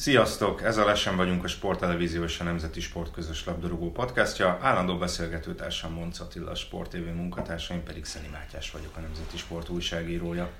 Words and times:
Sziasztok! 0.00 0.62
Ez 0.62 0.76
a 0.76 0.84
Lesen 0.84 1.16
vagyunk 1.16 1.44
a 1.44 1.48
Sporttelevízió 1.48 2.22
és 2.22 2.40
a 2.40 2.44
Nemzeti 2.44 2.80
Sport 2.80 3.12
közös 3.12 3.44
labdarúgó 3.44 3.92
podcastja. 3.92 4.58
Állandó 4.60 4.98
beszélgetőtársam 4.98 5.92
Monc 5.92 6.20
Attila, 6.20 6.50
a 6.50 6.54
Sport 6.54 6.90
TV 6.90 6.96
munkatársa, 6.96 7.74
én 7.74 7.82
pedig 7.82 8.04
Szeni 8.04 8.28
Mátyás 8.32 8.70
vagyok, 8.70 8.96
a 8.96 9.00
Nemzeti 9.00 9.36
Sport 9.36 9.68
újságírója. 9.68 10.50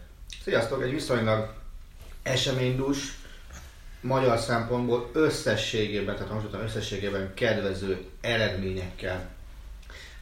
Sziasztok! 0.43 0.83
Egy 0.83 0.91
viszonylag 0.91 1.55
eseménydús, 2.23 3.19
magyar 4.01 4.39
szempontból 4.39 5.11
összességében, 5.13 6.17
tehát 6.17 6.33
most 6.33 6.47
összességében 6.53 7.35
kedvező 7.35 8.05
eredményekkel 8.21 9.29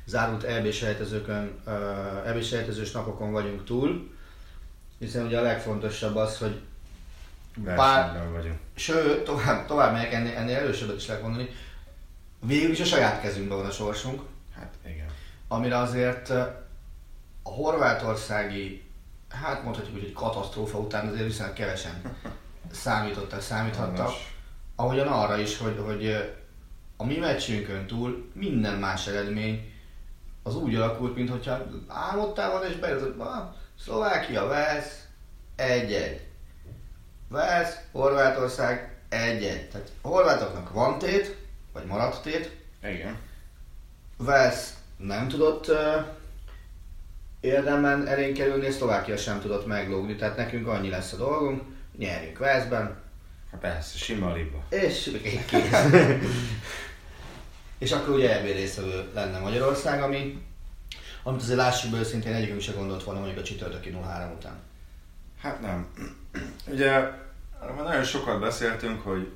zárult 0.04 0.42
EB 0.42 0.70
sejtezőkön, 0.70 1.60
uh, 1.66 2.28
EB 2.28 2.42
sejtezős 2.42 2.90
napokon 2.90 3.32
vagyunk 3.32 3.64
túl, 3.64 4.10
hiszen 4.98 5.26
ugye 5.26 5.38
a 5.38 5.42
legfontosabb 5.42 6.16
az, 6.16 6.38
hogy 6.38 6.60
Versenyben 7.64 8.32
vagyunk. 8.32 8.58
Sőt, 8.78 9.24
tovább, 9.24 9.66
tovább 9.66 9.92
megyek, 9.92 10.12
ennél, 10.12 10.36
ennél 10.36 10.56
erősebbet 10.56 10.96
is 10.96 11.06
lehet 11.06 11.22
mondani. 11.22 11.48
Végül 12.40 12.70
is 12.70 12.80
a 12.80 12.84
saját 12.84 13.20
kezünkben 13.20 13.58
van 13.58 13.66
a 13.66 13.70
sorsunk, 13.70 14.22
Hát 14.56 14.74
igen. 14.86 15.06
amire 15.48 15.78
azért 15.78 16.30
a 17.42 17.50
horvátországi, 17.50 18.84
hát 19.28 19.62
mondhatjuk 19.62 19.94
úgy, 19.96 20.02
hogy 20.02 20.12
katasztrófa 20.12 20.78
után 20.78 21.06
azért 21.06 21.24
viszonylag 21.24 21.54
kevesen 21.54 22.02
számítottak, 22.72 23.40
számíthattak. 23.40 24.10
Ahogyan 24.76 25.06
arra 25.06 25.38
is, 25.38 25.58
hogy, 25.58 25.78
hogy 25.84 26.34
a 26.96 27.04
mi 27.04 27.16
meccsünkön 27.16 27.86
túl 27.86 28.30
minden 28.32 28.78
más 28.78 29.06
eredmény 29.06 29.72
az 30.42 30.56
úgy 30.56 30.74
alakult, 30.74 31.14
mintha 31.14 31.66
álmodtál 31.88 32.50
volna 32.50 32.68
és 32.68 32.76
bejutott, 32.76 33.18
ah, 33.20 33.54
Szlovákia, 33.78 34.46
vesz, 34.46 35.04
egy-egy. 35.56 36.27
Vesz, 37.28 37.76
Horvátország, 37.92 38.96
egy-egy. 39.08 39.68
Tehát 39.68 39.92
a 40.00 40.08
horvátoknak 40.08 40.72
van 40.72 40.98
tét, 40.98 41.36
vagy 41.72 41.84
maradt 41.84 42.22
tét, 42.22 42.56
Igen. 42.82 43.16
Vesz 44.16 44.74
nem 44.96 45.28
tudott 45.28 45.68
uh, 45.68 45.76
érdemben 47.40 48.06
elénk 48.06 48.34
kerülni, 48.36 48.66
és 48.66 48.74
Szlovákia 48.74 49.16
sem 49.16 49.40
tudott 49.40 49.66
meglógni, 49.66 50.16
tehát 50.16 50.36
nekünk 50.36 50.66
annyi 50.66 50.88
lesz 50.88 51.12
a 51.12 51.16
dolgunk, 51.16 51.62
nyerjünk 51.98 52.38
Veszben, 52.38 53.06
Hát 53.50 53.60
persze, 53.60 53.98
sima 53.98 54.32
liba. 54.32 54.64
és 54.68 55.10
és 57.78 57.92
akkor 57.92 58.14
ugye 58.14 58.38
EB 58.38 58.44
részvevő 58.44 59.10
lenne 59.14 59.38
Magyarország, 59.38 60.02
ami, 60.02 60.42
amit 61.22 61.40
azért 61.40 61.58
lássuk 61.58 61.90
be 61.90 61.98
őszintén 61.98 62.34
egyikünk 62.34 62.60
se 62.60 62.72
gondolt 62.72 63.04
volna 63.04 63.20
mondjuk 63.20 63.40
a 63.40 63.46
csütörtöki 63.46 63.90
0-3 63.90 64.34
után. 64.36 64.58
Hát 65.40 65.60
nem. 65.60 65.86
Ugye 66.66 66.90
már 67.60 67.82
nagyon 67.84 68.04
sokat 68.04 68.40
beszéltünk, 68.40 69.02
hogy 69.02 69.32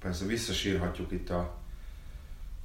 persze 0.00 0.24
visszasírhatjuk 0.24 1.12
itt 1.12 1.30
a 1.30 1.54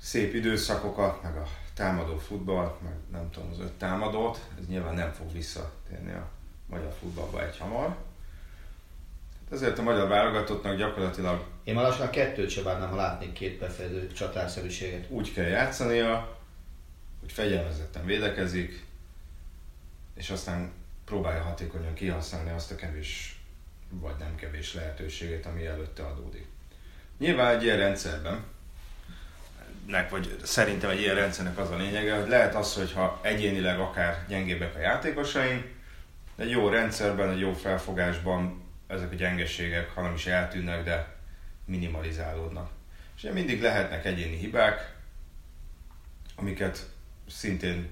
szép 0.01 0.33
időszakokat, 0.33 1.23
meg 1.23 1.35
a 1.35 1.47
támadó 1.73 2.17
futballt, 2.17 2.81
meg 2.81 2.93
nem 3.11 3.29
tudom, 3.31 3.49
az 3.51 3.59
öt 3.59 3.71
támadót, 3.71 4.39
ez 4.59 4.67
nyilván 4.67 4.93
nem 4.93 5.11
fog 5.11 5.31
visszatérni 5.31 6.11
a 6.11 6.27
magyar 6.69 6.93
futballba 6.99 7.45
egy 7.45 7.57
hamar. 7.57 7.87
Hát 7.87 9.51
Ezért 9.51 9.77
a 9.77 9.81
magyar 9.81 10.07
válogatottnak 10.07 10.77
gyakorlatilag 10.77 11.45
Én 11.63 11.73
már 11.75 11.83
lassan 11.83 12.07
a 12.07 12.09
kettőt 12.09 12.49
sem 12.49 12.63
várnám, 12.63 12.89
ha 12.89 12.95
látnék 12.95 13.33
két 13.33 13.59
befejező 13.59 14.11
csatárszerűséget. 14.11 15.09
úgy 15.09 15.33
kell 15.33 15.45
játszania, 15.45 16.37
hogy 17.19 17.31
fegyelmezetten 17.31 18.05
védekezik, 18.05 18.85
és 20.13 20.29
aztán 20.29 20.71
próbálja 21.05 21.41
hatékonyan 21.41 21.93
kihasználni 21.93 22.49
azt 22.49 22.71
a 22.71 22.75
kevés 22.75 23.36
vagy 23.89 24.15
nem 24.19 24.35
kevés 24.35 24.73
lehetőséget, 24.73 25.45
ami 25.45 25.65
előtte 25.65 26.03
adódik. 26.03 26.45
Nyilván 27.17 27.55
egy 27.55 27.63
ilyen 27.63 27.77
rendszerben, 27.77 28.43
nek, 29.87 30.09
vagy 30.09 30.35
szerintem 30.43 30.89
egy 30.89 30.99
ilyen 30.99 31.15
rendszernek 31.15 31.57
az 31.57 31.71
a 31.71 31.77
lényege, 31.77 32.15
hogy 32.15 32.29
lehet 32.29 32.55
az, 32.55 32.73
hogyha 32.73 33.19
egyénileg 33.23 33.79
akár 33.79 34.25
gyengébbek 34.27 34.75
a 34.75 34.79
játékosaink, 34.79 35.65
de 36.35 36.43
egy 36.43 36.49
jó 36.49 36.69
rendszerben, 36.69 37.29
egy 37.29 37.39
jó 37.39 37.53
felfogásban 37.53 38.63
ezek 38.87 39.11
a 39.11 39.15
gyengeségek, 39.15 39.89
ha 39.89 40.01
nem 40.01 40.13
is 40.13 40.25
eltűnnek, 40.25 40.83
de 40.83 41.15
minimalizálódnak. 41.65 42.69
És 43.15 43.23
ugye 43.23 43.33
mindig 43.33 43.61
lehetnek 43.61 44.05
egyéni 44.05 44.37
hibák, 44.37 44.95
amiket 46.35 46.89
szintén 47.29 47.91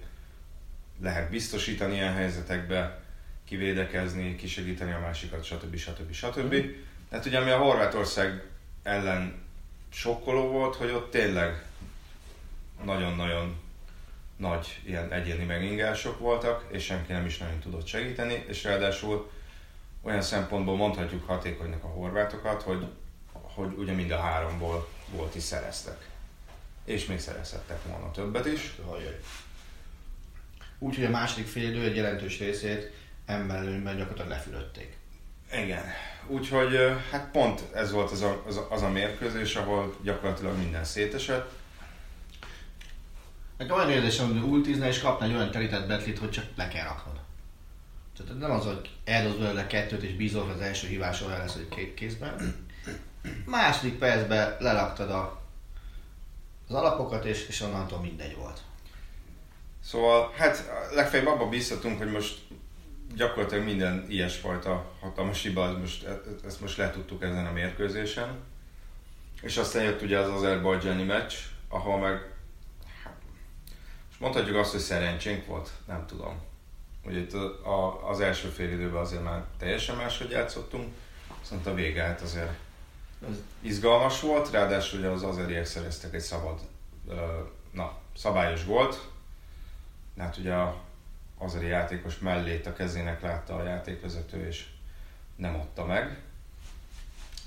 lehet 1.01 1.29
biztosítani 1.29 1.93
ilyen 1.93 2.13
helyzetekbe, 2.13 3.03
kivédekezni, 3.45 4.35
kisegíteni 4.35 4.91
a 4.91 4.99
másikat, 4.99 5.43
stb. 5.43 5.75
stb. 5.75 6.13
stb. 6.13 6.55
Tehát 7.09 7.25
ugye 7.25 7.39
ami 7.39 7.49
a 7.49 7.57
Horvátország 7.57 8.43
ellen 8.83 9.43
sokkoló 9.89 10.47
volt, 10.47 10.75
hogy 10.75 10.91
ott 10.91 11.11
tényleg 11.11 11.65
nagyon-nagyon 12.83 13.55
nagy 14.37 14.81
ilyen 14.85 15.11
egyéni 15.11 15.43
megingások 15.43 16.19
voltak, 16.19 16.65
és 16.71 16.83
senki 16.83 17.11
nem 17.11 17.25
is 17.25 17.37
nagyon 17.37 17.59
tudott 17.59 17.85
segíteni, 17.85 18.43
és 18.47 18.63
ráadásul 18.63 19.31
olyan 20.01 20.21
szempontból 20.21 20.75
mondhatjuk 20.75 21.27
hatékonynak 21.27 21.83
a 21.83 21.87
horvátokat, 21.87 22.61
hogy, 22.61 22.85
hogy 23.31 23.73
ugye 23.77 23.93
mind 23.93 24.11
a 24.11 24.19
háromból 24.19 24.87
volt 25.09 25.35
is 25.35 25.43
szereztek. 25.43 26.09
És 26.85 27.05
még 27.05 27.19
szerezhettek 27.19 27.83
volna 27.83 28.11
többet 28.11 28.45
is. 28.45 28.75
Úgyhogy 30.79 31.05
a 31.05 31.09
második 31.09 31.47
fél 31.47 31.69
idő 31.69 31.83
egy 31.83 31.95
jelentős 31.95 32.39
részét 32.39 32.93
emberlőnyben 33.25 33.97
gyakorlatilag 33.97 34.29
lefülötték. 34.29 34.97
Igen. 35.53 35.83
Úgyhogy 36.27 36.77
hát 37.11 37.31
pont 37.31 37.63
ez 37.73 37.91
volt 37.91 38.11
az 38.11 38.21
a, 38.21 38.43
az, 38.47 38.57
a, 38.57 38.67
az 38.69 38.81
a 38.81 38.89
mérkőzés, 38.89 39.55
ahol 39.55 39.95
gyakorlatilag 40.03 40.57
minden 40.57 40.83
szétesett. 40.83 41.51
Nekem 43.57 43.75
olyan 43.75 43.91
érzésem, 43.91 44.27
hogy 44.27 44.49
ultizne 44.49 44.87
és 44.87 44.99
kapna 44.99 45.25
egy 45.25 45.33
olyan 45.33 45.51
terített 45.51 45.87
betlit, 45.87 46.19
hogy 46.19 46.31
csak 46.31 46.45
le 46.55 46.67
kell 46.67 46.85
raknod. 46.85 47.19
Tehát 48.17 48.39
nem 48.39 48.51
az, 48.51 48.65
hogy 48.65 48.89
eldoz 49.03 49.35
belőle 49.37 49.67
kettőt 49.67 50.03
és 50.03 50.15
bízol, 50.15 50.43
hogy 50.43 50.53
az 50.53 50.59
első 50.59 50.87
hívás 50.87 51.21
olyan 51.21 51.37
lesz, 51.37 51.53
hogy 51.53 51.69
két 51.69 51.93
kézben. 51.93 52.55
Második 53.45 53.97
percben 53.97 54.55
leraktad 54.59 55.11
a, 55.11 55.41
az 56.67 56.75
alapokat, 56.75 57.25
és, 57.25 57.47
és 57.47 57.61
onnantól 57.61 57.99
mindegy 57.99 58.35
volt. 58.35 58.61
Szóval 59.83 60.33
hát 60.37 60.71
legfeljebb 60.93 61.27
abban 61.27 61.49
bízhatunk, 61.49 61.97
hogy 61.97 62.11
most 62.11 62.44
gyakorlatilag 63.15 63.63
minden 63.63 64.05
ilyesfajta 64.09 64.91
hatalmas 64.99 65.41
hiba, 65.41 65.67
ez 65.67 65.75
most, 65.79 66.03
e- 66.03 66.21
ezt 66.45 66.61
most 66.61 66.77
letudtuk 66.77 67.23
ezen 67.23 67.45
a 67.45 67.51
mérkőzésen. 67.51 68.39
És 69.41 69.57
aztán 69.57 69.83
jött 69.83 70.01
ugye 70.01 70.19
az 70.19 70.29
azerbajdzsáni 70.29 71.03
meccs, 71.03 71.33
ahol 71.69 71.99
meg 71.99 72.35
most 74.07 74.19
mondhatjuk 74.19 74.57
azt, 74.57 74.71
hogy 74.71 74.79
szerencsénk 74.79 75.45
volt, 75.45 75.69
nem 75.87 76.05
tudom. 76.05 76.41
Ugye 77.03 77.19
itt 77.19 77.33
a, 77.33 77.69
a, 77.69 78.09
az 78.09 78.19
első 78.19 78.47
fél 78.47 78.71
időben 78.71 79.01
azért 79.01 79.23
már 79.23 79.43
teljesen 79.57 79.95
máshogy 79.95 80.29
játszottunk, 80.29 80.93
viszont 81.39 81.65
a 81.65 81.73
vége 81.73 82.03
hát 82.03 82.21
azért 82.21 82.57
izgalmas 83.59 84.21
volt, 84.21 84.51
ráadásul 84.51 84.99
ugye 84.99 85.09
az 85.09 85.23
azeriek 85.23 85.65
szereztek 85.65 86.13
egy 86.13 86.21
szabad, 86.21 86.59
na, 87.71 87.97
szabályos 88.15 88.65
gólt. 88.65 89.09
Hát 90.17 90.37
ugye 90.37 90.53
a 90.53 90.81
azeri 91.37 91.67
játékos 91.67 92.17
mellét 92.17 92.65
a 92.65 92.73
kezének 92.73 93.21
látta 93.21 93.55
a 93.55 93.63
játékvezető, 93.63 94.47
és 94.47 94.65
nem 95.35 95.55
adta 95.55 95.85
meg. 95.85 96.17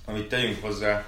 Amit 0.04 0.28
tegyünk 0.28 0.60
hozzá, 0.60 1.06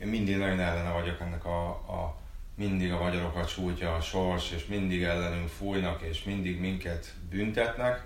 én 0.00 0.06
mindig 0.06 0.36
nagyon 0.36 0.60
ellene 0.60 0.90
vagyok 0.90 1.20
ennek 1.20 1.44
a, 1.44 1.68
a 1.68 2.16
mindig 2.54 2.92
a 2.92 3.02
magyarokat 3.02 3.48
sújtja 3.48 3.94
a 3.94 4.00
sors, 4.00 4.50
és 4.50 4.66
mindig 4.66 5.02
ellenünk 5.02 5.48
fújnak, 5.48 6.02
és 6.02 6.24
mindig 6.24 6.60
minket 6.60 7.14
büntetnek. 7.30 8.04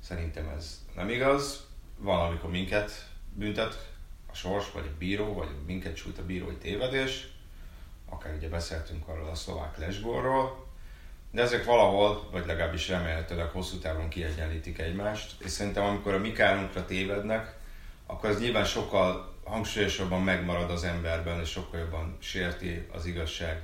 Szerintem 0.00 0.48
ez 0.48 0.84
nem 0.94 1.08
igaz. 1.08 1.66
Van, 1.98 2.26
amikor 2.26 2.50
minket 2.50 3.08
büntet 3.32 3.90
a 4.26 4.34
sors, 4.34 4.70
vagy 4.72 4.90
a 4.94 4.96
bíró, 4.98 5.34
vagy 5.34 5.48
minket 5.66 5.96
sújt 5.96 6.18
a 6.18 6.26
bírói 6.26 6.54
tévedés. 6.54 7.28
Akár 8.08 8.34
ugye 8.34 8.48
beszéltünk 8.48 9.08
arról 9.08 9.28
a 9.28 9.34
szlovák 9.34 9.78
lesgórról. 9.78 10.65
De 11.30 11.42
ezek 11.42 11.64
valahol, 11.64 12.28
vagy 12.32 12.46
legalábbis 12.46 12.88
remélhetőleg 12.88 13.46
hosszú 13.46 13.78
távon 13.78 14.08
kiegyenlítik 14.08 14.78
egymást. 14.78 15.44
És 15.44 15.50
szerintem 15.50 15.84
amikor 15.84 16.14
a 16.14 16.18
mi 16.18 16.32
kárunkra 16.32 16.84
tévednek, 16.84 17.54
akkor 18.06 18.30
az 18.30 18.40
nyilván 18.40 18.64
sokkal 18.64 19.34
hangsúlyosabban 19.44 20.22
megmarad 20.22 20.70
az 20.70 20.84
emberben, 20.84 21.40
és 21.40 21.48
sokkal 21.48 21.80
jobban 21.80 22.16
sérti 22.20 22.86
az 22.92 23.06
igazság 23.06 23.62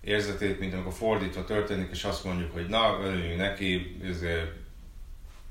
érzetét, 0.00 0.58
mint 0.58 0.74
amikor 0.74 0.92
fordítva 0.92 1.44
történik, 1.44 1.90
és 1.90 2.04
azt 2.04 2.24
mondjuk, 2.24 2.52
hogy 2.52 2.66
na, 2.68 2.98
öljünk 3.02 3.36
neki, 3.36 3.98
ezért 4.08 4.50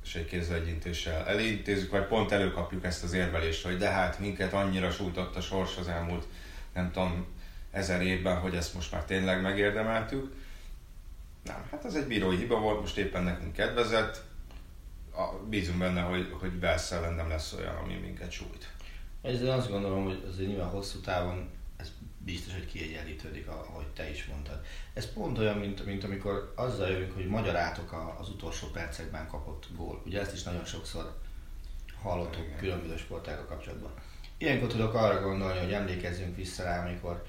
és 0.07 0.15
egy 0.15 0.25
kézlegyintéssel 0.25 1.25
elintézzük, 1.25 1.91
vagy 1.91 2.05
pont 2.05 2.31
előkapjuk 2.31 2.85
ezt 2.85 3.03
az 3.03 3.13
érvelést, 3.13 3.65
hogy 3.65 3.77
de 3.77 3.89
hát 3.89 4.19
minket 4.19 4.53
annyira 4.53 4.91
sújtott 4.91 5.35
a 5.35 5.41
sors 5.41 5.77
az 5.77 5.87
elmúlt, 5.87 6.25
nem 6.73 6.91
tudom, 6.91 7.25
ezer 7.71 8.01
évben, 8.01 8.39
hogy 8.39 8.55
ezt 8.55 8.73
most 8.73 8.91
már 8.91 9.03
tényleg 9.03 9.41
megérdemeltük. 9.41 10.33
Nem, 11.47 11.67
hát 11.71 11.85
ez 11.85 11.95
egy 11.95 12.07
bírói 12.07 12.37
hiba 12.37 12.59
volt, 12.59 12.79
most 12.79 12.97
éppen 12.97 13.23
nekünk 13.23 13.53
kedvezett. 13.53 14.21
A, 15.11 15.37
bízunk 15.49 15.77
benne, 15.77 16.01
hogy, 16.01 16.35
hogy 16.39 16.59
Velszel 16.59 17.11
nem 17.15 17.29
lesz 17.29 17.53
olyan, 17.53 17.75
ami 17.75 17.95
minket 17.95 18.31
sújt. 18.31 18.71
Ezzel 19.21 19.57
azt 19.57 19.69
gondolom, 19.69 20.03
hogy 20.03 20.25
azért 20.29 20.49
nyilván 20.49 20.69
hosszú 20.69 20.99
távon 20.99 21.49
ez 21.77 21.91
biztos, 22.17 22.53
hogy 22.53 22.65
kiegyenlítődik, 22.65 23.47
ahogy 23.47 23.87
te 23.87 24.09
is 24.09 24.25
mondtad. 24.25 24.61
Ez 24.93 25.13
pont 25.13 25.37
olyan, 25.37 25.57
mint, 25.57 25.85
mint 25.85 26.03
amikor 26.03 26.53
azzal 26.55 26.89
jövünk, 26.89 27.13
hogy 27.13 27.27
magyarátok 27.27 28.15
az 28.19 28.29
utolsó 28.29 28.67
percekben 28.67 29.27
kapott 29.27 29.67
gól. 29.75 30.01
Ugye 30.05 30.19
ezt 30.19 30.33
is 30.33 30.43
nagyon 30.43 30.65
sokszor 30.65 31.17
hallottuk 32.01 32.45
Igen. 32.45 32.57
különböző 32.57 32.97
sportákkal 32.97 33.45
kapcsolatban. 33.45 33.91
Ilyenkor 34.37 34.67
tudok 34.67 34.93
arra 34.93 35.21
gondolni, 35.21 35.59
hogy 35.59 35.73
emlékezzünk 35.73 36.35
vissza 36.35 36.63
rá, 36.63 36.85
amikor, 36.85 37.25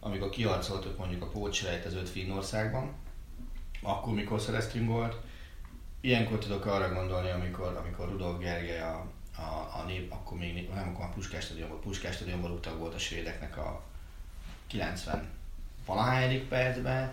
amikor 0.00 0.30
kiharcoltuk 0.30 0.98
mondjuk 0.98 1.22
a 1.22 1.28
pócsrejtezőt 1.28 2.08
Finnországban, 2.08 2.94
akkor 3.82 4.14
mikor 4.14 4.40
szereztünk 4.40 4.88
volt. 4.88 5.16
Ilyenkor 6.00 6.38
tudok 6.38 6.66
arra 6.66 6.94
gondolni, 6.94 7.30
amikor, 7.30 7.80
amikor 7.84 8.08
Rudolf 8.08 8.38
Gergely 8.38 8.80
a, 8.80 9.06
a, 9.36 9.80
a 9.80 9.84
nép, 9.86 10.12
akkor 10.12 10.38
még 10.38 10.68
nem, 10.74 10.88
akkor 10.88 11.04
a 11.04 11.08
Puskás 11.14 11.44
stadionban, 11.44 11.80
Puskás 11.80 12.14
stadionban 12.14 12.50
utag 12.50 12.78
volt 12.78 12.94
a 12.94 12.98
svédeknek 12.98 13.56
a 13.56 13.82
90 14.66 15.28
valahányadik 15.86 16.48
percben. 16.48 17.12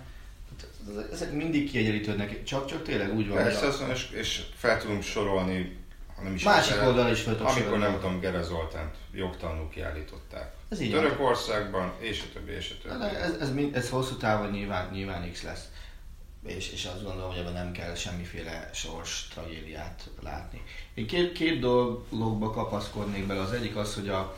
Ezek 1.11 1.31
mindig 1.31 1.69
kiegyenlítődnek, 1.69 2.43
csak, 2.43 2.65
csak 2.65 2.83
tényleg 2.83 3.13
úgy 3.13 3.27
van. 3.27 3.37
Persze, 3.37 3.71
hogy 3.71 3.89
a... 3.89 3.93
és, 3.93 4.09
és 4.09 4.45
fel 4.55 4.79
tudunk 4.79 5.03
sorolni, 5.03 5.77
ha 6.15 6.23
nem 6.23 6.35
is 6.35 6.43
Másik 6.43 6.81
oldalon 6.81 7.11
is 7.11 7.21
fel 7.21 7.35
Amikor 7.35 7.77
nem 7.77 7.93
tudom, 7.93 8.19
Gere 8.19 8.41
Zoltánt 8.41 8.95
jogtalanul 9.13 9.69
kiállították. 9.69 10.53
Ez 10.69 10.79
így 10.79 10.91
Törökországban, 10.91 11.93
és 11.99 12.23
a 12.29 12.33
többi, 12.33 12.51
és 12.51 12.75
a 12.79 12.87
többi. 12.87 13.03
Ez, 13.03 13.31
ez, 13.33 13.49
ez, 13.49 13.73
ez 13.73 13.89
hosszú 13.89 14.15
távon 14.15 14.49
nyilván, 14.49 14.89
nyilván 14.91 15.31
X 15.31 15.43
lesz 15.43 15.69
és, 16.45 16.71
és 16.71 16.85
azt 16.85 17.03
gondolom, 17.03 17.29
hogy 17.29 17.39
ebben 17.39 17.53
nem 17.53 17.71
kell 17.71 17.95
semmiféle 17.95 18.69
sors 18.73 19.27
tragédiát 19.27 20.09
látni. 20.21 20.61
Én 20.93 21.07
két, 21.07 21.31
két 21.31 21.59
dologba 21.59 22.49
kapaszkodnék 22.49 23.27
bele. 23.27 23.41
Az 23.41 23.51
egyik 23.51 23.75
az, 23.75 23.93
hogy 23.95 24.09
a, 24.09 24.37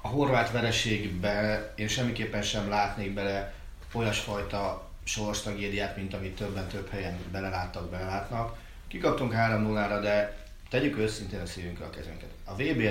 a 0.00 0.08
horvát 0.08 0.50
vereségbe 0.50 1.72
én 1.76 1.88
semmiképpen 1.88 2.42
sem 2.42 2.68
látnék 2.68 3.14
bele 3.14 3.54
olyasfajta 3.92 4.90
sors 5.04 5.40
tragédiát, 5.40 5.96
mint 5.96 6.14
amit 6.14 6.36
többen 6.36 6.68
több 6.68 6.88
helyen 6.88 7.18
beleláttak, 7.32 7.90
belelátnak. 7.90 8.58
Kikaptunk 8.88 9.32
3-0-ra, 9.36 9.98
de 10.02 10.44
tegyük 10.68 10.98
őszintén 10.98 11.40
a 11.40 11.46
szívünkre 11.46 11.84
a 11.84 11.90
kezünket. 11.90 12.30
A 12.44 12.54
VB 12.54 12.82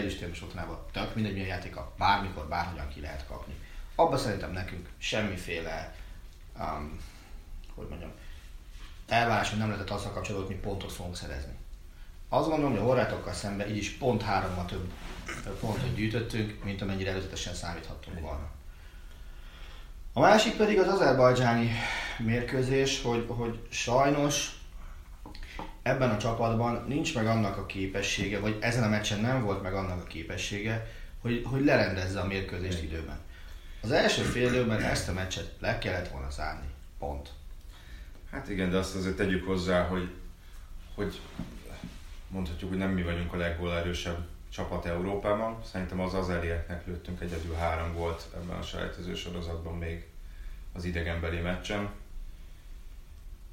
otthonában 0.44 0.86
tök 0.92 1.16
mindegy 1.16 1.34
milyen 1.34 1.48
játéka, 1.48 1.94
bármikor, 1.98 2.48
bárhogyan 2.48 2.88
ki 2.88 3.02
lehet 3.02 3.26
kapni. 3.28 3.54
Abba 3.96 4.18
szerintem 4.18 4.52
nekünk 4.52 4.90
semmiféle, 4.98 5.96
um, 6.60 7.00
hogy 7.76 7.88
mondjam, 7.90 8.12
elvárás, 9.07 9.50
hogy 9.50 9.60
nem 9.60 9.68
lehetett 9.68 9.90
azzal 9.90 10.12
kapcsolatban, 10.12 10.48
hogy 10.48 10.56
mi 10.56 10.62
pontot 10.62 10.92
fogunk 10.92 11.16
szerezni. 11.16 11.54
Azt 12.30 12.48
gondolom, 12.48 12.72
hogy 12.72 12.81
a 12.81 12.86
horvátokkal 12.86 13.34
szemben 13.34 13.69
így 13.69 13.78
is 13.78 13.90
pont 13.90 14.22
hárommal 14.22 14.66
több 14.66 14.92
pontot 15.60 15.96
gyűjtöttünk, 15.96 16.63
mint 16.63 16.81
amennyire 16.81 17.12
előzetesen 17.12 17.54
számíthattunk 17.54 18.19
volna. 18.19 18.50
A 20.13 20.19
másik 20.19 20.57
pedig 20.57 20.80
az 20.80 20.88
azerbajdzsáni 20.88 21.72
mérkőzés, 22.18 23.02
hogy, 23.02 23.25
hogy 23.28 23.68
sajnos 23.69 24.60
ebben 25.81 26.10
a 26.10 26.18
csapatban 26.18 26.86
nincs 26.88 27.16
meg 27.16 27.28
annak 27.28 27.57
a 27.57 27.66
képessége, 27.66 28.40
vagy 28.40 28.57
ezen 28.60 28.84
a 28.84 28.90
meccsen 28.90 29.19
nem 29.19 29.44
volt 29.44 29.62
meg 29.62 29.74
annak 29.74 30.02
a 30.02 30.07
képessége, 30.07 30.88
hogy, 31.22 31.46
hogy 31.46 31.66
lerendezze 31.66 32.19
a 32.19 32.25
mérkőzést 32.25 32.84
időben. 32.84 33.19
Az 33.81 33.92
első 33.92 34.22
fél 34.22 34.48
időben 34.48 34.81
ezt 34.81 35.10
a 35.10 35.13
meccset 35.13 35.52
le 35.60 35.78
kellett 35.78 36.07
volna 36.07 36.30
zárni. 36.30 36.68
Pont. 37.00 37.30
Hát 38.31 38.50
igen, 38.50 38.69
de 38.69 38.77
azt 38.77 38.95
azért 38.95 39.16
tegyük 39.16 39.45
hozzá, 39.45 39.88
hogy, 39.88 40.10
hogy 40.95 41.19
mondhatjuk, 42.27 42.69
hogy 42.69 42.80
nem 42.80 42.92
mi 42.92 43.04
vagyunk 43.04 43.33
a 43.33 43.38
leggólerősebb 43.38 44.25
csapat 44.50 44.86
Európában. 44.86 45.63
Szerintem 45.72 46.00
az 46.00 46.13
azerieknek 46.13 46.88
lőttünk 46.88 47.22
egyedül 47.22 47.54
három 47.54 47.94
volt 47.94 48.24
ebben 48.36 48.57
a 48.57 48.62
selejtező 48.62 49.16
sorozatban 49.16 49.77
még 49.77 50.06
az 50.74 50.83
idegenbeli 50.83 51.39
meccsen. 51.39 51.89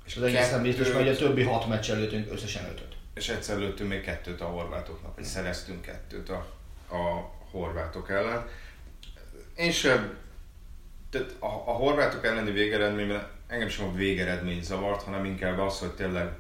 És 0.05 0.17
az 0.17 0.23
egészen 0.23 0.63
biztos, 0.63 0.91
hogy 0.91 1.09
a 1.09 1.17
többi 1.17 1.43
hat 1.43 1.69
meccs 1.69 1.91
előttünk 1.91 2.33
összesen 2.33 2.65
ötöt. 2.65 2.97
És 3.15 3.29
egyszer 3.29 3.59
lőttünk 3.59 3.89
még 3.89 4.01
kettőt 4.01 4.41
a 4.41 4.45
horvátoknak, 4.45 5.15
vagy 5.15 5.25
szereztünk 5.25 5.83
kettőt 5.83 6.29
a, 6.29 6.47
a 6.95 7.31
horvátok 7.51 8.11
ellen. 8.11 8.49
Én 9.57 9.71
sem, 9.71 10.17
tehát 11.13 11.37
a, 11.39 11.47
a 11.47 11.73
horvátok 11.73 12.25
elleni 12.25 12.51
végeredményben 12.51 13.27
engem 13.47 13.69
sem 13.69 13.87
a 13.87 13.93
végeredmény 13.93 14.63
zavart, 14.63 15.03
hanem 15.03 15.25
inkább 15.25 15.59
az, 15.59 15.79
hogy 15.79 15.95
tényleg 15.95 16.33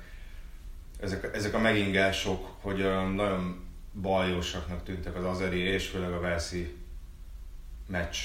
ezek, 1.00 1.34
ezek 1.34 1.54
a 1.54 1.58
megingások, 1.58 2.48
hogy 2.60 2.78
nagyon 3.14 3.68
bajosaknak 4.00 4.84
tűntek 4.84 5.16
az 5.16 5.24
azeri 5.24 5.58
és 5.58 5.88
főleg 5.88 6.12
a 6.12 6.20
Velszi 6.20 6.76
meccs 7.86 8.16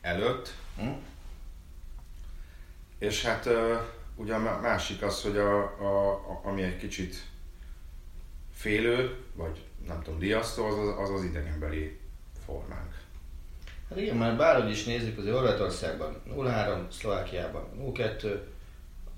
előtt. 0.00 0.54
Mm. 0.82 0.92
És 2.98 3.24
hát 3.24 3.48
ugye 4.14 4.34
a 4.34 4.60
másik 4.60 5.02
az, 5.02 5.22
hogy 5.22 5.36
a, 5.36 5.58
a, 5.80 6.10
a, 6.10 6.40
ami 6.44 6.62
egy 6.62 6.76
kicsit 6.76 7.16
félő, 8.52 9.24
vagy 9.34 9.64
nem 9.86 10.02
tudom, 10.02 10.20
riasztó, 10.20 10.66
az 10.66 10.78
az, 10.78 10.98
az, 10.98 11.10
az 11.10 11.24
idegenbeli 11.24 11.98
formánk. 12.44 13.04
Hát 13.88 13.98
igen, 13.98 14.16
már 14.16 14.36
bárhogy 14.36 14.70
is 14.70 14.84
nézzük, 14.84 15.18
azért 15.18 15.34
Horvátországban 15.34 16.22
0-3, 16.36 16.78
Szlovákiában 16.90 17.64
0-2, 17.94 18.38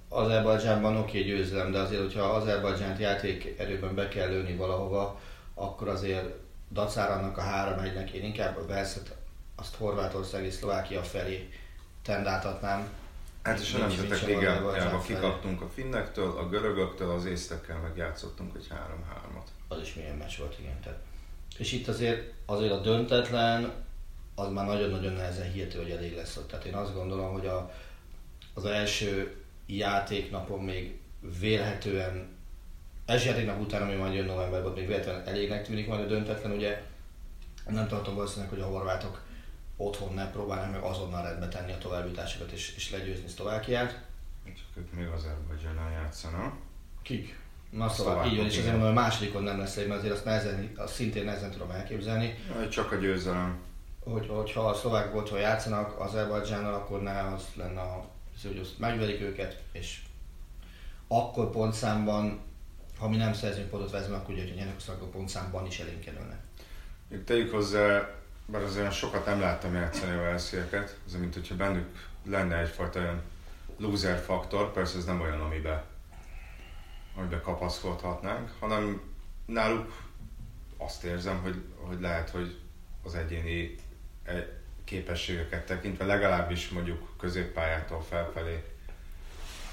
Azerbajdzsánban 0.09 0.97
oké 0.97 1.19
okay, 1.19 1.31
győzelem, 1.31 1.73
de 1.73 1.79
azért, 1.79 2.01
hogyha 2.01 2.23
Azerbajdzsánt 2.23 2.99
játék 2.99 3.55
erőben 3.59 3.95
be 3.95 4.09
kell 4.09 4.29
lőni 4.29 4.57
valahova, 4.57 5.21
akkor 5.55 5.89
azért 5.89 6.35
dacára 6.73 7.13
annak 7.13 7.39
a 7.39 7.41
három 7.41 7.79
egynek 7.79 8.11
én 8.11 8.25
inkább 8.25 8.57
a 8.57 8.67
Velszet, 8.67 9.17
azt 9.57 9.75
Horvátország 9.75 10.45
és 10.45 10.55
Szlovákia 10.55 11.03
felé 11.03 11.49
tendáltatnám. 12.03 12.89
Hát 13.43 13.61
és 13.61 13.75
a 13.75 13.79
nemzetek 13.79 14.27
ligájában 14.27 15.03
kikaptunk 15.03 15.61
a 15.61 15.69
finnektől, 15.69 16.39
a 16.39 16.49
görögöktől, 16.49 17.11
az 17.11 17.25
észtekkel 17.25 17.79
meg 17.79 17.97
játszottunk 17.97 18.53
egy 18.57 18.69
3-3-at. 18.71 19.49
Az 19.69 19.81
is 19.81 19.95
milyen 19.95 20.17
meccs 20.17 20.39
volt, 20.39 20.57
igen. 20.59 20.81
Tehát. 20.83 20.99
És 21.59 21.73
itt 21.73 21.89
azért, 21.89 22.33
azért 22.47 22.73
a 22.73 22.81
döntetlen, 22.81 23.73
az 24.39 24.53
már 24.53 24.67
nagyon-nagyon 24.67 25.13
nehezen 25.13 25.53
hihető, 25.53 25.79
hogy 25.79 25.91
elég 25.91 26.17
lesz 26.17 26.37
ott. 26.37 26.49
Tehát 26.49 26.65
én 26.65 26.75
azt 26.75 26.95
gondolom, 26.95 27.33
hogy 27.33 27.47
a, 27.47 27.73
az 28.55 28.65
első 28.65 29.37
játéknapon 29.67 30.65
még 30.65 30.99
vélhetően, 31.41 32.29
első 33.07 33.29
játéknap 33.29 33.61
után, 33.61 33.83
ami 33.83 33.95
majd 33.95 34.15
jön 34.15 34.25
novemberben, 34.25 34.73
még 34.73 34.87
véletlenül 34.87 35.29
elégnek 35.29 35.67
tűnik 35.67 35.87
majd 35.87 36.01
a 36.01 36.07
döntetlen, 36.07 36.53
ugye 36.53 36.83
nem 37.69 37.89
tartom 37.89 38.15
valószínűleg, 38.15 38.51
hogy 38.51 38.61
a 38.61 38.67
horvátok 38.67 39.23
otthon 39.77 40.15
ne 40.15 40.31
próbálnak 40.31 40.71
meg 40.71 40.83
azonnal 40.83 41.23
rendbe 41.23 41.49
tenni 41.49 41.73
a 41.73 41.79
továbbjutásokat 41.79 42.51
és, 42.51 42.75
és 42.77 42.91
legyőzni 42.91 43.29
Szlovákiát. 43.29 44.07
Csak 44.45 44.77
ők 44.77 44.93
még 44.93 45.07
Azerbajdzsánnal 45.07 45.91
játszanak. 45.91 46.57
Kik? 47.03 47.39
Na 47.71 47.89
szóval 47.89 48.27
így 48.27 48.37
van, 48.37 48.47
és 48.47 48.59
azért 48.59 48.83
a 48.83 48.93
másodikon 48.93 49.43
nem 49.43 49.59
lesz 49.59 49.77
mert 49.77 49.91
azért 49.91 50.13
azt, 50.13 50.25
nehezen, 50.25 50.73
azt 50.77 50.95
szintén 50.95 51.25
nehezen 51.25 51.51
tudom 51.51 51.71
elképzelni. 51.71 52.39
Csak 52.71 52.93
a 52.93 52.97
győzelem 52.97 53.67
hogy, 54.11 54.27
hogyha 54.29 54.69
a 54.69 54.75
szlovák 54.75 55.15
otthon 55.15 55.39
játszanak 55.39 56.01
Azerbajdzsánnal, 56.01 56.75
akkor 56.75 57.03
ne 57.03 57.21
az 57.21 57.47
lenne 57.55 57.81
a, 57.81 58.09
hogy 58.43 58.59
azt 58.59 58.79
megverik 58.79 59.21
őket, 59.21 59.63
és 59.73 60.03
akkor 61.09 61.51
pontszámban, 61.51 62.41
ha 62.99 63.09
mi 63.09 63.17
nem 63.17 63.33
szerzünk 63.33 63.69
pontot 63.69 63.91
vezme, 63.91 64.17
akkor 64.17 64.35
ugye, 64.35 64.43
hogy 64.43 64.55
nyernek 64.55 64.77
a 64.77 64.81
szlovák 64.81 65.05
pontszámban 65.05 65.67
is 65.67 65.79
elénk 65.79 66.01
kerülne. 66.01 66.41
Még 67.09 67.25
tegyük 67.25 67.51
hozzá, 67.51 68.11
bár 68.47 68.63
azért 68.63 68.93
sokat 68.93 69.27
nem 69.27 69.41
láttam 69.41 69.75
játszani 69.75 70.17
a 70.17 70.21
velszieket, 70.21 70.99
az 71.07 71.15
mint 71.15 71.35
hogyha 71.35 71.57
bennük 71.57 72.09
lenne 72.25 72.59
egyfajta 72.59 72.99
olyan 72.99 73.23
loser 73.77 74.19
faktor, 74.19 74.73
persze 74.73 74.99
ez 74.99 75.05
nem 75.05 75.21
olyan, 75.21 75.41
amiben 75.41 75.83
amiben 77.19 77.41
kapaszkodhatnánk, 77.41 78.51
hanem 78.59 79.01
náluk 79.47 80.03
azt 80.77 81.05
érzem, 81.05 81.41
hogy, 81.43 81.65
hogy 81.77 82.01
lehet, 82.01 82.31
hogy 82.31 82.59
az 83.03 83.15
egyéni 83.15 83.75
képességeket 84.85 85.67
tekintve 85.67 86.05
legalábbis 86.05 86.69
mondjuk 86.69 87.09
középpályától 87.19 88.03
felfelé 88.03 88.63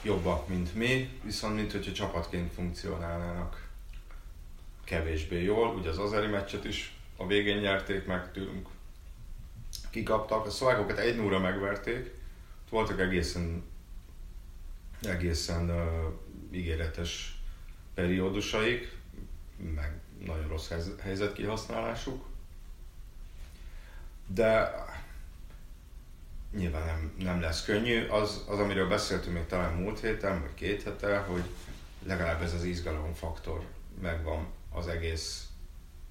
jobbak, 0.04 0.48
mint 0.48 0.76
mi, 0.76 1.20
viszont 1.24 1.56
mint 1.56 1.72
hogyha 1.72 1.92
csapatként 1.92 2.54
funkcionálnának 2.54 3.70
kevésbé 4.84 5.44
jól. 5.44 5.76
Ugye 5.76 5.90
az 5.90 5.98
azeri 5.98 6.28
meccset 6.28 6.66
is 6.66 6.98
a 7.18 7.28
végén 7.28 7.58
nyerték 7.58 8.06
meg 8.06 8.32
tőlünk. 8.32 8.68
Kikaptak, 9.90 10.46
a 10.46 10.50
szlovákokat 10.50 10.98
egy 10.98 11.16
0 11.16 11.40
megverték, 11.40 12.14
voltak 12.70 13.00
egészen 13.00 13.64
egészen 15.02 15.70
uh, 15.70 16.14
ígéretes 16.52 17.40
periódusaik, 17.94 18.98
meg 19.76 20.00
nagyon 20.26 20.48
rossz 20.48 20.72
helyzet 21.02 21.34
kihasználásuk. 21.34 22.26
De 24.28 24.74
nyilván 26.56 26.86
nem, 26.86 27.14
nem 27.18 27.42
lesz 27.42 27.66
könnyű. 27.66 28.08
Az, 28.08 28.44
az, 28.48 28.60
amiről 28.60 28.88
beszéltünk 28.88 29.36
még 29.36 29.46
talán 29.46 29.74
múlt 29.74 30.00
héten, 30.00 30.42
vagy 30.42 30.54
két 30.54 30.84
hete, 30.84 31.18
hogy 31.18 31.44
legalább 32.06 32.42
ez 32.42 32.54
az 32.54 32.64
izgalomfaktor 32.64 33.64
megvan 34.02 34.48
az 34.72 34.88
egész 34.88 35.48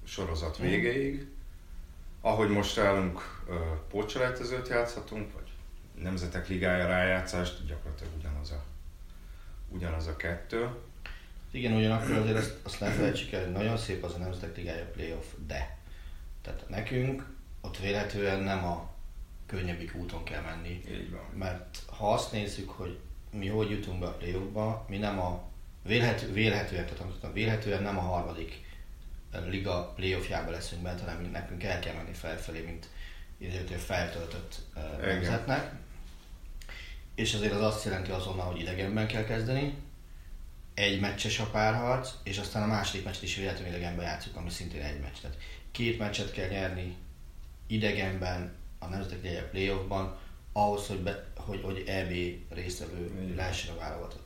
sorozat 0.03 0.61
mm. 0.61 0.63
végéig. 0.63 1.27
Ahogy 2.21 2.49
most 2.49 2.77
állunk, 2.77 3.43
pócselejtezőt 3.89 4.67
játszhatunk, 4.67 5.33
vagy 5.33 5.51
Nemzetek 6.03 6.47
Ligája 6.47 6.87
rájátszást, 6.87 7.65
gyakorlatilag 7.67 8.13
ugyanaz 8.17 8.51
a, 8.51 8.63
ugyanaz 9.69 10.07
a 10.07 10.15
kettő. 10.15 10.69
Igen, 11.51 11.73
ugyanakkor 11.73 12.11
azért 12.11 12.37
azt, 12.37 12.55
azt 12.63 12.79
ne 12.79 12.91
felejtsük 12.91 13.31
el, 13.31 13.43
hogy 13.43 13.51
nagyon 13.51 13.77
szép 13.77 14.03
az 14.03 14.13
a 14.13 14.17
Nemzetek 14.17 14.55
Ligája 14.55 14.85
playoff, 14.85 15.25
de 15.47 15.77
tehát 16.41 16.69
nekünk 16.69 17.34
ott 17.65 17.77
véletlenül 17.77 18.43
nem 18.43 18.65
a 18.65 18.89
könnyebbik 19.45 19.95
úton 19.95 20.23
kell 20.23 20.41
menni. 20.41 20.83
Így 20.91 21.11
van. 21.11 21.25
Mert 21.33 21.83
ha 21.97 22.13
azt 22.13 22.31
nézzük, 22.31 22.69
hogy 22.69 22.99
mi 23.31 23.47
hogy 23.47 23.69
jutunk 23.69 23.99
be 23.99 24.05
a 24.05 24.17
playoffba, 24.17 24.85
mi 24.89 24.97
nem 24.97 25.19
a 25.19 25.43
vélhető, 25.83 26.33
vélhetően, 26.33 26.85
tehát 26.85 27.33
vélhetően 27.33 27.83
nem 27.83 27.97
a 27.97 28.01
harmadik 28.01 28.63
liga 29.47 29.93
playoffjába 29.95 30.51
leszünk 30.51 30.81
bent, 30.81 30.99
hanem 30.99 31.21
nekünk 31.31 31.63
el 31.63 31.79
kell 31.79 31.95
menni 31.95 32.13
felfelé, 32.13 32.61
mint 32.61 32.87
idézőtől 33.37 33.77
feltöltött 33.77 34.59
uh, 34.75 35.05
nemzetnek. 35.05 35.71
És 37.15 37.33
azért 37.33 37.53
az 37.53 37.61
azt 37.61 37.85
jelenti 37.85 38.11
azonnal, 38.11 38.45
hogy 38.45 38.61
idegenben 38.61 39.07
kell 39.07 39.23
kezdeni, 39.23 39.77
egy 40.73 40.99
meccses 40.99 41.39
a 41.39 41.49
párharc, 41.49 42.09
és 42.23 42.37
aztán 42.37 42.63
a 42.63 42.73
második 42.73 43.05
meccset 43.05 43.23
is 43.23 43.35
véletlenül 43.35 43.67
idegenben 43.67 44.05
játszunk, 44.05 44.35
ami 44.35 44.49
szintén 44.49 44.81
egy 44.81 44.99
meccs. 44.99 45.17
Tehát 45.21 45.37
két 45.71 45.99
meccset 45.99 46.31
kell 46.31 46.49
nyerni 46.49 46.95
idegenben, 47.67 48.53
a 48.79 48.85
Nemzetek 48.85 49.23
Liga 49.23 49.47
playoffban, 49.51 50.17
ahhoz, 50.53 50.87
hogy, 50.87 50.99
be, 50.99 51.25
hogy, 51.35 51.61
hogy 51.63 51.83
EB 51.87 52.11
résztvevő 52.49 53.33
lehessen 53.35 53.75
a 53.75 53.79
válogatott. 53.79 54.23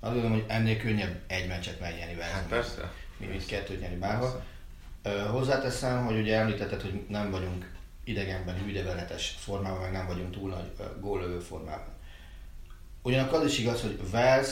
Azt 0.00 0.12
gondolom, 0.12 0.38
hogy 0.38 0.44
ennél 0.48 0.76
könnyebb 0.76 1.20
egy 1.26 1.48
meccset 1.48 1.80
megnyerni 1.80 2.14
vele. 2.14 2.32
Hát 2.32 2.48
persze. 2.48 2.92
Mint, 3.16 3.30
mint 3.30 3.46
kettőt 3.46 3.80
nyerni 3.80 3.96
bárhol. 3.96 4.44
Hozzáteszem, 5.30 6.04
hogy 6.04 6.18
ugye 6.18 6.38
említetted, 6.38 6.80
hogy 6.80 7.04
nem 7.08 7.30
vagyunk 7.30 7.72
idegenben 8.04 8.62
hűdeveletes 8.64 9.34
formában, 9.38 9.80
meg 9.80 9.92
nem 9.92 10.06
vagyunk 10.06 10.32
túl 10.32 10.50
nagy 10.50 10.72
gólövő 11.00 11.38
formában. 11.38 11.92
Ugyanakkor 13.02 13.38
az 13.38 13.46
is 13.46 13.58
igaz, 13.58 13.80
hogy 13.80 14.00
Wales 14.12 14.48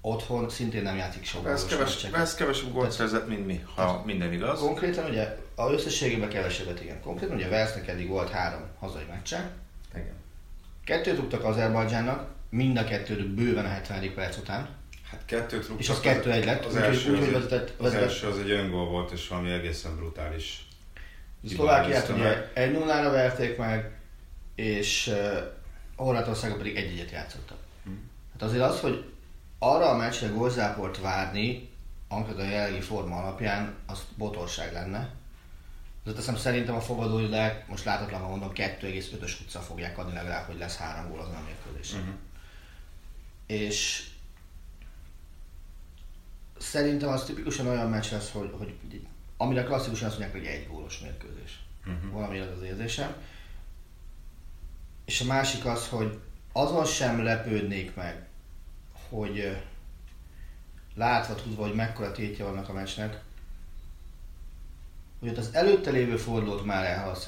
otthon 0.00 0.48
szintén 0.48 0.82
nem 0.82 0.96
játszik 0.96 1.24
sok 1.24 1.48
Ez 1.48 1.66
keves, 1.66 2.04
ez 2.04 2.34
kevesebb 2.34 2.72
gólt 2.72 2.90
szerzett, 2.90 3.28
mint 3.28 3.46
mi, 3.46 3.64
ha 3.74 4.02
minden 4.04 4.32
igaz. 4.32 4.60
Konkrétan 4.60 5.10
ugye 5.10 5.36
a 5.58 5.72
összességében 5.72 6.28
kevesebbet, 6.28 6.80
igen. 6.80 7.00
Konkrétan 7.00 7.36
ugye 7.36 7.48
Velsznek 7.48 7.88
eddig 7.88 8.08
volt 8.08 8.30
három 8.30 8.62
hazai 8.78 9.04
meccse. 9.08 9.50
Igen. 9.94 10.14
Kettőt 10.84 11.16
rúgtak 11.16 11.44
Azerbajdzsánnak, 11.44 12.30
mind 12.50 12.76
a 12.76 12.84
kettőt 12.84 13.28
bőven 13.28 13.64
a 13.64 13.68
70. 13.68 14.14
perc 14.14 14.36
után. 14.36 14.68
Hát 15.10 15.24
kettőt 15.24 15.60
rúgtak. 15.60 15.80
És 15.80 15.88
az 15.88 16.00
kettő 16.00 16.30
egy 16.32 16.44
lett. 16.44 16.64
Az, 16.64 16.74
úgy, 16.74 16.80
első, 16.80 17.12
úgy, 17.12 17.22
az, 17.22 17.30
vezetett, 17.30 17.80
az 17.80 17.94
első 17.94 18.26
az 18.26 18.38
egy 18.38 18.50
öngól 18.50 18.86
volt, 18.86 19.10
és 19.10 19.28
valami 19.28 19.50
egészen 19.50 19.96
brutális. 19.96 20.66
Szlovákiát 21.48 22.08
ugye 22.08 22.50
1 22.54 22.72
0 22.72 23.02
ra 23.02 23.10
verték 23.10 23.56
meg, 23.56 23.90
és 24.54 25.06
uh, 25.06 25.38
Horvátországon 25.96 26.58
pedig 26.58 26.76
egy 26.76 26.90
egyet 26.90 27.10
játszottak. 27.10 27.58
Hm. 27.84 27.90
Hát 28.32 28.42
azért 28.42 28.62
az, 28.62 28.80
hogy 28.80 29.04
arra 29.58 29.88
a 29.88 29.96
meccsre 29.96 30.28
gólzáport 30.28 31.00
várni, 31.00 31.68
amikor 32.08 32.40
a 32.40 32.42
jelenlegi 32.42 32.80
forma 32.80 33.16
alapján, 33.16 33.74
az 33.86 33.98
botorság 34.16 34.72
lenne. 34.72 35.17
Azért 36.08 36.24
teszem 36.24 36.40
szerintem 36.40 36.74
a 36.74 36.80
fogadóidák, 36.80 37.68
most 37.68 37.84
látatlanul 37.84 38.28
mondom, 38.28 38.50
2,5-ös 38.54 39.40
utca 39.40 39.60
fogják 39.60 39.98
adni 39.98 40.12
legalább, 40.14 40.46
hogy 40.46 40.58
lesz 40.58 40.76
három 40.76 41.10
gól 41.10 41.20
azon 41.20 41.34
a 41.34 41.42
mérkőzésen. 41.44 42.00
Uh-huh. 42.00 42.14
És 43.46 44.08
szerintem 46.58 47.08
az 47.08 47.24
tipikusan 47.24 47.66
olyan 47.66 47.90
meccs 47.90 48.10
lesz, 48.10 48.30
hogy, 48.30 48.50
hogy 48.58 48.74
amire 49.36 49.62
klasszikusan 49.62 50.08
azt 50.08 50.18
mondják, 50.18 50.42
hogy 50.42 50.50
egy 50.52 50.66
gólos 50.68 50.98
mérkőzés. 50.98 51.58
Uh-huh. 51.86 52.12
Valami 52.12 52.38
az 52.38 52.56
az 52.56 52.62
érzésem. 52.62 53.14
És 55.04 55.20
a 55.20 55.24
másik 55.24 55.64
az, 55.64 55.88
hogy 55.88 56.18
azon 56.52 56.84
sem 56.84 57.22
lepődnék 57.22 57.94
meg, 57.94 58.26
hogy 59.08 59.56
látva 60.94 61.34
tudva, 61.34 61.62
hogy 61.62 61.74
mekkora 61.74 62.12
tétje 62.12 62.44
vannak 62.44 62.68
a 62.68 62.72
meccsnek, 62.72 63.26
hogy 65.20 65.28
ott 65.28 65.36
az 65.36 65.50
előtte 65.52 65.90
lévő 65.90 66.16
fordulót 66.16 66.64
már 66.64 66.84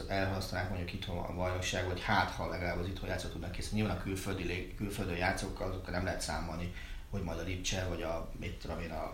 elhasználják 0.08 0.68
mondjuk 0.68 0.92
itthon 0.92 1.18
a 1.18 1.34
bajnokság, 1.34 1.86
vagy 1.86 2.02
hát 2.02 2.30
ha 2.30 2.48
legalább 2.48 2.78
az 2.78 2.86
itthon 2.86 3.08
játszat 3.08 3.30
tudnak 3.30 3.52
készíteni. 3.52 3.80
Nyilván 3.80 3.98
a 3.98 4.02
külföldi, 4.02 4.74
külföldi 4.76 5.18
játszókkal 5.18 5.68
azokkal 5.68 5.92
nem 5.92 6.04
lehet 6.04 6.20
számolni, 6.20 6.74
hogy 7.10 7.22
majd 7.22 7.38
a 7.38 7.42
Lipcse, 7.42 7.86
vagy 7.88 8.02
a, 8.02 8.30
mit 8.40 8.58
tudom 8.58 8.80
én, 8.80 8.90
a 8.90 9.12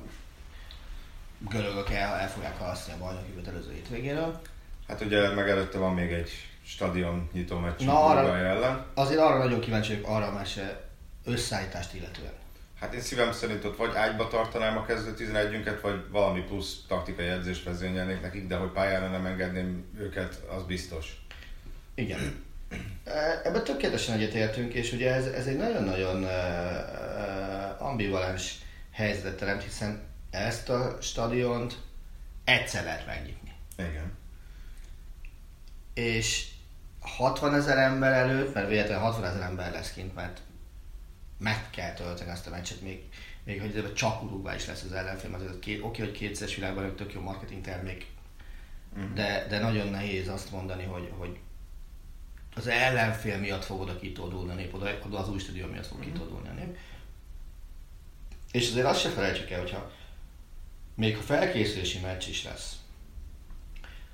görögök 1.38 1.90
el, 1.90 2.14
el 2.14 2.28
fogják 2.28 2.58
halasztani 2.58 3.00
a 3.00 3.04
bajnoki 3.04 3.48
előző 3.48 3.72
hétvégéről. 3.72 4.40
Hát 4.88 5.00
ugye 5.00 5.30
meg 5.30 5.48
előtte 5.48 5.78
van 5.78 5.94
még 5.94 6.12
egy 6.12 6.30
stadion 6.64 7.28
nyitó 7.32 7.58
meccs 7.58 7.80
Na, 7.80 8.04
arra, 8.04 8.36
ellen. 8.36 8.86
Azért 8.94 9.20
arra 9.20 9.38
nagyon 9.38 9.60
kíváncsi 9.60 9.92
vagyok 9.92 10.08
arra 10.08 10.26
a 10.26 10.32
mese 10.32 10.88
összeállítást 11.24 11.94
illetően. 11.94 12.32
Hát 12.80 12.94
én 12.94 13.00
szívem 13.00 13.32
szerint 13.32 13.64
ott 13.64 13.76
vagy 13.76 13.94
ágyba 13.94 14.28
tartanám 14.28 14.76
a 14.76 14.84
kezdő 14.84 15.14
11-ünket, 15.18 15.78
vagy 15.82 16.04
valami 16.10 16.40
plusz 16.40 16.84
taktikai 16.88 17.26
edzést 17.26 17.64
vezényelnék 17.64 18.20
nekik, 18.20 18.46
de 18.46 18.56
hogy 18.56 18.70
pályára 18.70 19.08
nem 19.08 19.26
engedném 19.26 19.84
őket, 19.98 20.34
az 20.34 20.62
biztos. 20.62 21.26
Igen. 21.94 22.44
Ebben 23.44 23.64
tökéletesen 23.64 24.14
egyetértünk, 24.14 24.74
és 24.74 24.92
ugye 24.92 25.14
ez, 25.14 25.26
ez 25.26 25.46
egy 25.46 25.56
nagyon-nagyon 25.56 26.22
uh, 26.22 27.86
ambivalens 27.86 28.58
helyzetet 28.92 29.36
teremt, 29.36 29.62
hiszen 29.62 30.02
ezt 30.30 30.68
a 30.68 30.96
stadiont 31.00 31.76
egyszer 32.44 32.84
lehet 32.84 33.06
megnyitni. 33.06 33.52
Igen. 33.78 34.12
És 35.94 36.48
60 37.00 37.54
ezer 37.54 37.78
ember 37.78 38.12
előtt, 38.12 38.54
mert 38.54 38.68
véletlenül 38.68 39.02
60 39.02 39.24
ezer 39.24 39.42
ember 39.42 39.72
lesz 39.72 39.92
kint, 39.92 40.14
mert 40.14 40.40
meg 41.38 41.70
kell 41.70 41.92
tölteni 41.92 42.30
ezt 42.30 42.46
a 42.46 42.50
meccset, 42.50 42.80
még, 42.80 43.02
még 43.44 43.60
hogy 43.60 43.94
csak 43.94 44.22
Uruguay 44.22 44.54
is 44.54 44.66
lesz 44.66 44.82
az 44.82 44.92
ellenfél, 44.92 45.34
azért 45.34 45.58
két, 45.58 45.82
oké, 45.82 46.02
hogy 46.02 46.12
kétszeres 46.12 46.54
világban 46.54 46.96
tök 46.96 47.12
jó 47.12 47.20
marketing 47.20 47.62
termék, 47.62 48.06
uh-huh. 48.96 49.12
de, 49.12 49.46
de 49.48 49.58
nagyon 49.58 49.88
nehéz 49.88 50.28
azt 50.28 50.50
mondani, 50.50 50.84
hogy, 50.84 51.12
hogy 51.16 51.38
az 52.56 52.66
ellenfél 52.66 53.38
miatt 53.38 53.64
fog 53.64 53.80
oda 53.80 53.98
kitódulni 53.98 54.50
a 54.50 54.54
nép, 54.54 54.74
oda, 54.74 54.98
oda 55.04 55.18
az 55.18 55.28
új 55.28 55.38
stúdió 55.38 55.66
miatt 55.66 55.86
fog 55.86 55.98
uh-huh. 55.98 56.12
kitódulni 56.12 56.48
a 56.48 56.52
nép. 56.52 56.76
És 58.52 58.68
azért 58.68 58.86
azt 58.86 59.00
se 59.00 59.08
felejtsük 59.08 59.50
el, 59.50 59.60
hogyha 59.60 59.92
még 60.94 61.16
ha 61.16 61.22
felkészülési 61.22 61.98
meccs 61.98 62.28
is 62.28 62.44
lesz, 62.44 62.76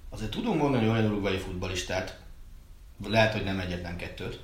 azért 0.09 0.31
tudunk 0.31 0.61
mondani 0.61 0.88
olyan 0.88 1.05
uruguayi 1.05 1.38
futbalistát, 1.38 2.21
lehet, 3.05 3.33
hogy 3.33 3.45
nem 3.45 3.61
egyet, 3.61 3.83
nem 3.83 3.97
kettőt, 3.97 4.41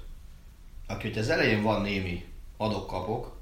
aki, 0.86 1.08
hogy 1.08 1.18
az 1.18 1.28
elején 1.28 1.62
van 1.62 1.82
némi 1.82 2.27
adok-kapok, 2.58 3.36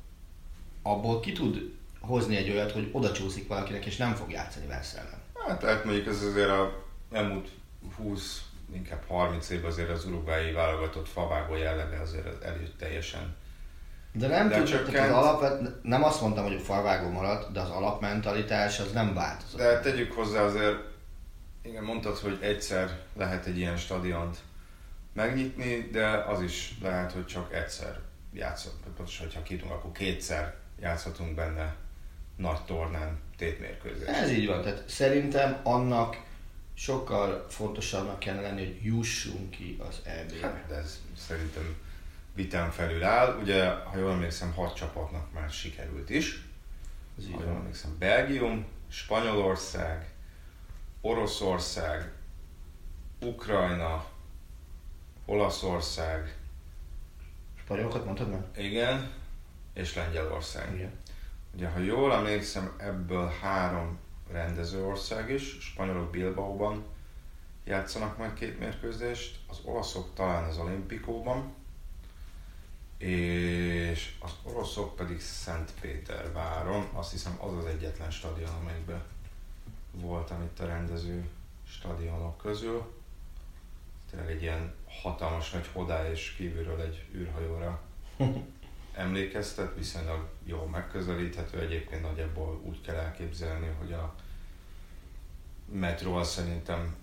abból 0.83 1.21
ki 1.21 1.33
tud 1.33 1.75
hozni 2.01 2.37
egy 2.37 2.51
olyat, 2.51 2.73
hogy 2.73 2.89
oda 2.93 3.13
csúszik 3.13 3.49
valakinek, 3.49 3.85
és 3.85 3.97
nem 3.97 4.15
fog 4.15 4.31
játszani 4.31 4.67
Velsz 4.67 4.95
ellen. 4.95 5.21
Hát 5.47 5.61
tehát 5.61 5.85
mondjuk 5.85 6.07
ez 6.07 6.23
azért 6.23 6.49
a 6.49 6.85
elmúlt 7.13 7.49
20, 7.97 8.45
inkább 8.75 9.03
30 9.07 9.51
év 9.51 9.65
azért 9.65 9.91
az 9.91 10.05
urugvái 10.05 10.53
válogatott 10.53 11.09
favágó 11.09 11.55
jellege 11.55 12.01
azért 12.01 12.45
előtt 12.45 12.79
teljesen 12.79 13.35
de 14.19 14.27
nem 14.27 14.49
de 14.49 14.57
tudjuk, 14.57 14.89
az 14.89 15.11
alapvet, 15.11 15.83
nem 15.83 16.05
azt 16.05 16.21
mondtam, 16.21 16.45
hogy 16.45 16.55
a 16.55 16.59
falvágó 16.59 17.11
maradt, 17.11 17.53
de 17.53 17.61
az 17.61 17.71
alapmentalitás 17.71 18.81
az 18.81 18.93
nem 18.93 19.15
változott. 19.15 19.59
De 19.59 19.81
tegyük 19.81 20.13
hozzá 20.13 20.41
azért, 20.41 20.77
igen, 21.63 21.85
mondtad, 21.85 22.17
hogy 22.19 22.39
egyszer 22.41 22.99
lehet 23.17 23.47
egy 23.47 23.59
ilyen 23.59 23.77
stadiont 23.77 24.37
megnyitni, 25.13 25.89
de 25.93 26.07
az 26.07 26.43
is 26.43 26.75
lehet, 26.83 27.13
hogy 27.13 27.27
csak 27.27 27.55
egyszer 27.55 27.99
játszhat, 28.37 28.75
pontosan, 28.85 29.27
hogyha 29.27 29.43
kitunk, 29.43 29.73
akkor 29.73 29.93
kétszer 29.93 30.55
játszhatunk 30.81 31.35
benne 31.35 31.77
nagy 32.37 32.65
tornán 32.65 33.19
tétmérkőzés. 33.37 34.07
Ez 34.07 34.31
így 34.31 34.47
van, 34.47 34.63
tehát 34.63 34.89
szerintem 34.89 35.61
annak 35.63 36.25
sokkal 36.75 37.47
fontosabbnak 37.49 38.19
kellene 38.19 38.47
lenni, 38.47 38.65
hogy 38.65 38.85
jussunk 38.85 39.51
ki 39.51 39.81
az 39.89 40.01
EB-be. 40.05 40.47
Hát, 40.47 40.71
ez 40.71 41.01
szerintem 41.17 41.77
vitán 42.35 42.71
felül 42.71 43.05
áll. 43.05 43.39
Ugye, 43.41 43.69
ha 43.69 43.99
jól 43.99 44.11
emlékszem, 44.11 44.53
hat 44.53 44.75
csapatnak 44.75 45.33
már 45.33 45.51
sikerült 45.51 46.11
is. 46.11 46.43
Ez 47.19 47.25
Ha 47.33 47.43
jól 47.43 47.55
emlékszem, 47.55 47.97
Belgium, 47.99 48.67
Spanyolország, 48.89 50.11
Oroszország, 51.01 52.13
Ukrajna, 53.21 54.05
Olaszország, 55.27 56.37
Spanyolokat 57.67 58.05
mondtad 58.05 58.31
meg? 58.31 58.45
igen, 58.57 59.13
és 59.75 59.95
Lengyelország. 59.95 60.75
Igen. 60.75 60.93
Ugye, 61.55 61.69
ha 61.69 61.79
jól 61.79 62.13
emlékszem, 62.13 62.75
ebből 62.79 63.33
három 63.41 63.99
rendező 64.31 64.85
ország 64.85 65.31
is, 65.31 65.57
spanyolok 65.61 66.11
Bilbaóban 66.11 66.85
játszanak 67.65 68.19
majd 68.19 68.33
két 68.33 68.59
mérkőzést, 68.59 69.39
az 69.49 69.61
olaszok 69.65 70.15
talán 70.15 70.45
az 70.45 70.59
Olimpikóban, 70.59 71.55
és 72.99 74.15
az 74.21 74.31
oroszok 74.43 74.97
pedig 74.97 75.21
Szentpéterváron, 75.21 76.89
azt 76.93 77.11
hiszem 77.11 77.37
az 77.41 77.57
az 77.57 77.65
egyetlen 77.65 78.11
stadion, 78.11 78.55
amelyikben 78.61 79.03
voltam 79.93 80.43
itt 80.43 80.61
a 80.61 80.67
rendező 80.67 81.29
stadionok 81.69 82.37
közül. 82.37 82.95
Tényleg 84.11 84.31
egy 84.31 84.43
ilyen 84.43 84.75
hatalmas 85.03 85.51
nagy 85.51 85.69
hodá 85.73 86.11
és 86.11 86.35
kívülről 86.37 86.81
egy 86.81 87.05
űrhajóra 87.15 87.81
emlékeztet, 88.95 89.75
viszonylag 89.77 90.29
jól 90.45 90.67
megközelíthető. 90.67 91.61
Egyébként 91.61 92.03
nagyjából 92.03 92.61
úgy 92.65 92.81
kell 92.81 92.95
elképzelni, 92.95 93.71
hogy 93.79 93.93
a 93.93 94.15
metróval 95.73 96.25
szerintem 96.25 96.95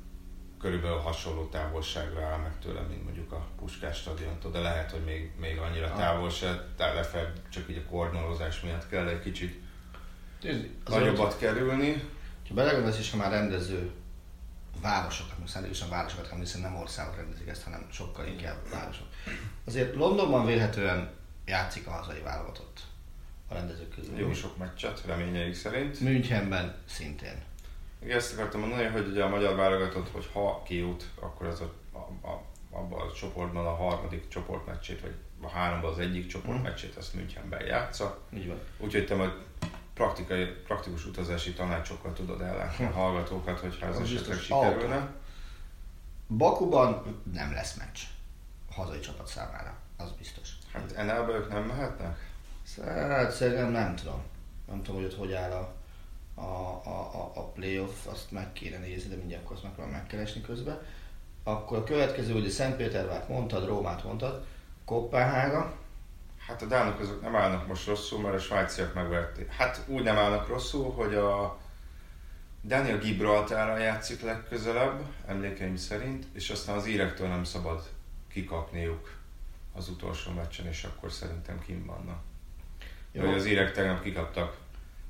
körülbelül 0.60 0.98
hasonló 0.98 1.46
távolságra 1.46 2.26
áll 2.26 2.38
meg 2.38 2.60
tőle, 2.60 2.82
mint 2.82 3.04
mondjuk 3.04 3.32
a 3.32 3.48
Puskás 3.60 3.98
stadiontól, 3.98 4.52
de 4.52 4.60
lehet, 4.60 4.92
hogy 4.92 5.04
még, 5.04 5.32
még 5.40 5.58
annyira 5.58 5.86
Ah. 5.86 5.98
távol 5.98 6.30
se, 6.30 6.68
tehát 6.78 6.96
lefebb 6.96 7.50
csak 7.50 7.70
így 7.70 7.84
a 7.86 7.90
kornolozás 7.90 8.62
miatt 8.62 8.90
kell 8.90 9.08
egy 9.08 9.22
kicsit 9.22 9.62
nagyobbat 10.88 11.38
kerülni. 11.38 12.04
Ha 12.48 12.54
belegondolsz, 12.54 13.00
és 13.00 13.12
ha 13.12 13.18
már 13.18 13.32
rendező 13.32 13.92
városokat, 14.84 15.40
most 15.40 15.52
szándékosan 15.52 15.90
városokat 15.90 16.30
kell 16.30 16.38
hiszen 16.38 16.62
nem 16.62 16.76
országok 16.76 17.16
rendezik 17.16 17.48
ezt, 17.48 17.64
hanem 17.64 17.88
sokkal 17.92 18.28
inkább 18.28 18.58
városok. 18.72 19.08
Azért 19.66 19.96
Londonban 19.96 20.46
vélhetően 20.46 21.10
játszik 21.46 21.88
a 21.88 21.92
hazai 21.92 22.20
válogatott 22.20 22.82
a 23.48 23.54
rendezők 23.54 23.96
közül. 23.96 24.18
Jó 24.18 24.34
sok 24.34 24.58
meccset, 24.58 25.04
reményeik 25.06 25.56
szerint. 25.56 26.00
Münchenben 26.00 26.76
szintén. 26.86 27.42
Igen, 28.04 28.18
ezt 28.18 28.34
akartam 28.34 28.60
mondani, 28.60 28.86
hogy 28.86 29.08
ugye 29.08 29.24
a 29.24 29.30
magyar 29.30 29.56
válogatott, 29.56 30.10
hogy 30.12 30.30
ha 30.34 30.64
kijut, 30.66 31.10
akkor 31.20 31.48
az 31.48 31.62
a, 31.62 31.74
a, 31.92 32.28
a, 32.28 32.44
abban 32.72 33.08
a 33.08 33.12
csoportban 33.14 33.66
a 33.66 33.76
harmadik 33.76 34.28
csoportmeccsét, 34.28 35.02
vagy 35.02 35.16
a 35.42 35.50
háromban 35.50 35.92
az 35.92 36.00
egyik 36.00 36.28
csoportmeccsét, 36.28 36.96
azt 36.96 37.14
Münchenben 37.14 37.66
játsza. 37.66 38.20
Így 38.34 38.48
van. 38.48 38.60
Úgyhogy 38.78 39.06
te 39.06 39.16
majd 39.16 39.32
praktikai, 39.94 40.46
praktikus 40.46 41.06
utazási 41.06 41.54
tanácsokkal 41.54 42.14
tudod 42.14 42.42
ellátni 42.42 42.86
a 42.86 42.92
hallgatókat, 42.92 43.60
hogyha 43.60 43.88
ez 43.88 44.00
esetleg 44.00 44.38
sikerülne. 44.38 45.12
Bakuban 46.28 47.22
nem 47.34 47.54
lesz 47.54 47.76
meccs 47.76 48.00
hazai 48.76 49.00
csapat 49.00 49.28
számára, 49.28 49.76
az 49.98 50.12
biztos. 50.12 50.50
Hát 50.74 50.96
NL-be 50.96 51.34
ők 51.34 51.50
nem 51.50 51.64
mehetnek? 51.64 52.32
Hát 52.86 53.32
szerintem 53.32 53.72
nem 53.72 53.96
tudom. 53.96 54.22
Nem 54.68 54.84
tudom, 54.84 55.02
hogy 55.02 55.12
ott 55.12 55.18
hogy 55.18 55.34
áll 55.34 55.52
a, 55.52 55.74
a, 56.42 56.82
a, 56.86 57.32
a, 57.36 57.42
playoff, 57.42 58.06
azt 58.06 58.32
meg 58.32 58.54
kéne 58.54 58.78
nézni, 58.78 59.10
de 59.10 59.16
mindjárt 59.16 59.44
akkor 59.44 59.56
azt 59.56 59.64
megpróbálom 59.64 60.00
megkeresni 60.00 60.42
közben. 60.42 60.82
Akkor 61.44 61.78
a 61.78 61.84
következő, 61.84 62.34
ugye 62.34 62.50
Szentpétervárt 62.50 63.28
mondtad, 63.28 63.68
Rómát 63.68 64.04
mondtad, 64.04 64.46
Kopenhága, 64.86 65.74
Hát 66.48 66.62
a 66.62 66.66
dánok 66.66 67.00
azok 67.00 67.22
nem 67.22 67.36
állnak 67.36 67.68
most 67.68 67.88
rosszul, 67.88 68.22
mert 68.22 68.36
a 68.36 68.40
svájciak 68.40 68.94
megverték. 68.94 69.52
Hát 69.52 69.82
úgy 69.88 70.04
nem 70.04 70.18
állnak 70.18 70.48
rosszul, 70.48 70.92
hogy 70.92 71.16
a 71.16 71.58
Daniel 72.64 72.98
Gibraltárral 72.98 73.80
játszik 73.80 74.22
legközelebb, 74.22 75.02
emlékeim 75.26 75.76
szerint, 75.76 76.26
és 76.34 76.50
aztán 76.50 76.76
az 76.76 76.88
írektől 76.88 77.28
nem 77.28 77.44
szabad 77.44 77.84
kikapniuk 78.30 79.16
az 79.74 79.90
utolsó 79.90 80.32
meccsen, 80.32 80.66
és 80.66 80.84
akkor 80.84 81.12
szerintem 81.12 81.62
kim 81.66 81.86
vannak. 81.86 82.22
Jó. 83.12 83.24
Jó. 83.24 83.32
Az 83.32 83.46
írek 83.46 83.72
tegnap 83.72 84.02
kikaptak 84.02 84.58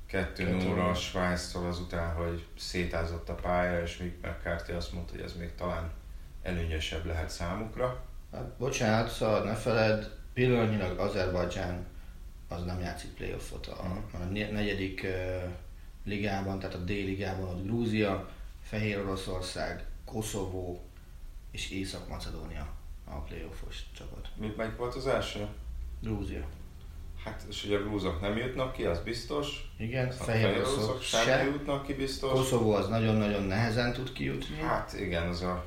2 0.06 0.50
0 0.50 0.88
a 0.88 0.92
2-0. 0.92 0.98
Svájctól 0.98 1.66
azután, 1.66 2.14
hogy 2.14 2.46
szétázott 2.58 3.28
a 3.28 3.34
pálya, 3.34 3.82
és 3.82 3.96
Mick 3.96 4.26
McCarthy 4.26 4.72
azt 4.72 4.92
mondta, 4.92 5.12
hogy 5.12 5.22
ez 5.22 5.36
még 5.36 5.54
talán 5.54 5.92
előnyösebb 6.42 7.04
lehet 7.06 7.30
számukra. 7.30 8.04
Hát 8.32 8.56
bocsánat, 8.58 9.10
szóval 9.10 9.42
ne 9.44 9.54
feled, 9.54 10.22
pillanatnyilag 10.34 10.98
Azerbajdzsán 10.98 11.86
az 12.48 12.64
nem 12.64 12.80
játszik 12.80 13.10
playoffot. 13.10 13.66
A, 13.66 14.02
a 14.12 14.16
ne- 14.16 14.50
negyedik 14.50 15.00
uh, 15.04 15.42
ligában, 16.04 16.58
tehát 16.58 16.74
a 16.74 16.78
D-ligában 16.78 17.48
ott 17.48 17.64
Grúzia, 17.64 18.28
Fehér 18.62 18.98
Oroszország, 18.98 19.84
Koszovó 20.04 20.82
és 21.50 21.70
Észak-Macedónia 21.70 22.68
a 23.04 23.14
playoffos 23.18 23.82
csapat. 23.96 24.28
Mi, 24.36 24.52
melyik 24.56 24.76
volt 24.76 24.94
az 24.94 25.06
első? 25.06 25.46
Grúzia. 26.00 26.46
Hát, 27.24 27.42
és 27.48 27.62
hogy 27.62 27.74
a 27.74 27.82
grúzok 27.82 28.20
nem 28.20 28.36
jutnak 28.36 28.72
ki, 28.72 28.84
az 28.84 28.98
biztos. 28.98 29.72
Igen, 29.78 30.08
A 30.08 30.12
Fehér 30.12 30.46
oroszok 30.56 30.76
Oroszok 30.76 31.02
sem 31.02 31.24
se. 31.24 31.44
jutnak 31.44 31.86
ki 31.86 31.94
biztos. 31.94 32.30
Koszovó 32.32 32.72
az 32.72 32.88
nagyon-nagyon 32.88 33.42
nehezen 33.42 33.92
tud 33.92 34.12
kijutni. 34.12 34.56
Hát 34.56 34.92
igen, 35.00 35.28
az 35.28 35.42
a... 35.42 35.64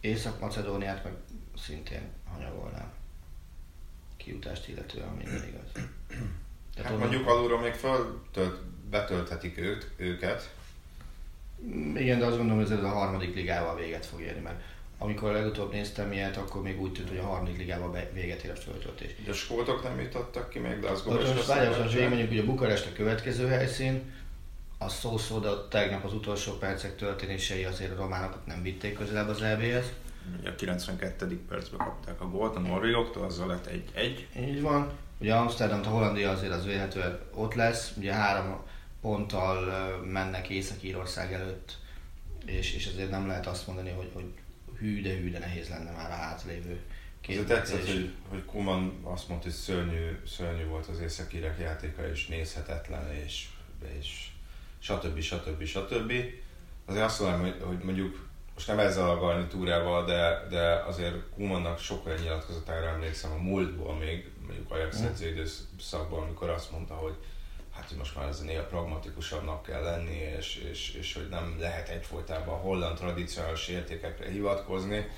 Észak-Macedóniát 0.00 1.04
meg 1.04 1.12
szintén 1.56 2.02
hanyagolnám. 2.32 2.92
Kijutást 4.24 4.68
illetően 4.68 5.08
minden 5.08 5.44
igaz. 5.48 5.70
Hát 6.76 6.86
onnan- 6.92 6.98
mondjuk 7.08 7.28
alulról 7.28 7.60
még 7.60 7.72
föltölt, 7.72 8.60
betölthetik 8.90 9.58
őt, 9.58 9.90
őket. 9.96 10.54
Igen, 11.94 12.18
de 12.18 12.24
azt 12.24 12.36
gondolom, 12.36 12.62
hogy 12.64 12.72
ez 12.72 12.84
a 12.84 12.88
harmadik 12.88 13.34
ligával 13.34 13.76
véget 13.76 14.06
fog 14.06 14.20
érni, 14.20 14.40
mert 14.40 14.60
amikor 14.98 15.32
legutóbb 15.32 15.72
néztem 15.72 16.12
ilyet, 16.12 16.36
akkor 16.36 16.62
még 16.62 16.80
úgy 16.80 16.92
tűnt, 16.92 17.08
hogy 17.08 17.18
a 17.18 17.22
harmadik 17.26 17.56
ligával 17.56 17.90
be- 17.90 18.10
véget 18.12 18.42
ér 18.42 18.50
a 18.50 18.54
föltöltés. 18.54 19.10
Ugye 19.20 19.30
a 19.30 19.34
skótok 19.34 19.82
nem 19.82 20.00
jutottak 20.00 20.48
ki 20.48 20.58
még, 20.58 20.80
de 20.80 20.88
az 20.88 21.02
azt 21.06 21.46
várjál, 21.46 21.82
most 21.82 21.98
mondjuk, 21.98 22.28
hogy 22.28 22.38
a 22.38 22.44
Bukarest 22.44 22.86
a 22.86 22.92
következő 22.92 23.46
helyszín, 23.46 24.12
a 24.78 24.88
szó-szó, 24.88 25.38
de 25.38 25.48
ott 25.48 25.70
tegnap 25.70 26.04
az 26.04 26.12
utolsó 26.12 26.52
percek 26.52 26.96
történései 26.96 27.64
azért 27.64 27.92
a 27.92 28.02
románokat 28.02 28.46
nem 28.46 28.62
vitték 28.62 28.94
közelebb 28.96 29.28
az 29.28 29.42
EB-hez. 29.42 29.92
Ugye 30.40 30.50
a 30.50 30.54
92. 30.54 31.40
percben 31.48 31.78
kapták 31.78 32.20
a 32.20 32.28
gólt 32.28 32.56
a 32.56 32.60
norvégoktól, 32.60 33.24
azzal 33.24 33.46
lett 33.46 33.66
egy-egy. 33.66 34.28
Így 34.40 34.60
van. 34.60 34.90
Ugye 35.18 35.34
Amsterdam, 35.34 35.80
a 35.84 35.88
Hollandia 35.88 36.30
azért 36.30 36.52
az 36.52 36.64
véletlenül 36.64 37.18
ott 37.34 37.54
lesz, 37.54 37.92
ugye 37.96 38.12
három 38.12 38.60
ponttal 39.00 39.66
mennek 40.04 40.48
Észak-Írország 40.48 41.32
előtt, 41.32 41.78
és, 42.44 42.74
és 42.74 42.86
azért 42.86 43.10
nem 43.10 43.26
lehet 43.26 43.46
azt 43.46 43.66
mondani, 43.66 43.90
hogy, 43.90 44.10
hogy 44.12 44.32
hű, 44.78 45.02
de 45.02 45.16
hű, 45.16 45.30
de 45.30 45.38
nehéz 45.38 45.68
lenne 45.68 45.90
már 45.90 46.10
a 46.10 46.14
hátlévő 46.14 46.80
Ez 47.28 47.44
tetszett, 47.46 47.86
hogy, 47.86 48.10
hogy 48.28 48.44
Kuman 48.44 49.00
azt 49.02 49.28
mondta, 49.28 49.46
hogy 49.46 49.56
szörnyű, 49.56 50.18
szörnyű 50.26 50.64
volt 50.64 50.86
az 50.86 51.00
északírek 51.00 51.58
játéka, 51.58 52.08
és 52.08 52.26
nézhetetlen, 52.26 53.12
és, 53.24 53.48
és 53.98 54.28
stb. 54.78 55.20
stb. 55.20 55.64
stb. 55.64 56.12
Azért 56.84 57.04
azt 57.04 57.20
mondom, 57.20 57.40
hogy, 57.40 57.56
hogy 57.62 57.78
mondjuk 57.78 58.28
most 58.60 58.76
nem 58.76 58.86
ezzel 58.86 59.10
a 59.10 59.18
garnitúrával, 59.18 60.04
de, 60.04 60.46
de 60.50 60.82
azért 60.86 61.14
Kumannak 61.34 61.78
sokkal 61.78 62.14
nyilatkozatára 62.14 62.86
emlékszem 62.86 63.32
a 63.32 63.42
múltból 63.42 63.94
még, 63.94 64.30
mondjuk 64.46 64.70
Ajax 64.70 65.00
edző 65.00 65.28
időszakban, 65.28 66.22
amikor 66.22 66.48
azt 66.48 66.70
mondta, 66.70 66.94
hogy 66.94 67.14
hát 67.74 67.88
hogy 67.88 67.96
most 67.96 68.16
már 68.16 68.28
ez 68.28 68.40
néha 68.40 68.62
pragmatikusabbnak 68.62 69.62
kell 69.62 69.82
lenni, 69.82 70.16
és, 70.38 70.66
és, 70.70 70.94
és 70.94 71.14
hogy 71.14 71.28
nem 71.28 71.56
lehet 71.60 71.88
egyfolytában 71.88 72.54
a 72.54 72.58
holland 72.58 72.98
tradicionális 72.98 73.68
értékekre 73.68 74.30
hivatkozni. 74.30 75.08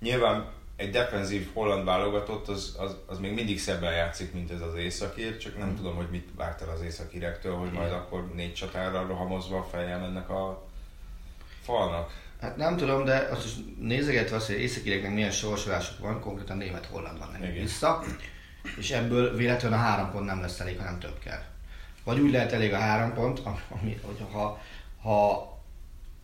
Nyilván 0.00 0.52
egy 0.76 0.90
defenzív 0.90 1.50
holland 1.52 1.84
válogatott, 1.84 2.48
az, 2.48 2.76
az, 2.78 2.96
az 3.06 3.18
még 3.18 3.32
mindig 3.32 3.58
szebben 3.58 3.92
játszik, 3.92 4.32
mint 4.32 4.50
ez 4.50 4.60
az 4.60 4.74
északír, 4.74 5.36
csak 5.36 5.58
nem 5.58 5.76
tudom, 5.76 5.94
hogy 5.94 6.10
mit 6.10 6.28
várt 6.36 6.62
el 6.62 6.68
az 6.68 6.82
északírektől, 6.82 7.54
hogy 7.56 7.72
majd 7.72 7.92
akkor 7.92 8.30
négy 8.34 8.54
csatára 8.54 9.06
rohamozva 9.06 9.68
fejjel 9.70 9.98
mennek 9.98 10.30
a 10.30 10.68
falnak. 11.62 12.28
Hát 12.40 12.56
nem 12.56 12.76
tudom, 12.76 13.04
de 13.04 13.28
azt 13.30 13.44
is 13.44 13.52
nézegetve 13.80 14.36
azt, 14.36 14.46
hogy 14.46 14.60
északíreknek 14.60 15.12
milyen 15.12 15.30
sorsolásuk 15.30 15.98
van, 15.98 16.20
konkrétan 16.20 16.56
német-holland 16.56 17.18
van 17.18 17.36
nekik 17.40 17.60
vissza, 17.60 18.04
és 18.76 18.90
ebből 18.90 19.36
véletlenül 19.36 19.78
a 19.78 19.80
három 19.80 20.10
pont 20.10 20.24
nem 20.24 20.40
lesz 20.40 20.60
elég, 20.60 20.78
hanem 20.78 20.98
több 20.98 21.18
kell. 21.18 21.42
Vagy 22.04 22.18
úgy 22.18 22.30
lehet 22.30 22.52
elég 22.52 22.72
a 22.72 22.78
három 22.78 23.14
pont, 23.14 23.42
ami, 23.68 24.00
hogy 24.02 24.26
ha, 24.32 24.60
ha 25.02 25.48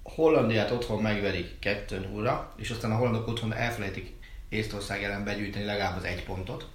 Hollandiát 0.03 0.71
otthon 0.71 1.03
megverik 1.03 1.59
2 1.59 2.09
0 2.13 2.53
és 2.57 2.71
aztán 2.71 2.91
a 2.91 2.97
hollandok 2.97 3.29
otthon 3.29 3.53
elfelejtik 3.53 4.15
Észtország 4.49 5.03
ellen 5.03 5.25
begyűjteni 5.25 5.65
legalább 5.65 5.97
az 5.97 6.05
egy 6.05 6.25
pontot, 6.25 6.69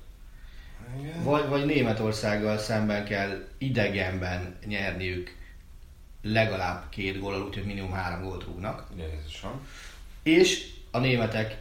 Igen. 1.00 1.24
Vagy, 1.24 1.48
vagy 1.48 1.66
Németországgal 1.66 2.58
szemben 2.58 3.06
kell 3.06 3.48
idegenben 3.58 4.56
nyerniük 4.66 5.36
legalább 6.22 6.90
két 6.90 7.20
góllal, 7.20 7.42
úgyhogy 7.42 7.64
minimum 7.66 7.92
három 7.92 8.24
gólt 8.24 8.44
rúgnak. 8.44 8.84
Jézusom. 8.98 9.68
És 10.24 10.68
a 10.92 11.00
németek 11.00 11.58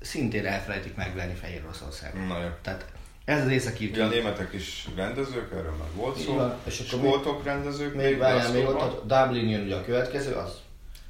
szintén 0.00 0.46
elfelejtik 0.46 0.94
megverni 0.94 1.34
Fehér 1.34 1.62
Oroszországot. 1.64 2.28
Na 2.28 2.42
jó. 2.42 2.48
Tehát 2.62 2.86
ez 3.24 3.44
az 3.44 3.50
északi 3.50 3.86
Ugye 3.88 4.04
a 4.04 4.08
németek 4.08 4.52
is 4.52 4.88
rendezők, 4.96 5.52
erről 5.52 5.74
már 5.78 5.88
volt 5.94 6.18
szó. 6.18 6.34
van, 6.34 6.54
és 6.64 6.78
akkor 6.80 7.08
Skótok 7.08 7.44
rendezők. 7.44 7.94
Még 7.94 8.18
várjál, 8.18 8.52
még 8.52 8.66
ott 8.66 8.80
a 8.80 9.00
Dublin 9.04 9.48
jön 9.48 9.60
ugye 9.64 9.74
a 9.74 9.84
következő, 9.84 10.32
az 10.32 10.64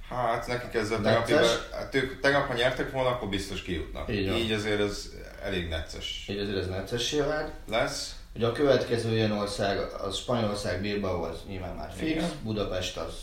Hát 0.08 0.46
nekik 0.46 0.74
ezzel 0.74 0.98
Necces. 0.98 1.24
tegnap, 1.26 1.72
hát 1.72 1.94
ők 1.94 2.20
tegnap, 2.20 2.46
ha 2.46 2.54
nyertek 2.54 2.90
volna, 2.90 3.08
akkor 3.08 3.28
biztos 3.28 3.62
kijutnak. 3.62 4.10
Így 4.12 4.28
van. 4.28 4.36
Így 4.36 4.52
azért 4.52 4.80
ez 4.80 5.10
elég 5.42 5.68
necces 5.68 6.24
így 6.28 6.38
azért 6.38 6.56
ez 6.58 6.66
neccessé 6.68 7.20
vált. 7.20 7.52
lesz. 7.68 8.15
Ugye 8.36 8.46
a 8.46 8.52
következő 8.52 9.12
ilyen 9.14 9.32
ország, 9.32 9.78
az 9.78 10.16
Spanyolország, 10.16 10.80
Bilbao, 10.80 11.22
az 11.22 11.38
nyilván 11.46 11.74
már 11.74 11.92
fix, 11.96 12.10
Igen. 12.10 12.30
Budapest 12.42 12.96
az 12.96 13.14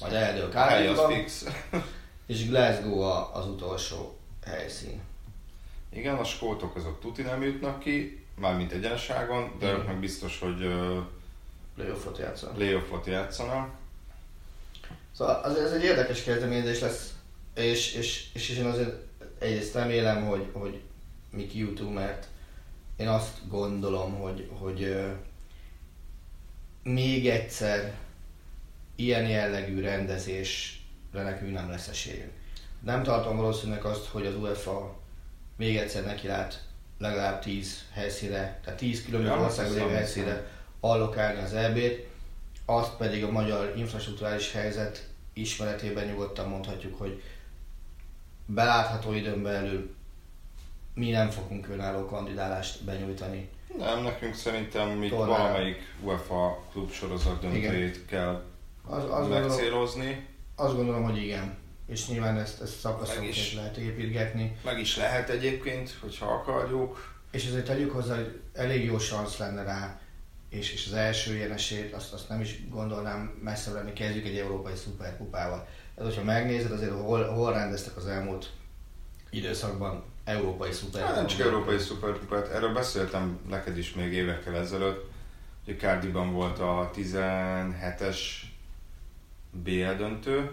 majd 0.00 0.12
eldől 0.12 0.50
A 0.54 0.58
hely 0.58 0.88
az 0.88 0.96
Cardiffba, 0.96 1.22
fix. 1.22 1.44
és 2.26 2.48
Glasgow 2.48 3.00
a, 3.00 3.34
az 3.34 3.46
utolsó 3.46 4.18
helyszín. 4.44 5.00
Igen, 5.92 6.14
a 6.16 6.24
skótok 6.24 6.76
azok 6.76 7.00
tuti 7.00 7.22
nem 7.22 7.42
jutnak 7.42 7.78
ki, 7.78 8.24
mármint 8.40 8.72
egyenságon, 8.72 9.56
de 9.58 9.66
Igen. 9.66 9.78
ők 9.78 9.86
meg 9.86 10.00
biztos, 10.00 10.38
hogy 10.38 10.64
uh, 10.64 10.96
Playoffot 11.74 12.18
játszanak. 12.18 12.54
playoffot 12.54 13.06
játszanak. 13.06 13.70
Szóval 15.16 15.40
az, 15.42 15.56
ez 15.56 15.72
egy 15.72 15.84
érdekes 15.84 16.22
kezdeményezés 16.22 16.80
lesz, 16.80 17.12
és, 17.54 17.94
és, 17.94 18.28
és, 18.32 18.50
és 18.50 18.58
én 18.58 18.66
azért 18.66 18.94
egyrészt 19.38 19.74
remélem, 19.74 20.26
hogy, 20.26 20.46
hogy 20.52 20.80
mi 21.30 21.46
kijutunk, 21.46 21.94
mert 21.94 22.26
én 23.02 23.08
azt 23.08 23.48
gondolom, 23.48 24.14
hogy, 24.14 24.50
hogy 24.58 25.06
még 26.82 27.28
egyszer 27.28 27.94
ilyen 28.96 29.28
jellegű 29.28 29.80
rendezésre 29.80 31.22
nekünk 31.22 31.52
nem 31.52 31.70
lesz 31.70 31.88
esélyünk. 31.88 32.32
Nem 32.80 33.02
tartom 33.02 33.36
valószínűleg 33.36 33.84
azt, 33.84 34.06
hogy 34.06 34.26
az 34.26 34.36
UEFA 34.36 34.96
még 35.56 35.76
egyszer 35.76 36.04
neki 36.04 36.26
lát 36.26 36.64
legalább 36.98 37.40
10 37.40 37.84
helyszínre, 37.92 38.60
tehát 38.64 38.78
10 38.78 39.04
különböző 39.04 39.64
hiszem, 39.64 39.88
helyszínre 39.88 40.46
allokálni 40.80 41.40
az 41.40 41.52
EB-t, 41.52 42.06
azt 42.64 42.96
pedig 42.96 43.24
a 43.24 43.30
magyar 43.30 43.72
infrastruktúrális 43.76 44.52
helyzet 44.52 45.08
ismeretében 45.32 46.06
nyugodtan 46.06 46.48
mondhatjuk, 46.48 46.98
hogy 46.98 47.22
belátható 48.46 49.12
időn 49.12 49.42
belül 49.42 49.94
mi 50.94 51.10
nem 51.10 51.30
fogunk 51.30 51.68
önálló 51.68 52.06
kandidálást 52.06 52.84
benyújtani. 52.84 53.48
Nem, 53.78 54.02
nekünk 54.02 54.34
szerintem 54.34 54.88
még 54.88 55.10
Tornára. 55.10 55.42
valamelyik 55.42 55.94
UEFA 56.02 56.62
klubsorozat 56.72 57.40
döntőjét 57.40 58.06
kell 58.06 58.42
Az, 58.86 59.04
gondolom, 59.04 59.40
megcélozni. 59.40 60.26
azt 60.56 60.74
gondolom, 60.76 61.02
hogy 61.02 61.16
igen. 61.22 61.56
És 61.86 62.08
nyilván 62.08 62.38
ezt, 62.38 62.60
ezt 62.62 62.78
szakaszonként 62.78 63.52
lehet 63.54 63.76
építgetni. 63.76 64.56
Meg 64.64 64.78
is 64.78 64.96
lehet 64.96 65.28
egyébként, 65.28 65.96
hogyha 66.00 66.26
akarjuk. 66.26 67.10
És 67.30 67.46
azért 67.46 67.66
tegyük 67.66 67.90
hozzá, 67.92 68.14
hogy 68.14 68.40
elég 68.52 68.84
jó 68.84 68.98
szansz 68.98 69.36
lenne 69.38 69.62
rá, 69.62 70.00
és, 70.48 70.72
és 70.72 70.86
az 70.86 70.92
első 70.92 71.34
ilyen 71.34 71.52
esélyt, 71.52 71.92
azt, 71.92 72.12
azt 72.12 72.28
nem 72.28 72.40
is 72.40 72.68
gondolnám 72.68 73.38
messze 73.42 73.70
lenni, 73.72 73.92
kezdjük 73.92 74.26
egy 74.26 74.36
európai 74.38 74.74
szuperkupával. 74.74 75.66
Ez, 75.96 76.04
hogyha 76.04 76.24
megnézed, 76.24 76.72
azért 76.72 76.92
hol, 76.92 77.24
hol 77.24 77.52
rendeztek 77.52 77.96
az 77.96 78.06
elmúlt 78.06 78.50
időszakban 79.30 80.04
európai 80.24 80.72
szuper. 80.72 81.02
Hát 81.02 81.14
nem 81.14 81.26
csak 81.26 81.40
európai 81.40 81.78
szuperkupát, 81.78 82.48
erről 82.48 82.72
beszéltem 82.72 83.38
neked 83.48 83.78
is 83.78 83.94
még 83.94 84.12
évekkel 84.12 84.56
ezelőtt, 84.56 85.10
hogy 85.64 85.78
Cardiban 85.78 86.32
volt 86.32 86.58
a 86.58 86.90
17-es 86.96 88.18
BL 89.50 89.92
döntő. 89.96 90.50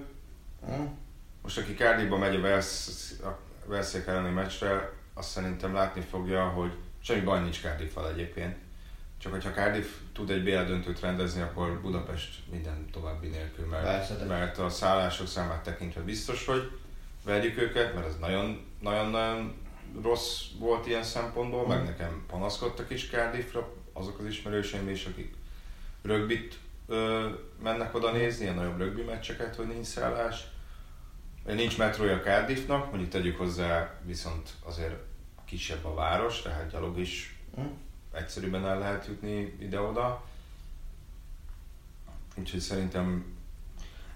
Hm? 0.66 0.84
Most 1.42 1.58
aki 1.58 1.74
Cardiba 1.74 2.18
megy 2.18 2.36
a 2.36 3.40
Velszék 3.66 4.06
elleni 4.08 4.30
meccsre, 4.30 4.92
azt 5.14 5.30
szerintem 5.30 5.74
látni 5.74 6.02
fogja, 6.02 6.44
hogy 6.44 6.72
semmi 7.02 7.22
baj 7.22 7.42
nincs 7.42 7.62
Cardiffal 7.62 8.10
egyébként. 8.10 8.56
Csak 9.18 9.32
hogyha 9.32 9.52
Cardiff 9.52 9.88
tud 10.14 10.30
egy 10.30 10.44
BL 10.44 10.64
döntőt 10.64 11.00
rendezni, 11.00 11.42
akkor 11.42 11.82
Budapest 11.82 12.52
minden 12.52 12.90
további 12.92 13.28
nélkül, 13.28 13.66
mert, 13.66 13.84
Persze, 13.84 14.26
mert 14.26 14.58
a 14.58 14.70
szállások 14.70 15.28
számát 15.28 15.64
tekintve 15.64 16.02
biztos, 16.02 16.46
hogy 16.46 16.79
verjük 17.24 17.58
őket, 17.58 17.94
mert 17.94 18.08
ez 18.08 18.18
nagyon, 18.20 18.66
nagyon-nagyon 18.82 19.54
rossz 20.02 20.44
volt 20.60 20.88
ilyen 20.88 21.04
szempontból, 21.04 21.68
meg 21.68 21.84
nekem 21.84 22.24
panaszkodtak 22.28 22.90
is 22.90 23.10
Cardiffra 23.10 23.74
azok 23.94 24.20
az 24.20 24.26
ismerőseim 24.26 24.90
is, 24.90 25.06
akik 25.06 25.34
rögbit 26.02 26.58
ö, 26.88 27.30
mennek 27.64 27.96
oda 27.96 28.12
nézni, 28.12 28.44
ilyen 28.44 28.56
nagyobb 28.56 28.78
rögbi 28.78 29.02
meccseket, 29.02 29.56
hogy 29.56 29.68
nincs 29.68 29.86
szállás. 29.86 30.48
Nincs 31.46 31.78
metrója 31.78 32.20
Cardiffnak, 32.20 32.90
mondjuk 32.90 33.12
tegyük 33.12 33.38
hozzá, 33.38 34.00
viszont 34.06 34.50
azért 34.64 34.96
kisebb 35.46 35.86
a 35.86 35.94
város, 35.94 36.42
tehát 36.42 36.72
gyalog 36.72 37.00
is 37.00 37.40
Hm? 37.56 37.66
egyszerűbben 38.12 38.66
el 38.66 38.80
lehet 38.80 39.08
jutni 39.08 39.56
ide-oda. 39.60 40.24
Úgyhogy 42.36 42.60
szerintem 42.60 43.38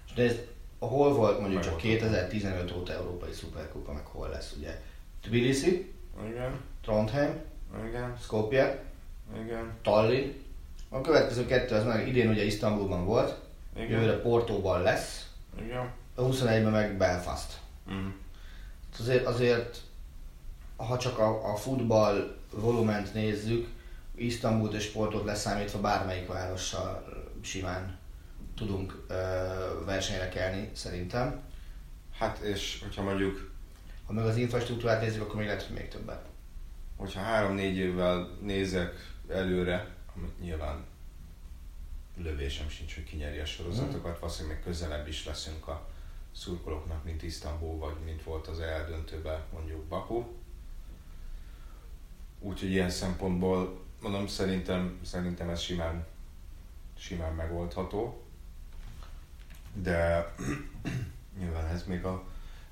És 0.06 0.12
nézd, 0.12 0.48
hol 0.78 1.14
volt 1.14 1.40
mondjuk 1.40 1.62
csak 1.62 1.82
Megoldottam. 1.82 2.10
2015 2.10 2.76
óta 2.76 2.92
európai 2.92 3.32
szuperkupa, 3.32 3.92
meg 3.92 4.06
hol 4.06 4.28
lesz 4.28 4.54
ugye? 4.58 4.80
Tbilisi, 5.22 5.92
igen, 6.28 6.60
Trondheim, 6.82 7.40
igen, 7.88 8.16
Skopje, 8.22 8.82
igen, 9.44 9.72
Tallinn. 9.82 10.32
A 10.88 11.00
következő 11.00 11.46
kettő 11.46 11.74
az 11.74 11.84
meg 11.84 12.08
idén 12.08 12.28
ugye 12.28 12.44
Isztambulban 12.44 13.04
volt, 13.04 13.38
jövőre 13.76 14.02
igen, 14.02 14.22
Portóban 14.22 14.82
lesz, 14.82 15.30
igen. 15.64 15.92
a 16.14 16.22
21-ben 16.22 16.72
meg 16.72 16.96
Belfast. 16.96 17.58
Mm. 17.92 18.08
Azért, 18.98 19.26
azért 19.26 19.80
ha 20.76 20.98
csak 20.98 21.18
a, 21.18 21.52
a 21.52 21.56
futball 21.56 22.36
volument 22.50 23.14
nézzük, 23.14 23.68
Isztambult 24.14 24.72
és 24.72 24.90
Portót 24.90 25.24
leszámítva 25.24 25.80
bármelyik 25.80 26.26
várossal 26.26 27.04
simán 27.42 27.98
tudunk 28.54 29.04
ö, 29.08 29.14
versenyre 29.84 30.28
kelni, 30.28 30.70
szerintem. 30.72 31.42
Hát 32.18 32.38
és 32.38 32.80
hogyha 32.82 33.02
mondjuk, 33.02 33.52
Ha 34.06 34.12
meg 34.12 34.24
az 34.24 34.36
infrastruktúrát 34.36 35.00
nézzük, 35.00 35.22
akkor 35.22 35.36
még 35.36 35.46
lehet, 35.46 35.62
hogy 35.62 35.76
még 35.76 35.88
többet. 35.88 36.26
hogyha 36.96 37.20
három-négy 37.20 37.76
évvel 37.76 38.38
nézek 38.40 39.14
előre, 39.28 39.94
amit 40.16 40.40
nyilván 40.40 40.84
lövésem 42.16 42.68
sincs, 42.68 42.94
hogy 42.94 43.04
kinyeri 43.04 43.38
a 43.38 43.44
sorozatokat, 43.44 44.18
valószínűleg 44.18 44.56
még 44.56 44.66
közelebb 44.66 45.08
is 45.08 45.24
leszünk 45.24 45.68
a 45.68 45.88
szurkolóknak, 46.32 47.04
mint 47.04 47.22
Isztambul, 47.22 47.78
vagy 47.78 47.94
mint 48.04 48.22
volt 48.22 48.46
az 48.46 48.60
eldöntőben 48.60 49.40
mondjuk 49.52 49.84
Baku. 49.84 50.24
Úgyhogy 52.40 52.70
ilyen 52.70 52.90
szempontból 52.90 53.80
mondom, 54.00 54.26
szerintem, 54.26 54.98
szerintem 55.02 55.48
ez 55.48 55.60
simán, 55.60 56.06
simán 56.98 57.34
megoldható. 57.34 58.23
De 59.82 60.32
nyilván 61.38 61.66
ez 61.66 61.84
még 61.86 62.04
a, 62.04 62.24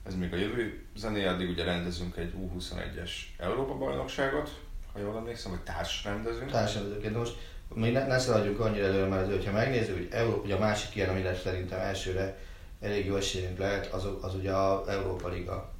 ez 0.06 0.14
még 0.14 0.32
a 0.32 0.36
jövő 0.36 0.86
zené, 0.96 1.26
addig 1.26 1.48
ugye 1.50 1.64
rendezünk 1.64 2.16
egy 2.16 2.34
U21-es 2.38 3.10
Európa 3.38 3.74
bajnokságot, 3.74 4.60
ha 4.92 4.98
jól 4.98 5.16
emlékszem, 5.16 5.50
vagy 5.50 5.60
társ 5.60 6.04
rendezünk. 6.04 6.50
Társadalmi 6.50 7.08
most 7.08 7.36
még 7.74 7.92
ne, 7.92 8.06
ne 8.06 8.18
szaladjunk 8.18 8.60
annyira 8.60 8.84
előre, 8.84 9.06
mert 9.06 9.26
azért, 9.26 9.44
ha 9.44 9.52
megnézzük, 9.52 9.94
hogy 9.94 10.08
Európa, 10.10 10.42
ugye 10.42 10.54
a 10.54 10.58
másik 10.58 10.94
ilyen, 10.94 11.08
amire 11.08 11.34
szerintem 11.34 11.80
elsőre 11.80 12.38
elég 12.80 13.06
jó 13.06 13.16
esélyünk 13.16 13.58
lehet, 13.58 13.86
az, 13.86 14.08
az 14.20 14.34
ugye 14.34 14.52
a 14.52 14.90
Európa 14.90 15.28
Liga 15.28 15.72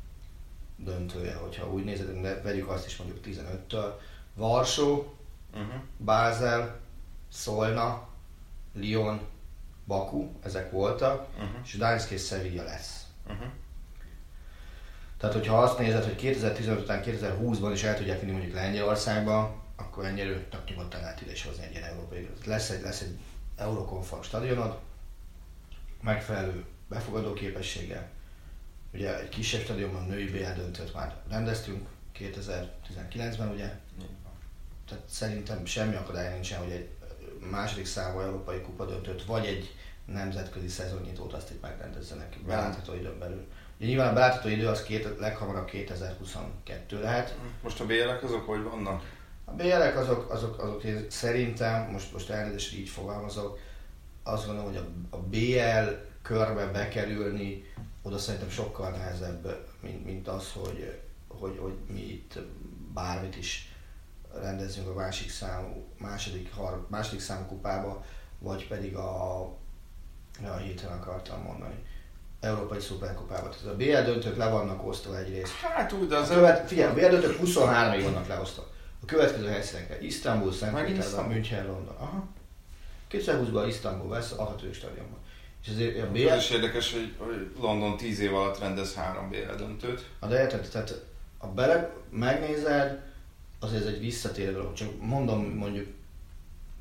döntője, 0.77 1.35
hogyha 1.35 1.73
úgy 1.73 1.85
nézed, 1.85 2.21
de 2.21 2.43
vegyük 2.43 2.69
azt 2.69 2.87
is 2.87 2.97
mondjuk 2.97 3.25
15-től. 3.25 3.93
Varsó, 4.35 5.17
Uh-huh. 5.55 5.81
Bázel, 5.97 6.81
Szolna, 7.29 8.09
Lyon, 8.75 9.21
Baku, 9.87 10.31
ezek 10.43 10.71
voltak, 10.71 11.29
Uh-huh. 11.35 11.61
és 11.65 11.77
Gdańsk 11.77 12.11
és 12.11 12.27
Sevilla 12.27 12.65
lesz. 12.65 13.07
Uh-huh. 13.27 13.47
Tehát, 15.19 15.35
hogyha 15.35 15.63
azt 15.63 15.79
nézed, 15.79 16.05
hogy 16.05 16.15
2015 16.15 16.81
után 16.81 17.03
2020-ban 17.05 17.71
is 17.73 17.83
el 17.83 17.97
tudják 17.97 18.21
vinni 18.21 18.33
mondjuk 18.33 18.55
Lengyelországba, 18.55 19.63
akkor 19.77 20.05
ennyire 20.05 20.45
tök 20.49 20.69
nyugodtan 20.69 21.01
lehet 21.01 21.21
ide 21.21 21.33
is 21.33 21.45
hozni 21.45 21.65
egy 21.65 21.71
ilyen 21.71 21.85
európai 21.85 22.29
Lesz 22.45 22.71
egy, 22.71 22.83
lesz 22.83 23.01
egy 23.01 23.19
Euroconfort 23.57 24.25
stadionod, 24.25 24.79
megfelelő 26.01 26.65
befogadó 26.89 27.33
képességgel. 27.33 28.09
Ugye 28.93 29.21
egy 29.21 29.29
kisebb 29.29 29.63
stadionban 29.63 30.07
női 30.07 30.31
BL 30.31 30.53
döntőt 30.57 30.95
már 30.95 31.15
rendeztünk 31.29 31.89
2019-ben, 32.19 33.49
ugye? 33.49 33.79
Tehát 34.89 35.05
szerintem 35.09 35.65
semmi 35.65 35.95
akadály 35.95 36.33
nincsen, 36.33 36.59
hogy 36.59 36.71
egy 36.71 36.89
második 37.51 37.87
számú 37.87 38.21
európai 38.21 38.61
kupa 38.61 38.85
döntőt, 38.85 39.25
vagy 39.25 39.47
egy 39.47 39.75
nemzetközi 40.05 40.69
szezonnyitót 40.69 41.33
azt 41.33 41.51
itt 41.51 41.63
megrendezzenek 41.63 42.39
belátható 42.47 42.95
időn 42.95 43.19
belül. 43.19 43.47
Ugye 43.77 43.87
nyilván 43.87 44.09
a 44.09 44.13
belátható 44.13 44.49
idő 44.49 44.67
az 44.67 44.83
két, 44.83 45.09
leghamarabb 45.19 45.67
2022 45.67 47.01
lehet. 47.01 47.37
Most 47.63 47.81
a 47.81 47.87
bélek 47.87 48.23
azok 48.23 48.47
hogy 48.47 48.63
vannak? 48.63 49.03
A 49.45 49.53
BL-ek 49.53 49.97
azok, 49.97 50.31
azok, 50.31 50.63
azok 50.63 50.85
én 50.85 51.07
szerintem, 51.11 51.91
most, 51.91 52.13
most 52.13 52.31
elnézést, 52.31 52.75
így 52.75 52.89
fogalmazok, 52.89 53.59
azt 54.23 54.47
gondolom, 54.47 54.73
hogy 54.73 54.83
a, 55.11 55.17
a 55.17 55.19
BL 55.19 55.91
körbe 56.23 56.67
bekerülni, 56.67 57.65
oda 58.03 58.19
szerintem 58.19 58.51
sokkal 58.51 58.91
nehezebb, 58.91 59.67
mint, 59.81 60.05
mint 60.05 60.29
az, 60.29 60.53
hogy, 60.53 61.01
hogy, 61.29 61.59
hogy 61.59 61.75
mi 61.87 62.01
itt 62.01 62.39
bármit 62.95 63.37
is 63.37 63.72
rendezünk 64.41 64.89
a 64.89 64.95
másik 64.95 65.31
számú, 65.31 65.85
második, 65.99 66.55
har, 66.55 66.87
második 66.91 67.21
számú 67.21 67.47
kupába, 67.47 68.05
vagy 68.39 68.69
pedig 68.69 68.97
a, 68.97 69.41
a 70.45 70.57
héten 70.63 70.93
akartam 70.93 71.43
mondani, 71.43 71.85
Európai 72.41 72.81
Szuperkupába. 72.81 73.49
Tehát 73.49 73.67
a 73.67 73.77
BL 73.77 74.11
döntők 74.11 74.37
le 74.37 74.49
vannak 74.49 74.87
osztva 74.87 75.19
egyrészt. 75.19 75.53
Hát 75.53 75.93
úgy, 75.93 76.09
de 76.09 76.17
A 76.17 76.21
az 76.21 76.29
követ, 76.29 76.69
figyelj, 76.69 76.91
a 76.91 76.95
BL 76.95 77.17
döntők 77.17 77.39
23-ig 77.45 78.01
vannak 78.03 78.29
leosztva. 78.29 78.71
A 79.03 79.05
következő 79.05 79.47
helyszínekre 79.47 80.01
Isztambul, 80.01 80.53
Szent 80.53 80.73
Megint 80.73 80.89
Péterben, 80.89 81.11
Isztambul? 81.11 81.35
München, 81.35 81.67
London. 81.67 81.97
Aha. 81.99 82.25
2020-ban 83.11 83.65
Isztambul 83.69 84.09
vesz 84.09 84.33
a 84.33 84.45
hatős 84.45 84.77
stadionban. 84.77 85.19
És 85.63 85.69
azért 85.69 85.99
a 85.99 86.03
Az 86.03 86.13
BL, 86.13 86.37
is 86.37 86.51
érdekes, 86.51 86.93
hogy, 86.93 87.15
hogy 87.19 87.53
London 87.61 87.97
10 87.97 88.21
év 88.21 88.35
alatt 88.35 88.59
rendez 88.59 88.95
három 88.95 89.29
BL 89.29 89.55
döntőt. 89.57 90.11
a 90.19 90.27
de 90.27 90.41
érted, 90.41 90.69
tehát 90.69 91.05
a 91.39 91.47
bele 91.47 91.91
megnézed, 92.11 93.01
azért 93.63 93.83
ez 93.83 93.89
egy 93.89 94.01
visszatérő 94.01 94.53
dolog. 94.53 94.73
Csak 94.73 95.01
mondom 95.01 95.45
mondjuk, 95.45 95.87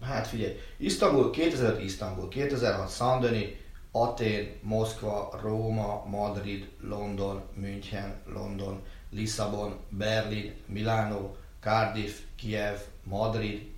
hát 0.01 0.27
figyelj, 0.27 0.57
Isztambul, 0.77 1.29
2005 1.29 1.83
Isztambul, 1.83 2.27
2006 2.27 2.89
Szandöni, 2.89 3.59
Atén, 3.91 4.53
Moszkva, 4.61 5.39
Róma, 5.41 6.05
Madrid, 6.09 6.69
London, 6.81 7.41
München, 7.53 8.15
London, 8.25 8.81
Lisszabon, 9.09 9.79
Berlin, 9.89 10.53
Milánó, 10.65 11.35
Cardiff, 11.59 12.17
Kiev, 12.35 12.77
Madrid, 13.03 13.69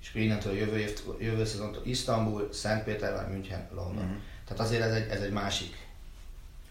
és 0.00 0.08
akkor 0.08 0.20
innentől 0.20 0.52
a 0.52 0.56
jövő, 0.56 0.78
év, 0.78 1.00
jövő 1.18 1.44
szezontól 1.44 1.82
Isztambul, 1.84 2.48
Szentpétervár, 2.52 3.28
München, 3.28 3.68
London. 3.74 4.04
Uh-huh. 4.04 4.18
Tehát 4.44 4.62
azért 4.62 4.82
ez 4.82 4.94
egy, 4.94 5.08
ez 5.08 5.20
egy 5.20 5.32
másik 5.32 5.86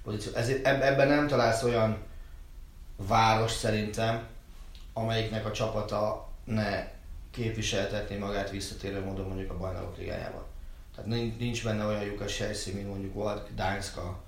pozíció. 0.04 0.34
Ezért 0.34 0.66
eb- 0.66 0.84
ebben 0.84 1.08
nem 1.08 1.28
találsz 1.28 1.64
olyan 1.64 1.98
város 2.96 3.52
szerintem, 3.52 4.28
amelyiknek 5.00 5.46
a 5.46 5.52
csapata 5.52 6.28
ne 6.46 6.88
képviseltetné 7.32 8.18
magát 8.18 8.50
visszatérő 8.52 9.04
módon 9.04 9.28
mondjuk 9.28 9.52
a 9.52 9.58
bajnokok 9.58 9.98
ligájában. 9.98 10.44
Tehát 10.96 11.10
nincs- 11.40 11.64
benne 11.64 11.86
olyan 11.86 12.04
lyukas 12.04 12.38
helyszín, 12.38 12.74
mint 12.76 12.88
mondjuk 12.88 13.14
volt 13.14 13.50
Gdańsk 13.54 13.98
a- 13.98 14.20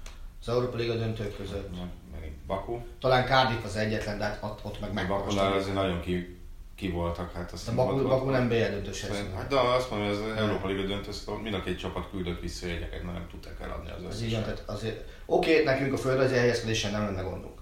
az 0.41 0.49
Európa 0.49 0.77
Liga 0.77 0.93
döntők 0.95 1.37
között. 1.37 1.69
Meg, 2.11 2.31
Baku. 2.47 2.79
Talán 2.99 3.25
Cardiff 3.25 3.63
az 3.63 3.75
egyetlen, 3.75 4.17
de 4.17 4.23
hát 4.23 4.39
ott, 4.43 4.59
ott 4.65 4.79
meg 4.81 4.93
Meg 4.93 5.07
megmagasodott. 5.07 5.55
azért 5.55 5.75
nagyon 5.75 6.01
ki, 6.01 6.39
ki 6.75 6.89
voltak. 6.89 7.33
Hát 7.33 7.51
azt 7.51 7.65
De 7.65 7.71
Baku, 7.71 8.07
Baku 8.07 8.29
nem 8.29 8.47
BL 8.47 8.55
döntős 8.55 9.05
hát 9.35 9.47
de 9.47 9.59
azt 9.59 9.89
mondom, 9.91 10.07
hogy 10.07 10.17
az 10.17 10.37
Európa 10.37 10.67
Liga 10.67 10.87
döntő, 10.87 11.11
szóval 11.11 11.41
mind 11.41 11.53
a 11.55 11.61
két 11.61 11.77
csapat 11.79 12.09
küldött 12.09 12.39
vissza 12.41 12.67
jegyeket, 12.67 13.03
mert 13.03 13.17
nem 13.17 13.27
tudták 13.31 13.59
eladni 13.61 13.89
az 13.89 13.95
Ez 14.15 14.21
így 14.21 14.31
van, 14.31 14.39
összeset. 14.41 14.43
tehát 14.65 14.69
azért, 14.69 15.03
oké, 15.25 15.63
nekünk 15.63 15.93
a 15.93 15.97
földrajzi 15.97 16.35
helyezkedésen 16.35 16.91
nem 16.91 17.03
lenne 17.05 17.21
gondunk. 17.21 17.60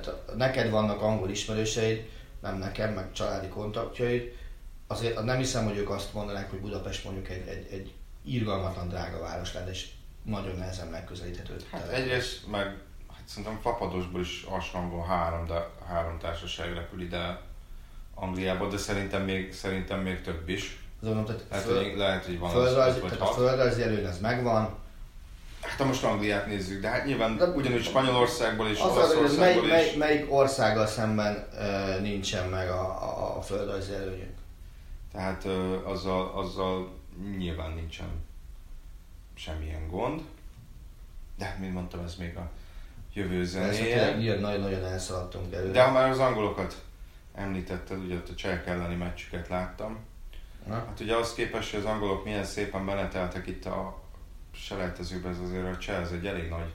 Tehát 0.00 0.36
neked 0.36 0.70
vannak 0.70 1.02
angol 1.02 1.30
ismerőseid, 1.30 2.08
nem 2.40 2.58
nekem, 2.58 2.92
meg 2.92 3.12
családi 3.12 3.48
kontaktjaid. 3.48 4.36
Azért 4.86 5.24
nem 5.24 5.36
hiszem, 5.36 5.64
hogy 5.64 5.76
ők 5.76 5.90
azt 5.90 6.14
mondanák, 6.14 6.50
hogy 6.50 6.60
Budapest 6.60 7.04
mondjuk 7.04 7.28
egy, 7.28 7.48
egy, 7.48 7.66
egy 7.72 7.92
irgalmatlan 8.24 8.88
drága 8.88 9.20
város 9.20 9.54
lenne, 9.54 9.70
és 9.70 9.88
nagyon 10.22 10.56
nehezen 10.56 10.88
megközelíthető. 10.88 11.56
Hát 11.70 11.80
település. 11.80 12.04
egyrészt 12.04 12.50
meg 12.50 12.66
hát 13.08 13.22
szerintem 13.24 13.58
Fapadosból 13.62 14.20
is 14.20 14.46
Asrangon 14.48 15.06
három, 15.06 15.46
de 15.46 15.70
három 15.86 16.18
társaság 16.18 16.74
repül 16.74 17.02
ide 17.02 17.40
Angliába, 18.14 18.68
de 18.68 18.76
szerintem 18.76 19.22
még, 19.22 19.52
szerintem 19.52 20.00
még 20.00 20.20
több 20.20 20.48
is. 20.48 20.80
Azon 21.02 21.24
tehát 21.24 21.44
Lehet, 21.50 21.64
föl, 21.64 21.82
hogy, 21.82 21.96
lehet, 21.96 22.24
hogy 22.24 22.38
van 22.38 22.54
az, 22.54 22.62
földrajzi, 22.62 22.96
öt 22.96 23.02
vagy 23.02 23.18
tehát 23.18 23.28
a 23.28 23.32
földrajzi 23.32 23.82
előny 23.82 24.04
az 24.04 24.20
megvan. 24.20 24.74
Hát 25.62 25.86
most 25.86 26.04
Angliát 26.04 26.46
nézzük, 26.46 26.80
de 26.80 26.88
hát 26.88 27.04
nyilván 27.04 27.36
De- 27.36 27.44
ugyanúgy 27.44 27.82
Spanyolországból 27.82 28.68
és 28.68 28.78
mely, 28.78 28.88
Olaszországból 28.90 29.66
mely, 29.66 29.86
is. 29.86 29.94
melyik 29.94 30.32
országgal 30.32 30.86
szemben 30.86 31.48
uh, 31.52 32.00
nincsen 32.00 32.48
meg 32.48 32.70
a, 32.70 32.80
a, 32.82 33.36
a 33.36 33.42
földrajzi 33.42 33.92
előnyünk. 33.92 34.40
Tehát 35.12 35.44
ö, 35.44 35.84
azzal, 35.84 36.32
azzal 36.34 36.92
nyilván 37.38 37.72
nincsen 37.72 38.08
semmilyen 39.34 39.88
gond. 39.88 40.20
De 41.38 41.44
hát, 41.44 41.58
mint 41.58 41.72
mondtam, 41.74 42.04
ez 42.04 42.14
még 42.14 42.36
a 42.36 42.50
jövő 43.14 43.44
zenéje. 43.44 44.18
ilyen 44.18 44.38
nagyon-nagyon 44.40 44.84
elszaladtunk 44.84 45.54
előre. 45.54 45.72
De 45.72 45.82
ha 45.82 45.92
már 45.92 46.10
az 46.10 46.18
angolokat 46.18 46.82
említetted, 47.34 47.98
ugye 47.98 48.14
ott 48.14 48.28
a 48.28 48.34
csehek 48.34 48.66
elleni 48.66 48.94
meccsüket 48.94 49.48
láttam. 49.48 49.98
Na? 50.66 50.74
Hát 50.74 51.00
ugye 51.00 51.16
az 51.16 51.34
képest, 51.34 51.70
hogy 51.70 51.80
az 51.80 51.86
angolok 51.86 52.24
milyen 52.24 52.44
szépen 52.44 52.86
beleteltek 52.86 53.46
itt 53.46 53.64
a 53.64 54.01
selejtezőbe, 54.54 55.28
ez 55.28 55.38
azért 55.38 55.88
a 55.88 55.92
ez 55.92 56.10
egy 56.10 56.26
elég 56.26 56.48
nagy 56.48 56.72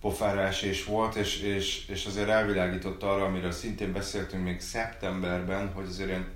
pofára 0.00 0.40
esés 0.40 0.84
volt, 0.84 1.14
és, 1.14 1.40
és, 1.40 1.88
és 1.88 2.06
azért 2.06 2.28
elvilágított 2.28 3.02
arra, 3.02 3.24
amiről 3.24 3.52
szintén 3.52 3.92
beszéltünk 3.92 4.44
még 4.44 4.60
szeptemberben, 4.60 5.72
hogy 5.72 5.86
azért 5.86 6.08
ilyen 6.08 6.28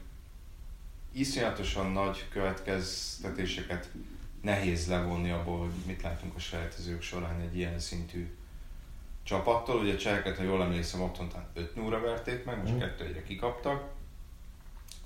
iszonyatosan 1.12 1.92
nagy 1.92 2.28
következtetéseket 2.30 3.90
nehéz 4.42 4.88
levonni 4.88 5.30
abból, 5.30 5.58
hogy 5.58 5.70
mit 5.86 6.02
látunk 6.02 6.34
a 6.36 6.38
selejtezők 6.38 7.02
során 7.02 7.40
egy 7.40 7.56
ilyen 7.56 7.78
szintű 7.78 8.34
csapattól. 9.22 9.80
Ugye 9.80 9.92
a 9.92 9.96
cseheket, 9.96 10.36
ha 10.36 10.42
jól 10.42 10.62
emlékszem, 10.62 11.02
otthon 11.02 11.28
5 11.54 11.76
0 11.76 11.98
verték 11.98 12.44
meg, 12.44 12.58
most 12.58 12.72
Mhm. 12.72 12.80
2 12.80 13.04
1 13.04 13.22
kikaptak. 13.22 13.99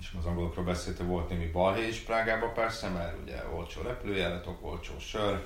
És 0.00 0.12
az 0.18 0.26
angolokról 0.26 0.64
beszélte, 0.64 1.02
volt 1.02 1.28
némi 1.28 1.46
balhé 1.46 1.88
is 1.88 1.98
Prágában 1.98 2.52
persze, 2.52 2.88
mert 2.88 3.22
ugye 3.22 3.44
olcsó 3.54 3.82
repülőjáratok, 3.82 4.66
olcsó 4.66 4.98
sör, 4.98 5.44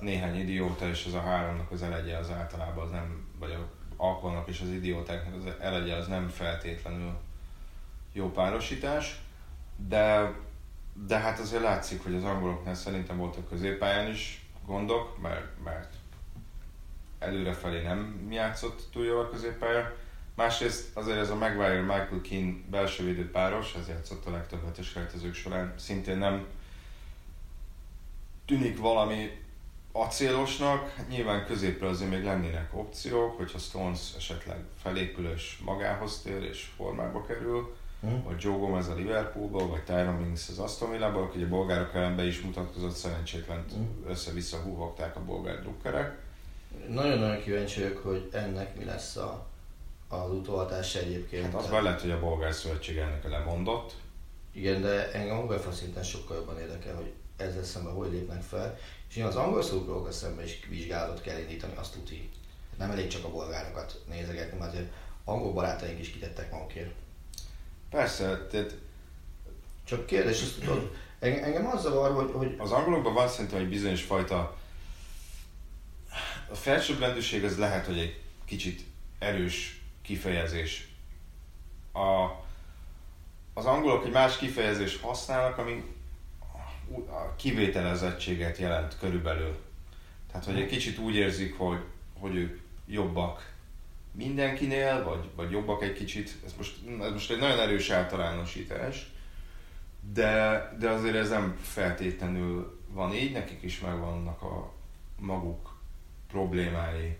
néhány 0.00 0.38
idióta, 0.40 0.88
és 0.88 1.06
ez 1.06 1.12
a 1.14 1.20
háromnak 1.20 1.70
az 1.70 1.82
elegye 1.82 2.16
az 2.16 2.30
általában 2.30 2.84
az 2.84 2.90
nem, 2.90 3.26
vagy 3.38 3.50
a 3.50 3.68
alkoholnak 4.02 4.48
és 4.48 4.60
az 4.60 4.68
idiótáknak 4.68 5.34
az 5.34 5.52
elegye 5.60 5.94
az 5.94 6.06
nem 6.06 6.28
feltétlenül 6.28 7.18
jó 8.12 8.30
párosítás, 8.30 9.20
de, 9.88 10.32
de 11.06 11.18
hát 11.18 11.38
azért 11.38 11.62
látszik, 11.62 12.02
hogy 12.02 12.14
az 12.14 12.24
angoloknál 12.24 12.74
szerintem 12.74 13.16
voltak 13.16 13.48
középpályán 13.48 14.10
is 14.10 14.46
gondok, 14.66 15.20
mert, 15.20 15.62
mert 15.64 15.94
előrefelé 17.18 17.82
nem 17.82 18.28
játszott 18.30 18.88
túl 18.92 19.04
jól 19.04 19.20
a 19.20 19.30
középpálya. 19.30 19.96
Másrészt 20.34 20.96
azért 20.96 21.18
ez 21.18 21.30
a 21.30 21.34
Maguire 21.34 21.80
Michael 21.80 22.20
Keane 22.28 22.52
belső 22.70 23.04
védő 23.04 23.30
páros, 23.30 23.74
ez 23.74 23.88
játszott 23.88 24.26
a 24.26 24.30
legtöbbet 24.30 24.78
a 24.78 24.82
selejtezők 24.82 25.34
során, 25.34 25.74
szintén 25.78 26.16
nem 26.18 26.46
tűnik 28.46 28.78
valami 28.78 29.30
acélosnak, 29.92 30.94
nyilván 31.08 31.46
középre 31.46 31.88
azért 31.88 32.10
még 32.10 32.24
lennének 32.24 32.74
opciók, 32.74 33.36
hogyha 33.36 33.58
Stones 33.58 34.00
esetleg 34.16 34.56
felépülős 34.82 35.60
magához 35.64 36.20
tér 36.22 36.42
és 36.42 36.68
formába 36.76 37.26
kerül, 37.26 37.74
Hm? 38.00 38.22
vagy 38.24 38.42
Joe 38.42 38.56
Gomez 38.56 38.88
a 38.88 38.94
Liverpoolból, 38.94 39.66
vagy 39.68 39.82
Tyron 39.82 40.14
Mings 40.14 40.48
az 40.48 40.58
Aston 40.58 40.90
Villaból, 40.90 41.22
aki 41.22 41.42
a 41.42 41.48
bolgárok 41.48 41.94
ellen 41.94 42.16
be 42.16 42.26
is 42.26 42.40
mutatkozott, 42.40 42.94
szerencsétlen 42.94 43.64
Hm. 43.72 44.08
össze-vissza 44.10 44.56
húhogták 44.56 45.16
a 45.16 45.24
bolgár 45.24 45.60
drukkerek. 45.60 46.18
Nagyon-nagyon 46.88 47.42
kíváncsi 47.42 47.82
vagyok, 47.82 47.98
hogy 47.98 48.28
ennek 48.32 48.76
mi 48.76 48.84
lesz 48.84 49.16
a, 49.16 49.46
az 50.12 50.30
utóhatása 50.30 50.98
egyébként. 50.98 51.44
Hát 51.44 51.54
az 51.54 51.70
már 51.70 51.82
lehet, 51.82 52.00
hogy 52.00 52.10
a 52.10 52.20
bolgár 52.20 52.52
szövetség 52.52 52.96
elnöke 52.96 53.28
lemondott. 53.28 53.94
Igen, 54.52 54.82
de 54.82 55.12
engem 55.12 55.46
UEFA 55.46 55.72
szinten 55.72 56.02
sokkal 56.02 56.36
jobban 56.36 56.58
érdekel, 56.58 56.94
hogy 56.94 57.12
ezzel 57.36 57.64
szemben 57.64 57.92
hogy 57.92 58.10
lépnek 58.10 58.42
fel. 58.42 58.78
És 59.08 59.16
én 59.16 59.24
az 59.24 59.36
angol 59.36 59.62
szurkolókkal 59.62 60.12
szemben 60.12 60.44
is 60.44 60.66
vizsgálatot 60.68 61.20
kell 61.20 61.38
indítani, 61.38 61.72
azt 61.76 61.92
tuti. 61.92 62.30
Nem 62.78 62.90
elég 62.90 63.06
csak 63.06 63.24
a 63.24 63.30
bolgárokat 63.30 64.00
nézegetni, 64.08 64.58
mert 64.58 64.72
azért 64.72 64.90
angol 65.24 65.52
barátaink 65.52 66.00
is 66.00 66.10
kitettek 66.10 66.50
magukért. 66.50 66.90
Persze, 67.90 68.46
tehát 68.50 68.74
Csak 69.84 70.06
kérdés, 70.06 70.42
azt 70.42 70.60
tudod, 70.60 70.90
enge- 71.18 71.42
engem 71.42 71.66
az 71.66 71.82
zavar, 71.82 72.12
hogy, 72.12 72.30
hogy 72.32 72.54
az 72.58 72.70
angolokban 72.70 73.14
van 73.14 73.28
szerintem 73.28 73.60
egy 73.60 73.68
bizonyos 73.68 74.02
fajta 74.02 74.56
a 76.50 76.54
felsőbbrendűség 76.54 77.44
az 77.44 77.58
lehet, 77.58 77.86
hogy 77.86 77.98
egy 77.98 78.20
kicsit 78.44 78.80
erős 79.18 79.81
kifejezés. 80.12 80.88
A, 81.92 82.26
az 83.54 83.64
angolok 83.64 84.04
egy 84.04 84.12
más 84.12 84.36
kifejezést 84.36 85.00
használnak, 85.00 85.58
ami 85.58 85.84
a 87.08 87.34
kivételezettséget 87.36 88.58
jelent 88.58 88.98
körülbelül. 88.98 89.56
Tehát, 90.30 90.46
hogy 90.46 90.60
egy 90.60 90.66
kicsit 90.66 90.98
úgy 90.98 91.14
érzik, 91.14 91.58
hogy, 91.58 91.84
hogy 92.20 92.36
ők 92.36 92.60
jobbak 92.86 93.52
mindenkinél, 94.12 95.04
vagy, 95.04 95.28
vagy 95.34 95.50
jobbak 95.50 95.82
egy 95.82 95.92
kicsit. 95.92 96.36
Ez 96.44 96.54
most, 96.56 96.76
ez 97.00 97.12
most 97.12 97.30
egy 97.30 97.38
nagyon 97.38 97.58
erős 97.58 97.90
általánosítás, 97.90 99.10
de, 100.12 100.76
de 100.78 100.90
azért 100.90 101.16
ez 101.16 101.28
nem 101.28 101.56
feltétlenül 101.60 102.80
van 102.88 103.14
így, 103.14 103.32
nekik 103.32 103.62
is 103.62 103.80
megvannak 103.80 104.42
a 104.42 104.72
maguk 105.18 105.76
problémái, 106.28 107.16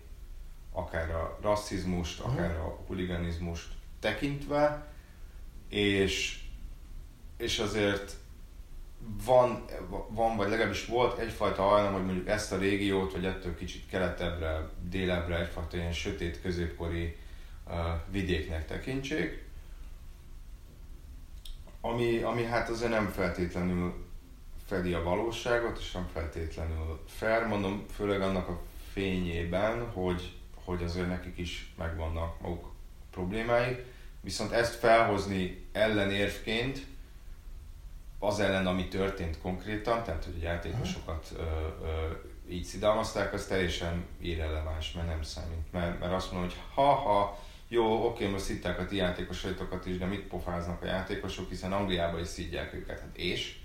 akár 0.73 1.09
a 1.09 1.37
rasszizmust, 1.41 2.19
akár 2.19 2.57
a 2.57 2.79
huliganizmust 2.87 3.67
tekintve, 3.99 4.87
és, 5.69 6.43
és 7.37 7.59
azért 7.59 8.15
van, 9.25 9.65
van, 10.07 10.37
vagy 10.37 10.49
legalábbis 10.49 10.85
volt 10.85 11.17
egyfajta 11.17 11.61
hajlam, 11.61 11.93
hogy 11.93 12.05
mondjuk 12.05 12.27
ezt 12.27 12.51
a 12.51 12.57
régiót, 12.57 13.11
vagy 13.11 13.25
ettől 13.25 13.55
kicsit 13.55 13.87
keletebbre, 13.89 14.69
délebbre 14.81 15.39
egyfajta 15.39 15.77
ilyen 15.77 15.93
sötét 15.93 16.41
középkori 16.41 17.17
uh, 17.67 17.73
vidéknek 18.11 18.67
tekintsék. 18.67 19.43
Ami, 21.81 22.21
ami 22.21 22.43
hát 22.43 22.69
azért 22.69 22.91
nem 22.91 23.09
feltétlenül 23.09 24.05
fedi 24.65 24.93
a 24.93 25.03
valóságot, 25.03 25.77
és 25.79 25.91
nem 25.91 26.09
feltétlenül 26.13 27.03
fair, 27.07 27.47
mondom, 27.47 27.85
főleg 27.95 28.21
annak 28.21 28.47
a 28.47 28.61
fényében, 28.91 29.91
hogy, 29.91 30.37
hogy 30.65 30.83
azért 30.83 31.07
nekik 31.07 31.37
is 31.37 31.73
megvannak 31.77 32.41
maguk 32.41 32.71
problémáik, 33.11 33.85
viszont 34.21 34.51
ezt 34.51 34.75
felhozni 34.75 35.65
ellenérvként, 35.71 36.85
az 38.19 38.39
ellen, 38.39 38.67
ami 38.67 38.87
történt 38.87 39.41
konkrétan, 39.41 40.03
tehát 40.03 40.23
hogy 40.23 40.37
a 40.39 40.43
játékosokat 40.43 41.27
ö, 41.37 41.41
ö, 41.41 42.11
így 42.49 42.63
szidalmazták, 42.63 43.33
az 43.33 43.45
teljesen 43.45 44.05
irreleváns, 44.21 44.91
mert 44.91 45.07
nem 45.07 45.21
számít. 45.23 45.71
Mert, 45.71 45.99
mert 45.99 46.13
azt 46.13 46.31
mondom, 46.31 46.49
hogy 46.49 46.59
ha-ha, 46.73 47.39
jó, 47.67 48.05
oké, 48.05 48.27
most 48.27 48.43
szitták 48.43 48.79
a 48.79 48.85
ti 48.85 48.95
játékosaitokat 48.95 49.85
is, 49.85 49.97
de 49.97 50.05
mit 50.05 50.27
pofáznak 50.27 50.81
a 50.81 50.85
játékosok, 50.85 51.49
hiszen 51.49 51.73
Angliában 51.73 52.19
is 52.19 52.27
szidják 52.27 52.73
őket, 52.73 52.99
hát 52.99 53.17
és? 53.17 53.57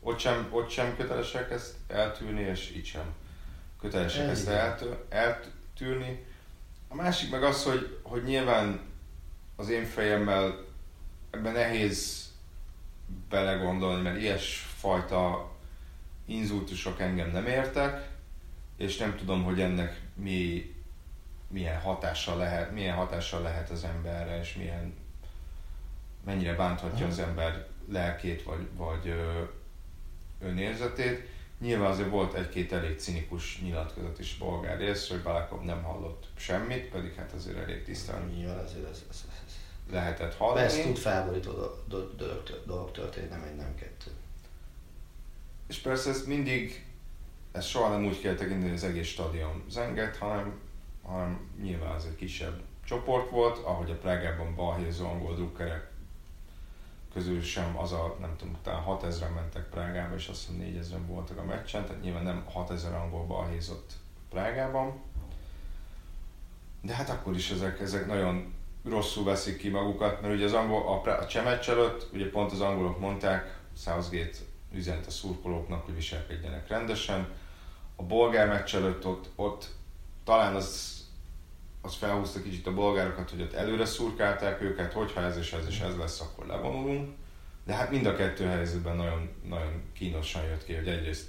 Ott 0.00 0.18
sem, 0.18 0.48
ott 0.50 0.70
sem 0.70 0.96
kötelesek 0.96 1.50
ezt 1.50 1.74
eltűrni, 1.88 2.42
és 2.42 2.70
itt 2.70 2.84
sem 2.84 3.14
kötelesek 3.80 4.28
ezt 4.28 4.48
eltű, 4.48 4.86
eltűrni. 5.74 6.24
A 6.88 6.94
másik 6.94 7.30
meg 7.30 7.42
az, 7.42 7.64
hogy, 7.64 7.98
hogy 8.02 8.22
nyilván 8.22 8.80
az 9.56 9.68
én 9.68 9.84
fejemmel 9.84 10.64
ebben 11.30 11.52
nehéz 11.52 12.28
belegondolni, 13.28 14.02
mert 14.02 14.20
ilyesfajta 14.20 15.52
inzultusok 16.26 17.00
engem 17.00 17.30
nem 17.30 17.46
értek, 17.46 18.08
és 18.76 18.96
nem 18.96 19.16
tudom, 19.16 19.42
hogy 19.44 19.60
ennek 19.60 20.00
mi, 20.14 20.74
milyen 21.48 21.80
hatással 21.80 22.36
lehet, 22.36 22.72
milyen 22.72 22.96
hatással 22.96 23.42
lehet 23.42 23.70
az 23.70 23.84
emberre, 23.84 24.40
és 24.40 24.54
milyen, 24.54 24.94
mennyire 26.24 26.54
bánthatja 26.54 27.06
az 27.06 27.18
ember 27.18 27.66
lelkét, 27.88 28.42
vagy, 28.42 28.68
vagy 28.76 29.08
ö, 29.08 29.42
önérzetét. 30.40 31.28
Nyilván 31.64 31.90
azért 31.90 32.10
volt 32.10 32.34
egy-két 32.34 32.72
elég 32.72 32.98
cinikus 32.98 33.60
nyilatkozat 33.62 34.18
is 34.18 34.36
bolgár 34.36 34.78
részről, 34.78 35.16
hogy 35.16 35.26
Balakov 35.26 35.62
nem 35.62 35.82
hallott 35.82 36.26
semmit, 36.36 36.88
pedig 36.88 37.14
hát 37.14 37.32
azért 37.32 37.56
elég 37.56 37.84
tisztán 37.84 38.32
Nyilván 38.34 38.64
azért 38.64 38.90
ez, 38.90 39.04
ez, 39.10 39.24
ez, 39.46 39.54
lehetett 39.90 40.34
hallani. 40.34 40.60
ez 40.60 40.76
tud 40.76 40.96
felborító 40.96 41.50
dolog, 41.88 42.14
dolog, 42.66 42.90
történni, 42.90 43.28
nem 43.28 43.42
egy, 43.42 43.56
nem 43.56 43.74
kettő. 43.74 44.10
És 45.68 45.78
persze 45.78 46.10
ezt 46.10 46.26
mindig, 46.26 46.86
ezt 47.52 47.68
soha 47.68 47.88
nem 47.88 48.06
úgy 48.06 48.20
kell 48.20 48.34
tekinteni, 48.34 48.72
az 48.72 48.84
egész 48.84 49.08
stadion 49.08 49.64
zengett, 49.68 50.16
hanem, 50.16 50.60
hanem 51.02 51.50
nyilván 51.62 51.94
az 51.94 52.04
egy 52.04 52.16
kisebb 52.16 52.62
csoport 52.84 53.30
volt, 53.30 53.58
ahogy 53.58 53.90
a 53.90 53.98
Prágában 53.98 54.54
balhézó 54.54 55.06
angol 55.06 55.34
drukkerek 55.34 55.90
közül 57.14 57.42
sem 57.42 57.78
az 57.78 57.92
a, 57.92 58.16
nem 58.20 58.36
tudom, 58.36 58.56
talán 58.62 58.82
6000 58.82 59.30
mentek 59.30 59.68
Prágába, 59.68 60.14
és 60.14 60.28
azt 60.28 60.40
hiszem 60.40 60.56
4000 60.56 61.06
voltak 61.06 61.38
a 61.38 61.44
meccsen, 61.44 61.84
tehát 61.84 62.02
nyilván 62.02 62.22
nem 62.22 62.44
6000 62.52 62.94
angol 62.94 63.24
balhézott 63.24 63.92
Prágában. 64.30 65.02
De 66.82 66.94
hát 66.94 67.10
akkor 67.10 67.34
is 67.34 67.50
ezek, 67.50 67.80
ezek 67.80 68.06
nagyon 68.06 68.54
rosszul 68.84 69.24
veszik 69.24 69.58
ki 69.58 69.68
magukat, 69.68 70.20
mert 70.20 70.34
ugye 70.34 70.44
az 70.44 70.52
angol, 70.52 71.02
a, 71.04 71.10
a 71.10 71.26
csemecs 71.26 71.68
előtt, 71.68 72.08
ugye 72.12 72.30
pont 72.30 72.52
az 72.52 72.60
angolok 72.60 73.00
mondták, 73.00 73.58
Southgate 73.76 74.38
üzent 74.72 75.06
a 75.06 75.10
szurkolóknak, 75.10 75.84
hogy 75.84 75.94
viselkedjenek 75.94 76.68
rendesen. 76.68 77.28
A 77.96 78.02
bolgár 78.02 78.48
meccs 78.48 78.74
előtt 78.74 79.06
ott, 79.06 79.30
ott 79.36 79.68
talán 80.24 80.54
az, 80.54 80.93
az 81.84 81.94
felhúzta 81.94 82.42
kicsit 82.42 82.66
a 82.66 82.74
bolgárokat, 82.74 83.30
hogy 83.30 83.40
ott 83.40 83.52
előre 83.52 83.84
szurkálták 83.84 84.62
őket, 84.62 84.92
hogyha 84.92 85.20
ez 85.20 85.36
és 85.36 85.52
ez 85.52 85.66
és 85.68 85.80
ez 85.80 85.96
lesz, 85.96 86.20
akkor 86.20 86.46
levonulunk. 86.46 87.14
De 87.64 87.74
hát 87.74 87.90
mind 87.90 88.06
a 88.06 88.16
kettő 88.16 88.44
helyzetben 88.44 88.96
nagyon, 88.96 89.30
nagyon 89.48 89.82
kínosan 89.92 90.42
jött 90.42 90.64
ki, 90.64 90.74
hogy 90.74 90.88
egyrészt 90.88 91.28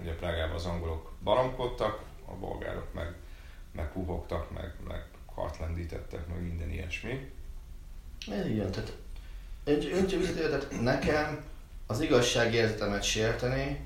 ugye 0.00 0.14
Prágában 0.14 0.54
az 0.54 0.64
angolok 0.64 1.12
baromkodtak, 1.22 2.02
a 2.24 2.32
bolgárok 2.32 2.94
meg, 2.94 3.14
meg 3.72 3.92
puhogtak, 3.92 4.50
meg, 4.50 4.74
meg 4.88 5.04
kartlendítettek, 5.34 6.26
meg 6.26 6.42
minden 6.42 6.70
ilyesmi. 6.70 7.30
Igen, 8.26 8.70
tehát 8.70 8.96
én 9.64 10.06
csak 10.06 10.34
tehát 10.34 10.80
nekem 10.80 11.44
az 11.86 12.00
igazságérzetemet 12.00 13.02
sérteni, 13.02 13.80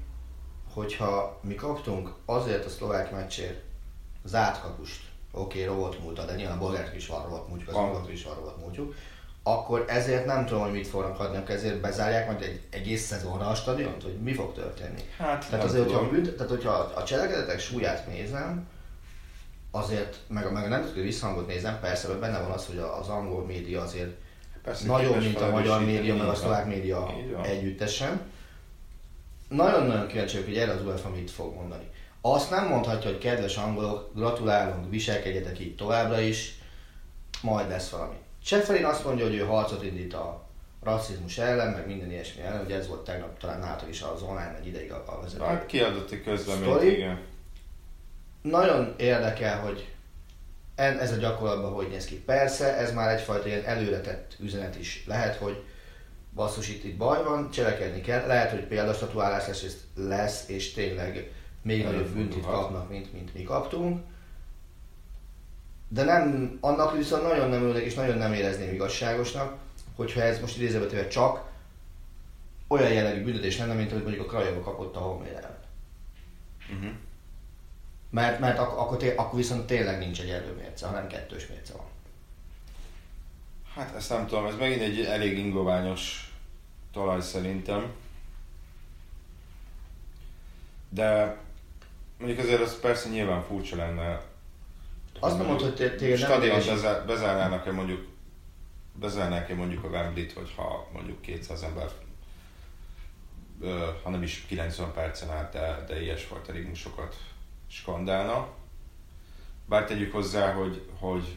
hogyha 0.72 1.40
mi 1.42 1.54
kaptunk 1.54 2.14
azért 2.24 2.64
a 2.64 2.68
szlovák 2.68 3.10
meccsért 3.10 3.62
az 4.24 4.34
átkapust, 4.34 5.02
oké, 5.36 5.62
okay, 5.62 5.74
rovat 5.74 6.02
múlta, 6.02 6.24
de 6.24 6.34
nyilván 6.34 6.58
a 6.58 6.94
is 6.94 7.06
van 7.06 7.24
rovat 7.24 7.48
múltjuk, 7.48 7.68
az 7.68 7.74
angolok 7.74 8.12
is 8.12 8.24
van 8.24 8.34
rovat 8.34 8.58
múltjuk, 8.60 8.94
akkor 9.42 9.84
ezért 9.88 10.26
nem 10.26 10.46
tudom, 10.46 10.62
hogy 10.62 10.72
mit 10.72 10.86
fognak 10.86 11.20
adni, 11.20 11.36
akkor 11.36 11.54
ezért 11.54 11.80
bezárják 11.80 12.26
majd 12.26 12.42
egy 12.42 12.60
egész 12.70 13.06
szezonra 13.06 13.46
a 13.46 13.54
stadiont, 13.54 14.02
hogy 14.02 14.18
mi 14.20 14.32
fog 14.32 14.52
történni. 14.52 15.00
Hát, 15.18 15.48
tehát 15.50 15.64
azért, 15.64 15.84
hogyha, 15.84 16.08
bünt, 16.08 16.34
tehát 16.34 16.50
hogyha 16.50 16.70
a 16.70 17.04
cselekedetek 17.04 17.58
súlyát 17.58 18.06
nézem, 18.06 18.68
azért, 19.70 20.18
meg, 20.28 20.52
meg 20.52 20.64
a 20.64 20.68
nemzetközi 20.68 21.04
visszhangot 21.04 21.46
nézem, 21.46 21.80
persze, 21.80 22.08
hogy 22.08 22.16
benne 22.16 22.40
van 22.40 22.50
az, 22.50 22.66
hogy 22.66 22.78
az 22.78 23.08
angol 23.08 23.44
média 23.44 23.82
azért 23.82 24.16
persze, 24.62 24.86
nagyobb, 24.86 25.20
mint 25.20 25.40
a 25.40 25.50
magyar 25.50 25.84
média, 25.84 26.16
meg 26.16 26.28
a 26.28 26.34
szlovák 26.34 26.66
média 26.66 27.14
együttesen. 27.42 28.20
Nagyon-nagyon 29.48 30.06
kíváncsi 30.06 30.42
hogy 30.42 30.56
erre 30.56 30.72
az 30.72 30.84
UEFA 30.84 31.08
mit 31.08 31.30
fog 31.30 31.54
mondani. 31.54 31.90
Azt 32.34 32.50
nem 32.50 32.68
mondhatja, 32.68 33.10
hogy 33.10 33.18
kedves 33.18 33.56
angolok, 33.56 34.10
gratulálunk, 34.14 34.90
viselkedjetek 34.90 35.58
így 35.58 35.76
továbbra 35.76 36.20
is, 36.20 36.58
majd 37.42 37.68
lesz 37.68 37.90
valami. 37.90 38.16
Cseferin 38.44 38.84
azt 38.84 39.04
mondja, 39.04 39.24
hogy 39.24 39.34
ő 39.34 39.44
harcot 39.44 39.84
indít 39.84 40.14
a 40.14 40.46
rasszizmus 40.82 41.38
ellen, 41.38 41.72
meg 41.72 41.86
minden 41.86 42.10
ilyesmi 42.10 42.42
ellen, 42.42 42.62
hogy 42.62 42.72
ez 42.72 42.88
volt 42.88 43.04
tegnap 43.04 43.38
talán 43.38 43.58
nálatok 43.58 43.88
is 43.88 44.02
az 44.02 44.22
online 44.22 44.56
egy 44.60 44.66
ideig 44.66 44.92
a, 44.92 45.18
vezető. 45.22 45.44
Hát 45.44 45.66
kiadott 45.66 46.10
egy 46.10 46.22
közleményt, 46.22 46.82
igen 46.82 47.18
nagyon 48.50 48.94
érdekel, 48.96 49.60
hogy 49.60 49.88
ez 50.74 51.12
a 51.12 51.16
gyakorlatban 51.16 51.72
hogy 51.72 51.88
néz 51.88 52.04
ki. 52.04 52.20
Persze, 52.20 52.76
ez 52.76 52.92
már 52.92 53.14
egyfajta 53.14 53.48
ilyen 53.48 53.64
előretett 53.64 54.36
üzenet 54.40 54.76
is 54.78 55.04
lehet, 55.06 55.36
hogy 55.36 55.64
basszus 56.34 56.68
itt, 56.68 56.84
itt 56.84 56.96
baj 56.96 57.24
van, 57.24 57.50
cselekedni 57.50 58.00
kell. 58.00 58.26
Lehet, 58.26 58.50
hogy 58.50 58.60
példastatuálás 58.60 59.46
lesz, 59.46 59.86
lesz 59.94 60.48
és 60.48 60.72
tényleg 60.72 61.32
még 61.66 61.84
nagyobb 61.84 62.08
büntit 62.08 62.44
kapnak, 62.46 62.88
mint, 62.88 63.12
mint 63.12 63.34
mi 63.34 63.42
kaptunk. 63.42 64.04
De 65.88 66.04
nem, 66.04 66.58
annak 66.60 66.96
viszont 66.96 67.22
nagyon 67.22 67.48
nem 67.48 67.62
örülök 67.62 67.82
és 67.82 67.94
nagyon 67.94 68.16
nem 68.16 68.32
érezném 68.32 68.72
igazságosnak, 68.72 69.58
hogyha 69.96 70.20
ez 70.20 70.40
most 70.40 70.56
idézőben 70.56 71.08
csak 71.08 71.50
olyan 72.66 72.92
jellegű 72.92 73.22
büntetés 73.22 73.58
lenne, 73.58 73.74
mint 73.74 73.92
amit 73.92 74.04
mondjuk 74.04 74.26
a 74.26 74.28
Krajova 74.28 74.60
kapott 74.60 74.96
a 74.96 74.98
Holmér 74.98 75.48
uh-huh. 76.72 76.90
Mert, 78.10 78.40
mert 78.40 78.58
ak- 78.58 78.78
akkor, 78.78 78.96
té- 78.96 79.18
akkor 79.18 79.38
viszont 79.38 79.66
tényleg 79.66 79.98
nincs 79.98 80.20
egy 80.20 80.30
előmérce, 80.30 80.86
hanem 80.86 81.06
kettős 81.06 81.46
mérce 81.46 81.72
van. 81.72 81.86
Hát 83.74 83.94
ezt 83.94 84.10
nem 84.10 84.26
tudom, 84.26 84.46
ez 84.46 84.56
megint 84.56 84.80
egy 84.80 85.00
elég 85.00 85.38
ingoványos 85.38 86.32
talaj 86.92 87.20
szerintem. 87.20 87.92
De 90.88 91.44
mondjuk 92.18 92.40
azért 92.40 92.60
az 92.60 92.80
persze 92.80 93.08
nyilván 93.08 93.42
furcsa 93.42 93.76
lenne. 93.76 94.20
Azt 95.20 95.36
nem 95.36 95.46
mondod, 95.46 95.78
hogy 95.78 95.96
téged 95.96 96.18
stadion 96.18 96.66
bezár, 96.66 97.06
bezárnának-e 97.06 97.72
mondjuk 97.72 98.06
bezárnák-e 98.92 99.54
mondjuk 99.54 99.84
a 99.84 99.88
Wembley-t, 99.88 100.32
hogyha 100.32 100.88
mondjuk 100.92 101.20
200 101.20 101.62
ember 101.62 101.90
ha 104.02 104.10
nem 104.10 104.22
is 104.22 104.44
90 104.46 104.92
percen 104.92 105.30
át, 105.30 105.52
de, 105.52 105.84
de 105.86 106.02
ilyesfajta 106.02 106.52
rigmusokat 106.52 107.16
skandálna. 107.66 108.48
Bár 109.68 109.84
tegyük 109.84 110.12
hozzá, 110.12 110.52
hogy, 110.52 110.88
hogy, 110.98 111.36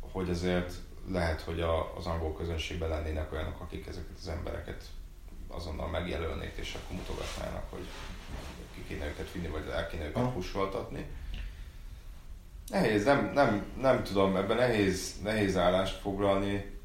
hogy 0.00 0.30
azért 0.30 0.74
lehet, 1.08 1.40
hogy 1.40 1.60
a, 1.60 1.96
az 1.96 2.06
angol 2.06 2.34
közönségben 2.34 2.88
lennének 2.88 3.32
olyanok, 3.32 3.60
akik 3.60 3.86
ezeket 3.86 4.16
az 4.18 4.28
embereket 4.28 4.84
azonnal 5.48 5.88
megjelölnék, 5.88 6.52
és 6.56 6.74
akkor 6.74 6.96
mutogatnának, 6.96 7.70
hogy 7.70 7.86
ki 8.74 8.84
kéne 8.88 9.06
őket 9.06 9.32
vinni, 9.32 9.46
vagy 9.46 9.68
el 9.72 9.86
kéne 9.86 10.06
őket 10.06 10.32
pusoltatni. 10.32 11.06
Nehéz, 12.68 13.04
nem, 13.04 13.30
nem, 13.34 13.64
nem 13.80 14.02
tudom, 14.02 14.36
ebben 14.36 14.56
nehéz, 14.56 15.14
nehéz 15.22 15.56
állást 15.56 16.00
foglalni 16.00 16.78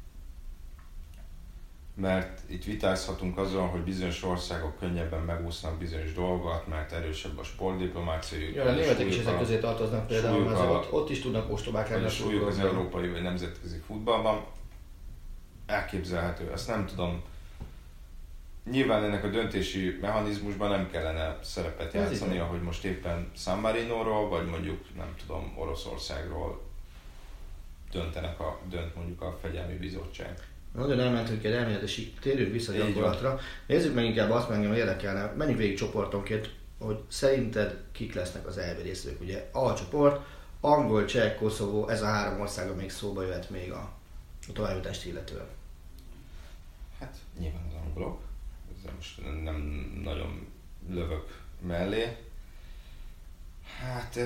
mert 1.96 2.40
itt 2.46 2.64
vitázhatunk 2.64 3.38
azon, 3.38 3.68
hogy 3.68 3.80
bizonyos 3.80 4.22
országok 4.22 4.78
könnyebben 4.78 5.20
megúsznak 5.20 5.78
bizonyos 5.78 6.12
dolgokat, 6.12 6.66
mert 6.66 6.92
erősebb 6.92 7.38
a 7.38 7.42
sportdiplomáciájuk. 7.42 8.54
Ja, 8.54 8.64
a 8.64 8.70
németek 8.70 9.06
is 9.06 9.18
ezek 9.18 9.38
közé 9.38 9.58
tartoznak 9.58 10.06
például, 10.06 10.44
mert 10.44 10.60
ott, 10.60 10.92
ott 10.92 11.10
is 11.10 11.20
tudnak 11.20 11.52
ostobák 11.52 11.88
lenni. 11.88 12.04
A 12.04 12.08
súlyuk 12.08 12.46
az 12.46 12.58
európai 12.58 13.08
vagy 13.08 13.22
nemzetközi 13.22 13.78
futballban. 13.86 14.44
elképzelhető. 15.66 16.52
Ezt 16.52 16.68
nem 16.68 16.86
tudom. 16.86 17.22
Nyilván 18.70 19.04
ennek 19.04 19.24
a 19.24 19.28
döntési 19.28 19.98
mechanizmusban 20.00 20.70
nem 20.70 20.90
kellene 20.90 21.38
szerepet 21.42 21.92
játszani, 21.92 22.38
ahogy 22.38 22.62
most 22.62 22.84
éppen 22.84 23.30
San 23.36 23.58
Marino-ról, 23.58 24.28
vagy 24.28 24.46
mondjuk 24.46 24.94
nem 24.96 25.14
tudom, 25.20 25.54
Oroszországról 25.56 26.60
döntenek 27.92 28.40
a, 28.40 28.60
dönt 28.70 28.94
mondjuk 28.96 29.22
a 29.22 29.38
fegyelmi 29.42 29.76
bizottság. 29.76 30.48
Nagyon 30.74 31.00
elmentünk 31.00 31.44
egy 31.44 31.52
elméletes, 31.52 32.00
térjünk 32.20 32.52
vissza 32.52 32.72
a 32.72 32.76
gyakorlatra. 32.76 33.38
Nézzük 33.66 33.94
meg 33.94 34.04
inkább 34.04 34.30
azt, 34.30 34.50
engem 34.50 34.72
érdekelne, 34.72 35.32
menjünk 35.36 35.58
végig 35.60 35.76
csoportonként, 35.76 36.54
hogy 36.78 36.98
szerinted 37.08 37.76
kik 37.92 38.14
lesznek 38.14 38.46
az 38.46 38.58
elvi 38.58 38.82
részvők. 38.82 39.20
Ugye 39.20 39.48
A 39.52 39.74
csoport, 39.74 40.26
Angol, 40.60 41.04
Cseh, 41.04 41.34
Koszovó, 41.34 41.88
ez 41.88 42.02
a 42.02 42.06
három 42.06 42.40
ország, 42.40 42.76
még 42.76 42.90
szóba 42.90 43.22
jöhet 43.22 43.50
még 43.50 43.72
a, 43.72 43.92
a 44.48 44.52
továbbjutást 44.52 45.06
illetően. 45.06 45.46
Hát 47.00 47.16
nyilván 47.38 47.62
az 47.68 47.74
angolok, 47.86 48.25
most 48.94 49.20
nem 49.44 49.90
nagyon 50.04 50.46
lövök 50.88 51.40
mellé. 51.66 52.16
Hát 53.80 54.18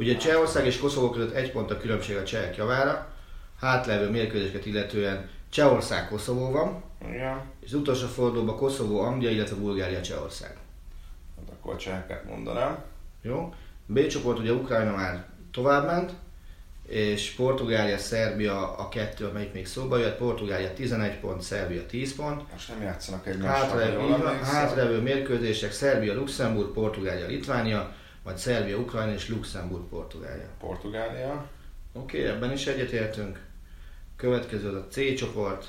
Ugye 0.00 0.16
Csehország 0.16 0.66
és 0.66 0.78
Koszovó 0.78 1.10
között 1.10 1.34
egy 1.34 1.52
pont 1.52 1.70
a 1.70 1.76
különbség 1.76 2.16
a 2.16 2.24
csehek 2.24 2.56
javára, 2.56 3.12
hátlevő 3.58 4.10
mérkőzéseket 4.10 4.66
illetően 4.66 5.28
Csehország, 5.48 6.08
Koszovó 6.08 6.50
van, 6.50 6.82
igen, 7.08 7.42
és 7.60 7.72
az 7.72 7.78
utolsó 7.78 8.06
fordulóban 8.06 8.56
Koszovó, 8.56 9.00
Anglia, 9.00 9.30
illetve 9.30 9.56
Bulgária, 9.56 10.00
Csehország. 10.00 10.56
hát 11.36 11.48
akkor 11.58 11.74
a 11.74 11.76
cseheket 11.76 12.24
mondanám. 12.24 12.82
Jó? 13.22 13.54
B 13.86 14.06
csoport 14.06 14.38
ugye 14.38 14.52
Ukrajna 14.52 14.94
már 14.94 15.26
továbbment, 15.52 16.12
és 16.90 17.30
Portugália, 17.30 17.98
Szerbia 17.98 18.76
a 18.76 18.88
kettő, 18.88 19.26
amelyik 19.26 19.52
még 19.52 19.66
szóba 19.66 19.98
jött. 19.98 20.16
Portugália 20.16 20.72
11 20.72 21.18
pont, 21.18 21.42
Szerbia 21.42 21.86
10 21.86 22.14
pont. 22.14 22.52
Most 22.52 22.68
nem 22.68 22.82
játszanak 22.82 23.26
egymással, 23.26 23.68
Hátrevő, 23.68 24.26
hátrevő 24.42 25.00
mérkőzések 25.00 25.72
Szerbia, 25.72 26.14
Luxemburg, 26.14 26.72
Portugália, 26.72 27.26
Litvánia, 27.26 27.94
vagy 28.22 28.36
Szerbia, 28.36 28.76
Ukrajna 28.76 29.12
és 29.12 29.28
Luxemburg, 29.28 29.88
Portugália. 29.88 30.48
Portugália. 30.60 31.46
Oké, 31.92 32.18
okay, 32.18 32.30
ebben 32.30 32.52
is 32.52 32.66
egyetértünk. 32.66 33.40
Következő 34.16 34.68
az 34.68 34.74
a 34.74 34.86
C 34.90 35.14
csoport, 35.14 35.66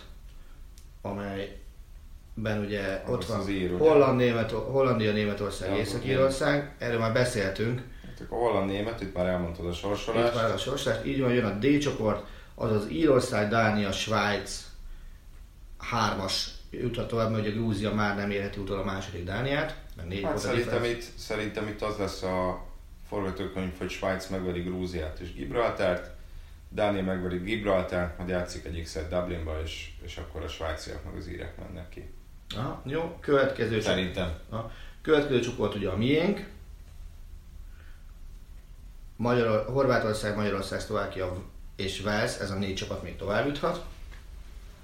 amelyben 1.02 2.66
ugye 2.66 3.02
Az 3.06 3.12
ott 3.12 3.26
van 3.26 3.40
az 3.40 3.50
ír? 3.50 3.78
Holland, 3.78 4.18
Német, 4.18 4.52
Hollandia, 4.52 5.12
Németország, 5.12 5.78
Észak-Írország. 5.78 6.76
Erről 6.80 7.00
már 7.00 7.14
beszéltünk. 7.14 7.82
Hát 8.22 8.32
akkor 8.32 8.50
holland 8.52 8.70
német, 8.70 9.02
itt 9.02 9.16
már 9.16 9.26
elmondtad 9.26 9.66
a 9.66 9.70
Itt 9.70 9.76
sorsolást. 9.76 10.36
már 10.36 10.52
a 10.52 10.58
sorsás. 10.58 11.06
Így 11.06 11.22
van, 11.22 11.34
jön 11.34 11.46
a 11.46 11.58
D 11.60 11.78
csoport, 11.80 12.26
azaz 12.56 12.90
Írország, 12.90 13.50
Dánia, 13.50 13.92
Svájc, 13.92 14.66
hármas 15.78 16.50
juthat 16.72 17.08
tovább, 17.08 17.32
mert 17.32 17.46
ugye 17.46 17.54
Grúzia 17.56 17.94
már 17.94 18.16
nem 18.16 18.32
érheti 18.32 18.60
utol 18.60 18.80
a 18.80 18.84
második 18.84 19.24
Dániát, 19.24 19.76
mert 19.96 20.08
négy 20.08 20.24
Hát 20.24 20.34
a 20.34 20.38
szerintem 20.38 20.84
itt, 20.84 21.04
szerintem 21.18 21.68
itt 21.68 21.82
az 21.82 21.98
lesz 21.98 22.24
a 22.24 22.66
forgatókönyv, 23.08 23.78
hogy 23.78 23.90
Svájc 23.90 24.28
megveri 24.30 24.62
Grúziát 24.62 25.20
és 25.20 25.34
Gibraltárt, 25.34 26.12
Dánia 26.70 27.04
megveri 27.04 27.38
Gibraltárt, 27.38 28.18
majd 28.18 28.30
játszik 28.30 28.66
egy 28.66 28.82
x 28.84 28.98
Dublinba, 29.10 29.62
és, 29.64 29.90
és 30.04 30.18
akkor 30.18 30.44
a 30.44 30.48
svájciak 30.48 31.04
meg 31.06 31.16
az 31.16 31.28
írek 31.28 31.58
mennek 31.58 31.90
ki. 31.90 32.10
Aha, 32.56 32.82
jó, 32.86 33.18
következő 33.20 33.70
csoport. 33.70 33.86
Szerintem. 33.86 34.30
A 34.52 34.58
következő 35.02 35.40
csoport 35.40 35.76
ugye 35.76 35.90
a 35.90 35.98
miénk. 35.98 36.48
Magyar, 39.22 39.66
Horvátország, 39.74 40.36
Magyarország, 40.36 40.80
Szlovákia 40.80 41.34
és 41.76 42.02
Wales, 42.06 42.38
ez 42.40 42.52
a 42.52 42.56
négy 42.56 42.76
csapat 42.76 43.04
még 43.04 43.16
tovább 43.16 43.46
juthat. 43.46 43.86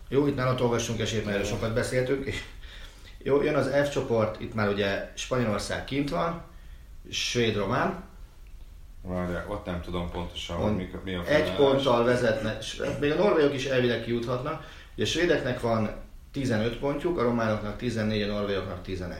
Jó, 0.09 0.27
itt 0.27 0.35
nála 0.35 0.61
olvassunk 0.61 0.99
esélyt, 0.99 1.25
mert 1.25 1.35
erről 1.37 1.47
sokat 1.49 1.73
beszéltünk. 1.73 2.25
És 2.25 2.43
jó, 3.17 3.41
jön 3.43 3.55
az 3.55 3.69
F 3.87 3.89
csoport, 3.93 4.41
itt 4.41 4.53
már 4.53 4.69
ugye 4.69 5.11
Spanyolország 5.15 5.85
kint 5.85 6.09
van, 6.09 6.41
Svéd-Román, 7.11 8.03
Várjál, 9.01 9.45
ott 9.49 9.65
nem 9.65 9.81
tudom 9.81 10.09
pontosan, 10.11 10.55
hogy 10.55 10.65
On- 10.65 10.73
mi, 10.75 10.89
mi 11.03 11.13
a 11.15 11.19
egy 11.19 11.25
felállás. 11.25 11.55
ponttal 11.55 12.03
vezetne, 12.03 12.61
s- 12.61 12.81
még 12.99 13.11
a 13.11 13.15
norvégok 13.15 13.53
is 13.53 13.65
elvileg 13.65 14.03
kijuthatnak. 14.03 14.63
Ugye 14.95 15.03
a 15.03 15.07
svédeknek 15.07 15.61
van 15.61 15.89
15 16.31 16.77
pontjuk, 16.77 17.17
a 17.19 17.23
románoknak 17.23 17.77
14, 17.77 18.21
a 18.21 18.27
norvégoknak 18.33 18.81
11. 18.83 19.17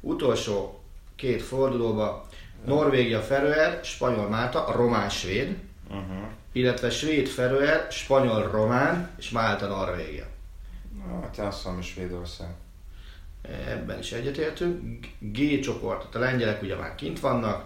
Utolsó 0.00 0.80
két 1.16 1.42
fordulóba 1.42 2.28
Norvégia 2.64 3.20
Feröer, 3.20 3.80
Spanyol 3.84 4.28
Málta, 4.28 4.72
román 4.76 5.08
svéd, 5.08 5.56
Uh-huh. 5.90 6.22
illetve 6.52 6.90
svéd 6.90 7.28
Feröer, 7.28 7.86
spanyol 7.90 8.50
román 8.50 9.10
és 9.18 9.30
Málta 9.30 9.66
Norvégia. 9.66 10.26
Na, 10.98 11.20
hát 11.22 11.38
én 11.38 11.44
azt 11.44 11.62
hogy 11.62 11.82
Svédország. 11.82 12.54
Ebben 13.68 13.98
is 13.98 14.12
egyetértünk. 14.12 15.06
G 15.18 15.60
csoport, 15.60 15.98
tehát 15.98 16.14
a 16.14 16.18
lengyelek 16.18 16.62
ugye 16.62 16.76
már 16.76 16.94
kint 16.94 17.20
vannak, 17.20 17.64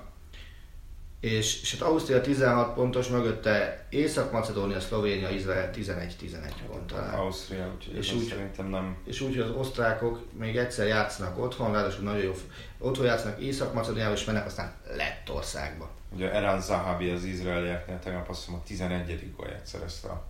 és, 1.30 1.62
és 1.62 1.72
hát 1.78 1.88
Ausztria 1.88 2.20
16 2.20 2.74
pontos, 2.74 3.08
mögötte 3.08 3.86
Észak-Macedónia, 3.90 4.80
Szlovénia, 4.80 5.28
Izrael 5.30 5.70
11-11 5.74 6.52
ponttal. 6.70 7.00
áll. 7.00 7.14
Ausztria, 7.18 7.72
úgyhogy 7.74 7.96
És 7.96 8.12
úgy- 8.12 8.24
szerintem 8.28 8.66
nem... 8.66 8.96
És 9.04 9.20
úgy, 9.20 9.30
hogy 9.36 9.40
az 9.44 9.50
osztrákok 9.50 10.32
még 10.32 10.56
egyszer 10.56 10.86
játszanak 10.86 11.38
otthon, 11.38 11.72
ráadásul 11.72 12.04
nagyon 12.04 12.22
jó. 12.22 12.32
Otthon 12.78 13.06
játszanak 13.06 13.40
Észak-Macedóniába, 13.40 14.14
és 14.14 14.24
mennek 14.24 14.46
aztán 14.46 14.72
Lettországba. 14.96 15.90
Ugye 16.14 16.32
Eran 16.32 16.60
Zahabi 16.60 17.10
az 17.10 17.24
izraelieknél 17.24 17.98
tegnap 17.98 18.28
azt 18.28 18.40
hiszem 18.40 18.54
a 18.54 18.62
11. 18.66 19.32
gólját 19.36 19.66
szerezte 19.66 20.08
a 20.08 20.24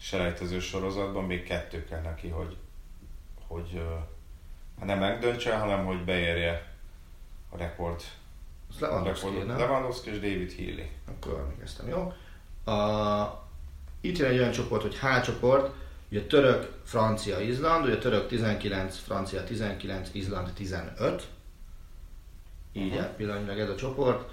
selejtező 0.00 0.60
sorozatban, 0.60 1.24
még 1.24 1.42
kettő 1.44 1.84
kell 1.84 2.00
neki, 2.00 2.28
hogy, 2.28 2.56
hogy 3.46 3.82
hát 4.78 4.86
nem 4.86 4.98
megdöntse, 4.98 5.54
hanem 5.56 5.84
hogy 5.84 6.04
beérje 6.04 6.66
a 7.50 7.56
rekord. 7.56 8.02
Lewandowski, 8.80 9.28
nem? 9.46 9.58
Lewandowski 9.58 10.10
és 10.10 10.16
David 10.16 10.52
Healy. 10.52 10.90
Akkor 11.08 11.38
emlékeztem, 11.38 11.88
jó? 11.88 12.12
A, 12.74 13.48
itt 14.00 14.18
jön 14.18 14.30
egy 14.30 14.38
olyan 14.38 14.50
csoport, 14.50 14.82
hogy 14.82 14.98
H 14.98 15.20
csoport, 15.20 15.74
ugye 16.10 16.26
török, 16.26 16.72
francia, 16.84 17.40
Izland, 17.40 17.84
ugye 17.84 17.98
török 17.98 18.28
19, 18.28 18.96
francia 18.98 19.44
19, 19.44 20.08
Izland 20.12 20.52
15. 20.52 21.28
Így 22.72 22.94
uh-huh. 22.94 23.06
pillanatnyi 23.06 23.46
meg 23.46 23.60
ez 23.60 23.68
a 23.68 23.74
csoport. 23.74 24.30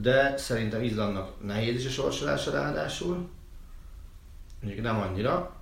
De 0.00 0.36
szerintem 0.36 0.82
Izlandnak 0.82 1.44
nehéz 1.44 1.74
is 1.74 1.86
a 1.86 1.90
sorsolása 1.90 2.50
ráadásul. 2.50 3.28
Mondjuk 4.60 4.84
nem 4.84 5.00
annyira. 5.00 5.56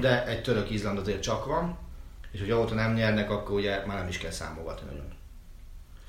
De 0.00 0.26
egy 0.26 0.42
török 0.42 0.70
Izland 0.70 0.98
azért 0.98 1.22
csak 1.22 1.44
van. 1.44 1.78
És 2.30 2.40
hogy 2.40 2.50
ahol 2.50 2.74
nem 2.74 2.92
nyernek, 2.92 3.30
akkor 3.30 3.54
ugye 3.54 3.86
már 3.86 3.98
nem 3.98 4.08
is 4.08 4.18
kell 4.18 4.30
számolgatni 4.30 4.86
nagyon. 4.86 5.17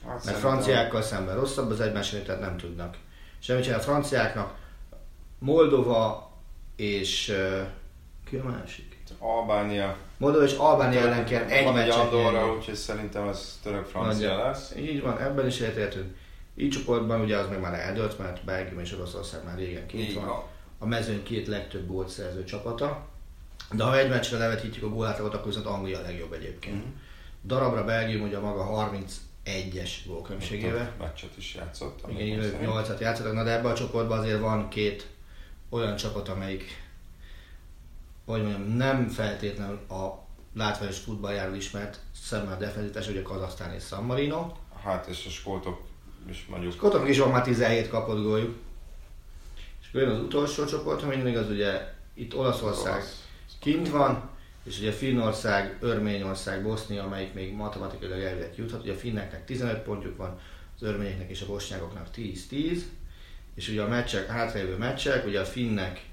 Azt 0.05 0.25
mert 0.25 0.37
franciákkal 0.37 1.01
szemben 1.01 1.35
rosszabb 1.35 1.69
az 1.71 1.81
egymás 1.81 2.09
tehát 2.09 2.41
nem 2.41 2.57
tudnak. 2.57 2.97
Semmit 3.39 3.63
sem 3.63 3.75
a 3.75 3.79
franciáknak 3.79 4.57
Moldova 5.39 6.31
és 6.75 7.29
uh, 7.29 7.67
ki 8.29 8.35
a 8.35 8.43
másik? 8.43 8.97
Albánia. 9.19 9.97
Moldova 10.17 10.43
és 10.43 10.53
Albánia 10.53 10.99
ellen 10.99 11.25
kell 11.25 11.43
egy 11.43 11.63
Van 11.63 11.77
egy 11.77 11.89
Andorra, 11.89 12.55
úgyhogy 12.55 12.75
szerintem 12.75 13.27
ez 13.27 13.59
török 13.63 13.85
francia 13.85 14.37
lesz. 14.37 14.73
Így 14.77 15.01
van, 15.01 15.19
ebben 15.19 15.47
is 15.47 15.59
egyetértünk. 15.59 16.17
Így 16.55 16.69
csoportban 16.69 17.21
ugye 17.21 17.37
az 17.37 17.49
meg 17.49 17.59
már 17.59 17.73
eldőlt, 17.73 18.17
mert 18.17 18.43
Belgium 18.43 18.79
és 18.79 18.93
Oroszország 18.93 19.43
már 19.45 19.57
régen 19.57 19.87
kint 19.87 20.13
van. 20.13 20.25
van. 20.25 20.43
A 20.79 20.85
mezőn 20.85 21.23
két 21.23 21.47
legtöbb 21.47 21.87
gólt 21.87 22.09
szerző 22.09 22.43
csapata. 22.43 23.07
De 23.71 23.83
ha 23.83 23.97
egy 23.97 24.09
meccsre 24.09 24.37
levetítjük 24.37 24.83
a 24.83 24.89
gólátlagot, 24.89 25.33
akkor 25.33 25.47
viszont 25.47 25.65
Anglia 25.65 25.99
a 25.99 26.01
legjobb 26.01 26.33
egyébként. 26.33 26.75
Mm-hmm. 26.75 26.95
Darabra 27.45 27.85
Belgium 27.85 28.23
ugye 28.23 28.39
maga 28.39 28.63
30 28.63 29.21
egyes 29.43 30.03
gólkülönbségével. 30.07 30.95
Meccset 30.99 31.37
is 31.37 31.55
játszott. 31.55 31.99
Igen, 32.09 32.39
ők 32.39 32.61
nyolcat 32.61 32.99
játszottak, 32.99 33.33
na 33.33 33.43
de 33.43 33.51
ebben 33.51 33.71
a 33.71 33.75
csoportban 33.75 34.19
azért 34.19 34.39
van 34.39 34.69
két 34.69 35.07
olyan 35.69 35.95
csapat, 35.95 36.27
amelyik 36.27 36.87
hogy 38.29 38.41
mondjam, 38.41 38.75
nem 38.75 39.07
feltétlenül 39.07 39.79
a 39.89 40.27
látványos 40.53 40.97
futballjáról 40.97 41.55
ismert 41.55 41.99
szemmel 42.23 42.57
defenzitás, 42.57 43.07
ugye 43.07 43.21
Kazasztán 43.21 43.73
és 43.73 43.83
San 43.83 44.03
Marino. 44.03 44.51
Hát 44.83 45.07
és 45.07 45.25
a 45.25 45.29
skótok 45.29 45.81
is 46.29 46.45
mondjuk... 46.49 46.73
Skótok 46.73 47.09
is 47.09 47.19
van 47.19 47.31
már 47.31 47.43
17 47.43 47.89
kapott 47.89 48.23
góljuk. 48.23 48.57
És 49.81 49.87
jön 49.93 50.09
az 50.09 50.19
utolsó 50.19 50.65
csoport, 50.65 51.01
ha 51.01 51.07
még 51.07 51.37
az 51.37 51.49
ugye 51.49 51.93
itt 52.13 52.35
Olaszország 52.35 52.93
Olasz. 52.93 53.27
kint 53.59 53.89
van, 53.89 54.29
és 54.69 54.79
ugye 54.79 54.91
Finnország, 54.91 55.77
Örményország, 55.79 56.63
Bosznia, 56.63 57.03
amelyik 57.03 57.33
még 57.33 57.53
matematikailag 57.53 58.19
elvileg 58.19 58.53
juthat. 58.55 58.81
Ugye 58.81 58.93
a 58.93 58.95
finneknek 58.95 59.45
15 59.45 59.77
pontjuk 59.77 60.17
van, 60.17 60.39
az 60.75 60.81
örményeknek 60.81 61.29
és 61.29 61.41
a 61.41 61.45
bosnyákoknak 61.45 62.07
10-10. 62.15 62.79
És 63.55 63.69
ugye 63.69 63.81
a 63.81 63.87
meccsek, 63.87 64.27
hátralévő 64.27 64.77
meccsek, 64.77 65.25
ugye 65.25 65.39
a 65.39 65.45
finnek 65.45 66.05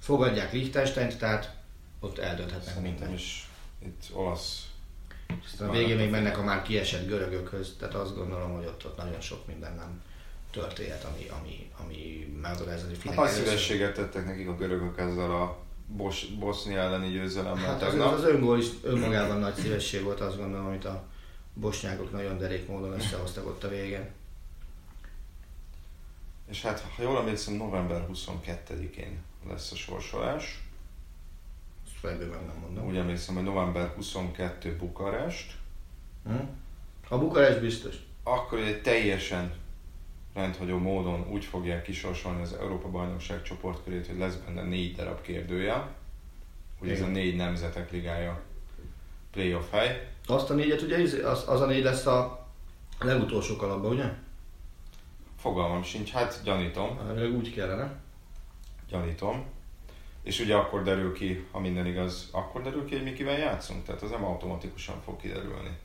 fogadják 0.00 0.52
Liechtensteint, 0.52 1.18
tehát 1.18 1.56
ott 2.00 2.18
eldönthetnek 2.18 2.80
mindent. 2.80 3.14
is 3.14 3.48
itt 3.78 4.02
olasz 4.12 4.62
Aztán 5.44 5.68
a 5.68 5.72
végén 5.72 5.96
még 5.96 6.10
mennek 6.10 6.38
a 6.38 6.42
már 6.42 6.62
kiesett 6.62 7.06
görögökhöz, 7.06 7.76
tehát 7.78 7.94
azt 7.94 8.14
gondolom, 8.14 8.52
hogy 8.52 8.64
ott, 8.64 8.84
ott 8.86 8.96
nagyon 8.96 9.20
sok 9.20 9.46
minden 9.46 9.74
nem 9.74 10.02
történet, 10.50 11.04
ami, 11.04 11.26
ami, 11.40 11.70
ami 11.78 12.28
megmagyarázni 12.42 12.96
Hát 13.04 13.14
nagy 13.14 13.28
szívességet 13.28 13.94
tettek 13.94 14.24
nekik 14.24 14.48
a 14.48 14.56
görögök 14.56 14.98
ezzel 14.98 15.30
a 15.30 15.66
Bos, 15.96 16.24
Bosznia 16.24 16.78
elleni 16.78 17.08
győzelemmel 17.10 17.64
Hát 17.64 17.82
az, 17.82 17.88
tegnap. 17.88 18.12
az 18.12 18.24
öngól 18.24 18.58
is 18.58 18.66
önmagában 18.82 19.38
nagy 19.38 19.54
szívesség 19.54 20.02
volt, 20.02 20.20
azt 20.20 20.36
gondolom, 20.36 20.66
amit 20.66 20.84
a 20.84 21.06
bosnyákok 21.54 22.12
nagyon 22.12 22.38
derék 22.38 22.68
módon 22.68 22.92
összehoztak 22.92 23.46
ott 23.46 23.64
a 23.64 23.68
végén. 23.68 24.08
És 26.50 26.62
hát, 26.62 26.80
ha 26.80 27.02
jól 27.02 27.18
emlékszem, 27.18 27.54
november 27.54 28.06
22-én 28.12 29.18
lesz 29.48 29.72
a 29.72 29.76
sorsolás. 29.76 30.62
Ezt 31.86 31.94
fejből 32.00 32.28
meg 32.28 32.46
nem 32.46 32.56
mondom. 32.60 32.86
Úgy 32.86 32.96
emlékszem, 32.96 33.34
hogy 33.34 33.44
november 33.44 33.92
22 33.96 34.76
Bukarest. 34.76 35.54
Hm? 36.24 36.34
A 37.08 37.18
Bukarest 37.18 37.60
biztos. 37.60 37.94
Akkor 38.22 38.58
egy 38.58 38.82
teljesen 38.82 39.52
rendhagyó 40.38 40.78
módon 40.78 41.26
úgy 41.30 41.44
fogják 41.44 41.82
kisorsolni 41.82 42.42
az 42.42 42.52
Európa 42.52 42.88
Bajnokság 42.88 43.42
csoportkörét, 43.42 44.06
hogy 44.06 44.18
lesz 44.18 44.34
benne 44.34 44.62
négy 44.62 44.94
darab 44.94 45.20
kérdője. 45.20 45.88
Ugye 46.80 46.92
ez 46.92 47.00
a 47.00 47.06
négy 47.06 47.36
nemzetek 47.36 47.90
ligája 47.90 48.42
playoff 49.30 49.70
hely. 49.70 50.08
Azt 50.26 50.50
a 50.50 50.54
négyet 50.54 50.82
ugye, 50.82 51.26
az, 51.28 51.44
az 51.48 51.60
a 51.60 51.66
négy 51.66 51.82
lesz 51.82 52.06
a 52.06 52.46
legutolsó 52.98 53.56
kalapba, 53.56 53.88
ugye? 53.88 54.12
Fogalmam 55.38 55.82
sincs, 55.82 56.10
hát 56.10 56.40
gyanítom, 56.44 56.98
Elvileg 57.06 57.36
úgy 57.36 57.54
kellene. 57.54 58.00
gyanítom. 58.88 59.44
És 60.22 60.40
ugye 60.40 60.54
akkor 60.54 60.82
derül 60.82 61.12
ki, 61.12 61.46
ha 61.50 61.58
minden 61.60 61.86
igaz, 61.86 62.28
akkor 62.32 62.62
derül 62.62 62.84
ki, 62.84 62.94
hogy 62.94 63.04
mi 63.04 63.12
kivel 63.12 63.38
játszunk. 63.38 63.84
Tehát 63.84 64.02
az 64.02 64.10
nem 64.10 64.24
automatikusan 64.24 65.00
fog 65.04 65.16
kiderülni. 65.16 65.78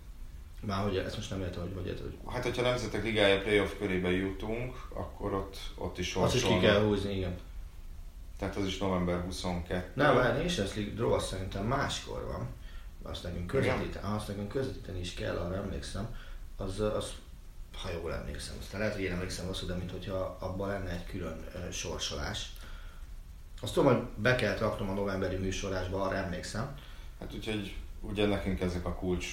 Már 0.66 0.84
hogy 0.84 0.97
ezt 0.97 1.16
most 1.16 1.30
nem 1.30 1.41
értem, 1.41 1.61
hogy 1.61 1.74
vagy 1.74 1.99
hogy 2.01 2.34
Hát, 2.34 2.43
hogyha 2.43 2.61
Nemzetek 2.61 3.03
Ligája 3.03 3.41
playoff 3.41 3.72
körébe 3.78 4.11
jutunk, 4.11 4.88
akkor 4.93 5.34
ott, 5.34 5.57
ott 5.76 5.97
is 5.97 6.16
azt 6.16 6.36
is 6.36 6.41
ki 6.41 6.47
sorsolnak. 6.47 6.72
kell 6.74 6.84
húzni, 6.86 7.16
igen. 7.16 7.38
Tehát 8.38 8.55
az 8.55 8.66
is 8.66 8.78
november 8.78 9.22
22. 9.22 9.91
Nem, 9.93 10.16
a 10.18 10.22
Nations 10.22 10.76
League 10.76 10.93
Draw 10.93 11.20
szerintem 11.20 11.66
máskor 11.66 12.26
van. 12.26 12.47
Azt 13.11 13.24
nekünk, 13.24 13.47
közvetíteni, 13.47 14.16
azt 14.16 14.28
nekünk 14.28 14.47
közvetíteni 14.47 14.99
is 14.99 15.14
kell, 15.14 15.36
arra 15.36 15.55
emlékszem. 15.55 16.16
Az, 16.57 16.80
az 16.80 17.11
ha 17.82 17.89
jól 17.91 18.14
emlékszem, 18.14 18.55
aztán 18.59 18.80
lehet, 18.80 18.95
hogy 18.95 19.03
én 19.03 19.11
emlékszem 19.11 19.45
rosszul, 19.45 19.68
de 19.68 19.76
mintha 19.76 20.38
abban 20.39 20.68
lenne 20.68 20.89
egy 20.89 21.05
külön 21.05 21.45
ö, 21.55 21.72
sorsolás. 21.72 22.53
Azt 23.61 23.74
tudom, 23.74 23.93
hogy 23.93 24.03
be 24.16 24.36
kellett 24.36 24.59
raknom 24.59 24.89
a 24.89 24.93
novemberi 24.93 25.36
műsorásba, 25.36 26.01
arra 26.01 26.16
emlékszem. 26.16 26.76
Hát 27.20 27.34
úgyhogy 27.34 27.76
ugye 27.99 28.26
nekünk 28.26 28.61
ezek 28.61 28.86
a 28.86 28.93
kulcs 28.93 29.28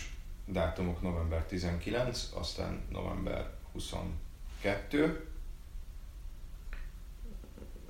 dátumok 0.53 1.03
november 1.03 1.44
19, 1.44 2.30
aztán 2.34 2.82
november 2.90 3.51
22, 3.72 5.26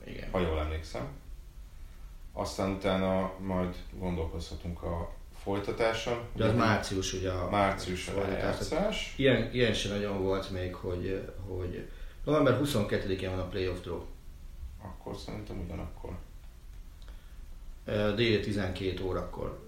Igen. 0.05 0.31
ha 0.31 0.41
jól 0.41 0.59
emlékszem. 0.61 1.09
Aztán 2.33 2.71
utána 2.71 3.33
majd 3.39 3.75
gondolkozhatunk 3.99 4.83
a 4.83 5.13
folytatáson. 5.43 6.29
De 6.35 6.45
az 6.45 6.55
március 6.55 7.13
ugye 7.13 7.31
a 7.31 7.51
Március 7.51 8.09
a 8.09 8.21
rájátszás. 8.21 9.15
Ilyen, 9.17 9.51
ilyen 9.53 9.73
sem 9.73 9.93
nagyon 9.93 10.23
volt 10.23 10.51
még, 10.51 10.75
hogy, 10.75 11.33
hogy 11.47 11.89
november 12.25 12.61
22-én 12.63 13.31
van 13.31 13.39
a 13.39 13.47
playoff 13.49 13.81
draw. 13.81 14.03
Akkor 14.83 15.17
szerintem 15.17 15.61
ugyanakkor. 15.61 16.11
Ö, 17.85 18.15
Déli 18.15 18.41
12 18.41 19.05
órakor. 19.05 19.59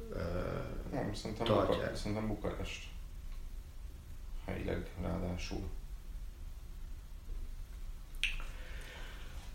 Nem, 0.92 1.14
szerintem. 1.14 1.46
Buka, 1.46 1.90
szerintem 1.94 2.26
Bukarest. 2.26 2.84
Helyileg 4.44 4.90
ráadásul. 5.02 5.68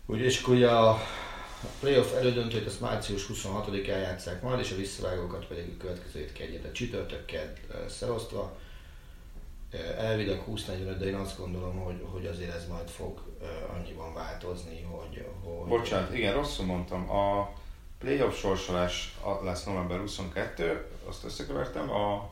Ugye, 0.06 0.24
és 0.24 0.42
akkor 0.42 0.54
ugye 0.54 0.70
a 0.70 0.98
playoff 1.80 2.12
elődöntőt 2.12 2.66
ezt 2.66 2.80
március 2.80 3.26
26-án 3.32 3.86
játszák 3.86 4.42
majd, 4.42 4.60
és 4.60 4.72
a 4.72 4.76
visszavágókat 4.76 5.46
pedig 5.46 5.74
a 5.74 5.82
következő 5.82 6.18
hét 6.18 6.32
kedjét, 6.32 6.64
a 6.64 6.72
csütörtökkel 6.72 7.52
szelosztva. 7.88 8.56
Elvileg 9.96 10.44
20-45, 10.48 10.96
de 10.98 11.06
én 11.06 11.14
azt 11.14 11.38
gondolom, 11.38 11.76
hogy, 11.78 12.06
hogy 12.10 12.26
azért 12.26 12.54
ez 12.54 12.68
majd 12.68 12.88
fog 12.88 13.22
annyiban 13.72 14.14
változni, 14.14 14.82
hogy... 14.82 15.26
hogy 15.42 15.68
Bocsánat, 15.68 16.14
igen, 16.14 16.34
rosszul 16.34 16.66
mondtam. 16.66 17.10
A 17.10 17.52
playoff 17.98 18.38
sorsolás 18.38 19.16
a- 19.22 19.44
lesz 19.44 19.64
november 19.64 19.98
22, 19.98 20.86
azt 21.08 21.24
összekevertem, 21.24 21.90
a 21.90 22.30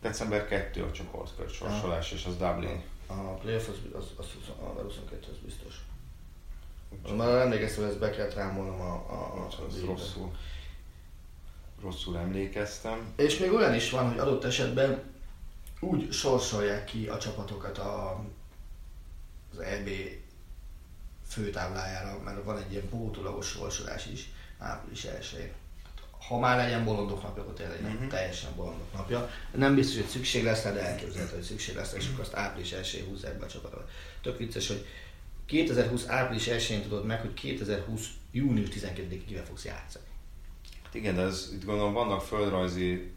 december 0.00 0.48
2 0.48 0.82
a 0.82 0.92
csoportkör 0.92 1.50
sorsolás, 1.50 2.12
és 2.12 2.24
az 2.24 2.36
Dublin. 2.36 2.82
A 3.06 3.14
playoff 3.14 3.68
az, 3.68 3.76
az, 3.92 4.04
az, 4.16 4.26
az, 4.42 4.48
a 4.78 4.82
22 4.82 5.26
az 5.30 5.38
biztos. 5.44 5.74
Már 7.16 7.28
emlékeztem, 7.28 7.82
hogy 7.82 7.90
ezt 7.90 8.00
be 8.00 8.10
kellett 8.10 8.34
rámolnom 8.34 8.80
a, 8.80 8.92
a, 8.92 9.44
a, 9.44 9.48
rosszul, 9.86 10.30
rosszul 11.82 12.18
emlékeztem. 12.18 13.12
És 13.16 13.38
még 13.38 13.52
olyan 13.52 13.74
is 13.74 13.90
van, 13.90 14.08
hogy 14.08 14.18
adott 14.18 14.44
esetben 14.44 15.02
úgy 15.80 16.12
sorsolják 16.12 16.84
ki 16.84 17.06
a 17.06 17.18
csapatokat 17.18 17.78
a, 17.78 18.24
az 19.52 19.58
EB 19.58 19.88
főtáblájára, 21.26 22.18
mert 22.22 22.44
van 22.44 22.58
egy 22.58 22.72
ilyen 22.72 22.88
pótolagos 22.88 23.46
sorsolás 23.46 24.06
is 24.06 24.32
április 24.58 25.04
1 25.04 25.52
Ha 26.28 26.38
már 26.38 26.56
legyen 26.56 26.84
bolondok 26.84 27.22
napja, 27.22 27.42
akkor 27.42 27.54
tényleg 27.54 27.82
legyen 27.82 27.96
Mhm. 27.96 28.08
teljesen 28.08 28.50
bolondok 28.56 28.92
napja. 28.92 29.30
Nem 29.54 29.74
biztos, 29.74 29.96
hogy 29.96 30.06
szükség 30.06 30.44
lesz 30.44 30.62
de 30.62 30.86
elképzelhető, 30.86 31.34
hogy 31.34 31.44
szükség 31.44 31.74
lesz, 31.76 31.92
és 31.92 32.08
akkor 32.08 32.20
azt 32.20 32.34
április 32.34 32.72
1 32.72 33.04
húzzák 33.08 33.38
be 33.38 33.44
a 33.44 33.48
csapatokat. 33.48 33.90
Tök 34.22 34.38
vicces, 34.38 34.66
hogy 34.66 34.86
2020 35.46 36.06
április 36.08 36.46
1-én 36.46 36.82
tudod 36.82 37.06
meg, 37.06 37.20
hogy 37.20 37.34
2020 37.34 38.06
június 38.30 38.68
12-ig 38.68 39.22
kivel 39.26 39.44
fogsz 39.44 39.64
játszani. 39.64 40.04
Hát 40.84 40.94
igen, 40.94 41.14
de 41.14 41.22
ez, 41.22 41.48
itt 41.52 41.64
gondolom 41.64 41.92
vannak 41.92 42.22
földrajzi 42.22 43.12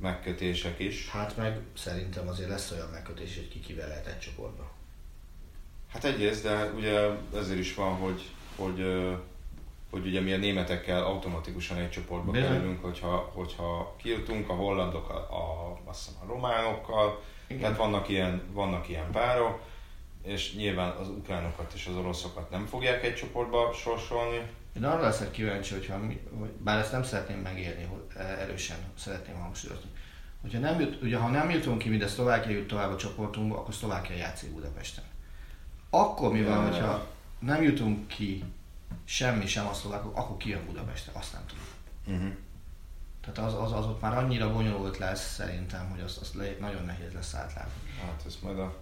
megkötések 0.00 0.78
is. 0.78 1.08
Hát 1.08 1.36
meg 1.36 1.58
szerintem 1.76 2.28
azért 2.28 2.48
lesz 2.48 2.70
olyan 2.70 2.88
megkötés, 2.88 3.34
hogy 3.34 3.48
ki 3.48 3.60
kivel 3.60 3.88
lehet 3.88 4.06
egy 4.06 4.18
csoportba. 4.18 4.70
Hát 5.92 6.04
egyrészt, 6.04 6.42
de 6.42 6.64
ugye 6.76 7.08
ezért 7.34 7.58
is 7.58 7.74
van, 7.74 7.94
hogy, 7.94 8.22
hogy, 8.56 8.80
hogy 9.96 10.06
ugye 10.06 10.20
mi 10.20 10.32
a 10.32 10.36
németekkel 10.36 11.04
automatikusan 11.04 11.76
egy 11.76 11.90
csoportba 11.90 12.30
Bizony. 12.30 12.48
kerülünk, 12.48 12.82
hogyha, 12.82 13.30
hogyha 13.34 13.94
kijutunk, 13.96 14.48
a 14.48 14.52
hollandok 14.52 15.10
a, 15.10 15.16
a, 15.16 15.78
azt 15.84 16.06
hiszem 16.06 16.20
a 16.22 16.32
románokkal, 16.32 17.22
Igen. 17.46 17.62
tehát 17.62 17.76
vannak 17.76 18.08
ilyen, 18.08 18.42
vannak 18.52 18.88
ilyen 18.88 19.10
párok, 19.12 19.60
és 20.22 20.54
nyilván 20.54 20.90
az 20.96 21.08
ukránokat 21.08 21.72
és 21.74 21.86
az 21.86 21.96
oroszokat 21.96 22.50
nem 22.50 22.66
fogják 22.66 23.04
egy 23.04 23.14
csoportba 23.14 23.72
sorsolni. 23.72 24.40
Én 24.76 24.84
arra 24.84 25.00
leszek 25.02 25.30
kíváncsi, 25.30 25.74
hogyha 25.74 25.98
mi, 25.98 26.20
hogy, 26.38 26.48
bár 26.48 26.78
ezt 26.78 26.92
nem 26.92 27.02
szeretném 27.02 27.38
megérni, 27.38 27.84
hogy 27.84 28.22
erősen 28.38 28.76
szeretném 28.98 29.38
hangsúlyozni. 29.40 29.90
Hogyha 30.40 30.58
nem 30.58 30.80
jut, 30.80 31.02
ugye, 31.02 31.16
ha 31.16 31.28
nem 31.28 31.50
jutunk 31.50 31.78
ki, 31.78 31.96
de 31.96 32.06
Szlovákia 32.06 32.56
jut 32.56 32.66
tovább 32.66 32.90
a 32.90 32.96
csoportunkba, 32.96 33.58
akkor 33.58 33.74
Szlovákia 33.74 34.16
játszik 34.16 34.50
Budapesten. 34.50 35.04
Akkor 35.90 36.32
mi 36.32 36.42
van, 36.42 36.56
Ja. 36.56 36.70
hogyha 36.70 37.06
nem 37.38 37.62
jutunk 37.62 38.08
ki 38.08 38.44
semmi 39.04 39.46
sem 39.46 39.66
a 39.66 39.74
szlovákok, 39.74 40.16
akkor 40.16 40.36
ki 40.36 40.48
jön 40.48 40.64
Budapestre, 40.66 41.12
azt 41.14 41.32
nem 41.32 41.42
tudom. 41.46 41.64
Uh-huh. 42.06 42.36
Tehát 43.20 43.52
az, 43.52 43.60
az, 43.60 43.72
az 43.72 43.86
ott 43.86 44.00
már 44.00 44.16
annyira 44.16 44.52
bonyolult 44.52 44.98
lesz 44.98 45.34
szerintem, 45.34 45.90
hogy 45.90 46.00
azt, 46.00 46.18
azt 46.18 46.34
le, 46.34 46.56
nagyon 46.60 46.84
nehéz 46.84 47.12
lesz 47.12 47.34
átlátni. 47.34 47.90
Hát 48.00 48.22
ez 48.26 48.38
majd 48.42 48.58
a 48.58 48.76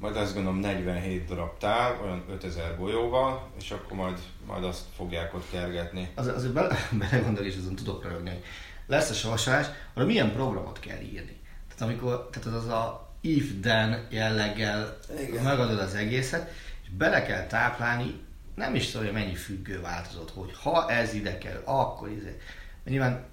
majd 0.00 0.16
azt 0.16 0.34
gondolom 0.34 0.58
47 0.58 1.24
darab 1.24 1.58
tál, 1.58 2.00
olyan 2.02 2.24
5000 2.30 2.76
golyóval, 2.76 3.48
és 3.58 3.70
akkor 3.70 3.96
majd, 3.96 4.18
majd 4.46 4.64
azt 4.64 4.84
fogják 4.96 5.34
ott 5.34 5.50
kergetni. 5.50 6.10
Az, 6.14 6.26
azért 6.26 6.52
bele, 6.52 6.76
belegondol 7.10 7.44
és 7.44 7.56
azon 7.56 7.74
tudok 7.74 8.04
rögni, 8.04 8.30
hogy 8.30 8.42
lesz 8.86 9.10
a 9.10 9.14
sorsolás, 9.14 9.66
arra 9.94 10.06
milyen 10.06 10.32
programot 10.32 10.80
kell 10.80 11.00
írni. 11.00 11.36
Tehát 11.68 11.92
amikor, 11.92 12.28
tehát 12.32 12.48
az, 12.48 12.64
az 12.64 12.68
a 12.68 13.12
if-then 13.20 14.06
jelleggel 14.10 14.98
megadod 15.42 15.78
az 15.78 15.94
egészet, 15.94 16.50
és 16.82 16.88
bele 16.90 17.22
kell 17.22 17.46
táplálni, 17.46 18.20
nem 18.58 18.74
is 18.74 18.90
tudom, 18.90 19.06
hogy 19.06 19.14
mennyi 19.14 19.34
függő 19.34 19.80
változott, 19.80 20.30
hogy 20.30 20.52
ha 20.62 20.90
ez 20.90 21.14
ide 21.14 21.38
kell, 21.38 21.62
akkor 21.64 22.08
izé. 22.10 22.40
Nyilván 22.84 23.24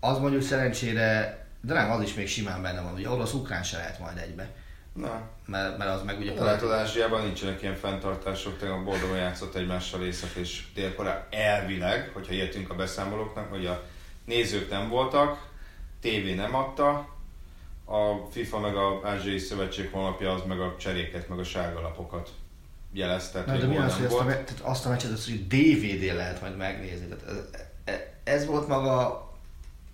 az 0.00 0.18
mondjuk 0.18 0.42
szerencsére, 0.42 1.40
de 1.60 1.74
nem, 1.74 1.90
az 1.90 2.02
is 2.02 2.14
még 2.14 2.28
simán 2.28 2.62
benne 2.62 2.80
van, 2.80 2.92
hogy 2.92 3.06
orosz-ukrán 3.06 3.62
se 3.62 3.76
lehet 3.76 3.98
majd 3.98 4.18
egybe. 4.18 4.50
Na, 4.92 5.28
Mert, 5.46 5.78
mert 5.78 5.90
az 5.90 6.02
meg 6.02 6.18
ugye 6.18 6.42
Lehet, 6.42 6.62
az 6.62 6.70
Ázsiában 6.70 7.22
nincsenek 7.22 7.62
ilyen 7.62 7.76
fenntartások, 7.76 8.58
tegnap 8.58 8.84
boldogan 8.84 9.16
játszott 9.16 9.54
egymással 9.54 10.04
Észak 10.04 10.34
és 10.34 10.64
Dél-Korea. 10.74 11.26
Elvileg, 11.30 12.10
hogyha 12.12 12.32
értünk 12.32 12.70
a 12.70 12.74
beszámolóknak, 12.74 13.50
hogy 13.50 13.66
a 13.66 13.82
nézők 14.24 14.70
nem 14.70 14.88
voltak, 14.88 15.48
tévé 16.00 16.34
nem 16.34 16.54
adta, 16.54 17.08
a 17.84 18.30
FIFA 18.30 18.58
meg 18.58 18.76
a 18.76 19.00
Ázsiai 19.04 19.38
Szövetség 19.38 19.90
honlapja 19.92 20.32
az 20.32 20.42
meg 20.46 20.60
a 20.60 20.76
cseréket, 20.78 21.28
meg 21.28 21.38
a 21.38 21.44
sárga 21.44 21.80
lapokat 21.80 22.30
jelezte, 22.92 23.44
Na, 23.46 23.56
de 23.56 23.66
mi 23.66 23.76
az, 23.76 23.96
hogy 23.96 24.04
azt 24.04 24.18
a, 24.18 24.24
me- 24.24 24.44
tehát 24.44 24.62
azt 24.62 24.86
a 24.86 24.88
meccset, 24.88 25.12
azt, 25.12 25.28
hogy 25.28 25.46
DVD 25.46 26.14
lehet 26.14 26.40
majd 26.40 26.56
megnézni. 26.56 27.06
Tehát 27.06 27.24
ez, 27.28 27.36
ez, 27.84 27.98
ez 28.24 28.46
volt 28.46 28.68
maga 28.68 29.30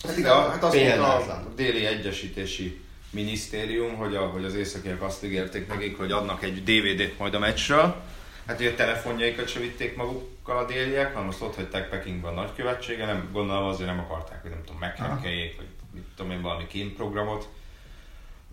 Hát 0.07 0.17
igen, 0.17 0.51
hát 0.51 0.63
azt 0.63 0.75
mondta 0.77 1.33
a 1.33 1.55
déli 1.57 1.87
egyesítési 1.87 2.81
minisztérium, 3.11 3.95
hogy, 3.95 4.15
a, 4.17 4.27
hogy 4.27 4.45
az 4.45 4.55
északiak 4.55 5.03
azt 5.03 5.25
ígérték 5.25 5.69
nekik, 5.69 5.97
hogy 5.97 6.13
adnak 6.13 6.43
egy 6.43 6.63
DVD-t 6.63 7.19
majd 7.19 7.35
a 7.35 7.39
meccsről. 7.39 8.03
Hát 8.47 8.61
ugye 8.61 8.71
a 8.71 8.75
telefonjaikat 8.75 9.49
se 9.49 9.61
vitték 9.61 9.97
magukkal 9.97 10.59
a 10.59 10.67
déliek, 10.67 11.15
hanem 11.15 11.29
azt 11.29 11.43
ott 11.43 11.55
hagyták 11.55 11.89
Pekingben 11.89 12.33
a 12.33 12.41
nagykövetsége, 12.41 13.07
nem, 13.07 13.29
gondolom 13.33 13.65
azért 13.65 13.89
nem 13.89 13.99
akarták, 13.99 14.43
hogy 14.43 14.51
nem 14.51 14.61
tudom, 14.65 14.81
meghekkeljék, 14.81 15.57
vagy 15.57 15.67
mit 15.95 16.05
tudom 16.17 16.33
én, 16.33 16.43
valami 16.43 16.67
kínprogramot 16.67 17.49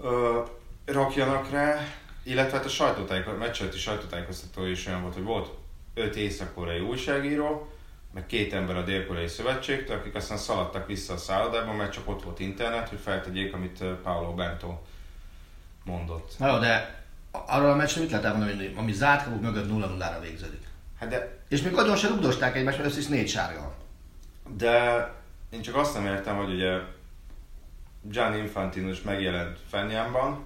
ö, 0.03 0.39
rakjanak 0.85 1.51
rá, 1.51 1.87
illetve 2.25 2.57
hát 2.57 2.65
a 2.65 2.69
sajtótájékoztató, 2.69 3.45
meccseleti 3.45 3.77
sajtótájékoztató 3.77 4.65
is 4.65 4.87
olyan 4.87 5.01
volt, 5.01 5.13
hogy 5.13 5.23
volt 5.23 5.49
öt 5.93 6.15
észak-koreai 6.15 6.79
újságíró, 6.79 7.69
meg 8.13 8.25
két 8.25 8.53
ember 8.53 8.75
a 8.75 8.83
dél-koreai 8.83 9.27
szövetségtől, 9.27 9.97
akik 9.97 10.15
aztán 10.15 10.37
szaladtak 10.37 10.87
vissza 10.87 11.13
a 11.13 11.17
szállodába, 11.17 11.73
mert 11.73 11.91
csak 11.91 12.09
ott 12.09 12.23
volt 12.23 12.39
internet, 12.39 12.89
hogy 12.89 12.99
feltegyék, 12.99 13.53
amit 13.53 13.83
Paolo 13.83 14.33
Bento 14.33 14.77
mondott. 15.83 16.33
Na 16.37 16.47
jó, 16.51 16.57
de 16.57 17.03
arról 17.31 17.69
a 17.69 17.75
meccsről 17.75 18.03
mit 18.03 18.11
lehet 18.11 18.27
elmondani, 18.27 18.65
hogy 18.65 18.73
ami 18.77 18.91
zárt 18.91 19.23
kapuk 19.23 19.41
mögött 19.41 19.69
0-0-ra 19.69 20.21
végződik. 20.21 20.67
Hát 20.99 21.09
de, 21.09 21.37
És 21.47 21.61
még 21.61 21.77
agyon 21.77 21.95
se 21.95 22.07
rugdosták 22.07 22.55
egymást, 22.55 22.77
mert 22.77 22.89
össze 22.89 22.99
is 22.99 23.07
négy 23.07 23.27
sárga. 23.27 23.75
de 24.57 25.07
én 25.49 25.61
csak 25.61 25.75
azt 25.75 25.93
nem 25.93 26.05
értem, 26.05 26.35
hogy 26.35 26.53
ugye 26.53 26.79
Gianni 28.01 28.37
Infantino 28.37 28.89
is 28.89 29.01
megjelent 29.01 29.59
Fenyámban, 29.69 30.45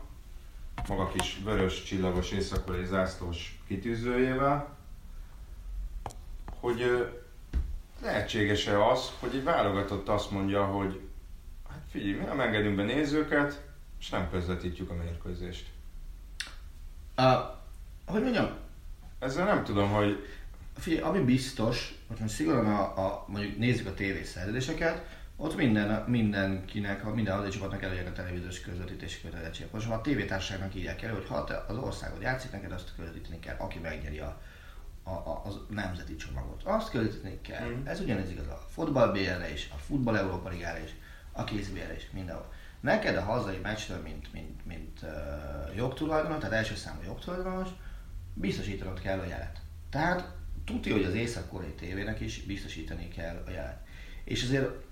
maga 0.87 1.07
kis 1.07 1.39
vörös 1.43 1.83
csillagos 1.83 2.31
észak 2.31 2.85
zászlós 2.85 3.59
kitűzőjével, 3.67 4.77
hogy 6.59 7.07
lehetséges-e 8.01 8.85
az, 8.85 9.11
hogy 9.19 9.35
egy 9.35 9.43
válogatott 9.43 10.07
azt 10.07 10.31
mondja, 10.31 10.65
hogy 10.65 10.99
hát 11.69 11.81
figyelj, 11.89 12.13
mi 12.13 12.23
nem 12.23 12.39
engedünk 12.39 12.75
be 12.75 12.83
nézőket, 12.83 13.61
és 13.99 14.09
nem 14.09 14.29
közvetítjük 14.29 14.89
a 14.89 14.93
mérkőzést. 14.93 15.67
Uh, 17.17 17.25
hogy 18.05 18.21
mondjam, 18.21 18.49
Ezzel 19.19 19.45
nem 19.45 19.63
tudom, 19.63 19.89
hogy 19.89 20.27
Figyelj, 20.79 21.03
ami 21.03 21.19
biztos, 21.19 21.95
hogy 22.07 22.19
most 22.19 22.33
szigorúan 22.33 22.65
a, 22.65 23.05
a, 23.05 23.25
mondjuk 23.27 23.57
nézzük 23.57 23.87
a 23.87 23.93
tévés 23.93 24.27
szerződéseket, 24.27 25.18
ott 25.41 25.55
minden, 25.55 26.03
mindenkinek, 26.07 27.13
minden 27.13 27.35
hazai 27.35 27.49
csapatnak 27.49 27.83
előjön 27.83 28.07
a 28.07 28.11
televíziós 28.11 28.61
közvetítési 28.61 29.21
kötelezettség. 29.21 29.67
Most 29.71 29.87
ha 29.87 29.93
a 29.93 30.01
tévétársaságnak 30.01 30.75
írják 30.75 31.01
elő, 31.01 31.13
hogy 31.13 31.27
ha 31.27 31.43
te 31.43 31.65
az 31.67 31.77
országod 31.77 32.21
játszik, 32.21 32.51
neked 32.51 32.71
azt 32.71 32.93
közvetíteni 32.95 33.39
kell, 33.39 33.55
aki 33.57 33.79
megnyeri 33.79 34.19
a, 34.19 34.41
a, 35.03 35.09
a, 35.09 35.41
az 35.45 35.59
nemzeti 35.69 36.15
csomagot. 36.15 36.63
Azt 36.63 36.89
közvetíteni 36.89 37.41
kell. 37.41 37.67
Mm. 37.67 37.85
Ez 37.85 37.99
ugyanez 37.99 38.29
igaz 38.29 38.47
a 38.47 38.65
futball 38.69 39.11
BL-re 39.11 39.51
is, 39.51 39.69
a 39.73 39.77
futball 39.77 40.17
Európa 40.17 40.49
Ligára 40.49 40.79
is, 40.79 40.91
a 41.31 41.43
kézbélre 41.43 41.95
is, 41.95 42.09
mindenhol. 42.11 42.51
Neked 42.79 43.17
a 43.17 43.21
hazai 43.21 43.57
meccsről, 43.57 44.01
mint, 44.01 44.33
mint, 44.33 44.65
mint 44.65 44.99
uh, 45.01 45.75
jogtulajdonos, 45.75 46.37
tehát 46.39 46.55
első 46.55 46.75
számú 46.75 46.99
jogtulajdonos, 47.05 47.69
biztosítanod 48.33 48.99
kell 48.99 49.19
a 49.19 49.25
jelet. 49.25 49.61
Tehát 49.89 50.35
tudja, 50.65 50.93
hogy 50.93 51.03
az 51.03 51.13
észak-koreai 51.13 51.73
tévének 51.73 52.19
is 52.19 52.43
biztosítani 52.43 53.07
kell 53.07 53.43
a 53.47 53.49
jelet. 53.49 53.79
És 54.23 54.43
azért, 54.43 54.87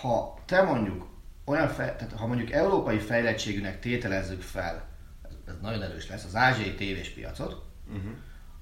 ha 0.00 0.38
te 0.44 0.62
mondjuk 0.62 1.06
olyan, 1.44 1.68
fe, 1.68 1.94
tehát 1.96 2.12
ha 2.12 2.26
mondjuk 2.26 2.50
európai 2.50 2.98
fejlettségűnek 2.98 3.80
tételezzük 3.80 4.42
fel, 4.42 4.84
ez, 5.22 5.30
ez 5.46 5.54
nagyon 5.62 5.82
erős 5.82 6.08
lesz, 6.08 6.24
az 6.24 6.36
ázsiai 6.36 6.74
tévés 6.74 7.08
piacot, 7.08 7.62
uh-huh. 7.86 8.10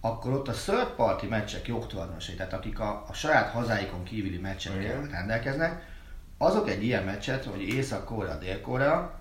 akkor 0.01 0.33
ott 0.33 0.49
a 0.49 0.53
third 0.53 0.89
party 0.97 1.27
meccsek 1.27 1.67
jogtulajdonosai, 1.67 2.35
tehát 2.35 2.53
akik 2.53 2.81
a, 2.81 3.05
a 3.09 3.13
saját 3.13 3.51
hazáikon 3.51 4.05
kívüli 4.05 4.39
meccsekkel 4.39 4.81
Igen. 4.81 5.09
rendelkeznek, 5.11 5.89
azok 6.39 6.69
egy 6.69 6.85
ilyen 6.85 7.05
meccset, 7.05 7.45
hogy 7.45 7.61
Észak-Korea, 7.61 8.39
Dél-Korea, 8.39 9.21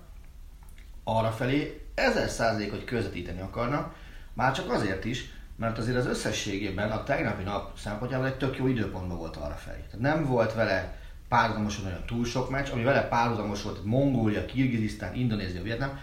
arra 1.04 1.30
felé 1.30 1.86
ezer 1.94 2.28
százalék, 2.28 2.70
hogy 2.70 2.84
közvetíteni 2.84 3.40
akarnak, 3.40 3.94
már 4.32 4.52
csak 4.52 4.72
azért 4.72 5.04
is, 5.04 5.30
mert 5.56 5.78
azért 5.78 5.96
az 5.96 6.06
összességében 6.06 6.90
a 6.90 7.02
tegnapi 7.02 7.42
nap 7.42 7.78
szempontjából 7.78 8.26
egy 8.26 8.36
tök 8.36 8.56
jó 8.56 8.66
időpontban 8.66 9.18
volt 9.18 9.36
arra 9.36 9.54
felé. 9.54 9.78
Tehát 9.78 10.00
nem 10.00 10.26
volt 10.26 10.54
vele 10.54 10.99
párhuzamosan 11.30 11.84
olyan 11.84 12.04
túl 12.06 12.24
sok 12.24 12.50
meccs, 12.50 12.68
ami 12.70 12.82
vele 12.82 13.02
párhuzamos 13.08 13.62
volt 13.62 13.84
Mongólia, 13.84 14.44
Kirgizisztán, 14.44 15.14
Indonézia, 15.14 15.62
Vietnám. 15.62 16.00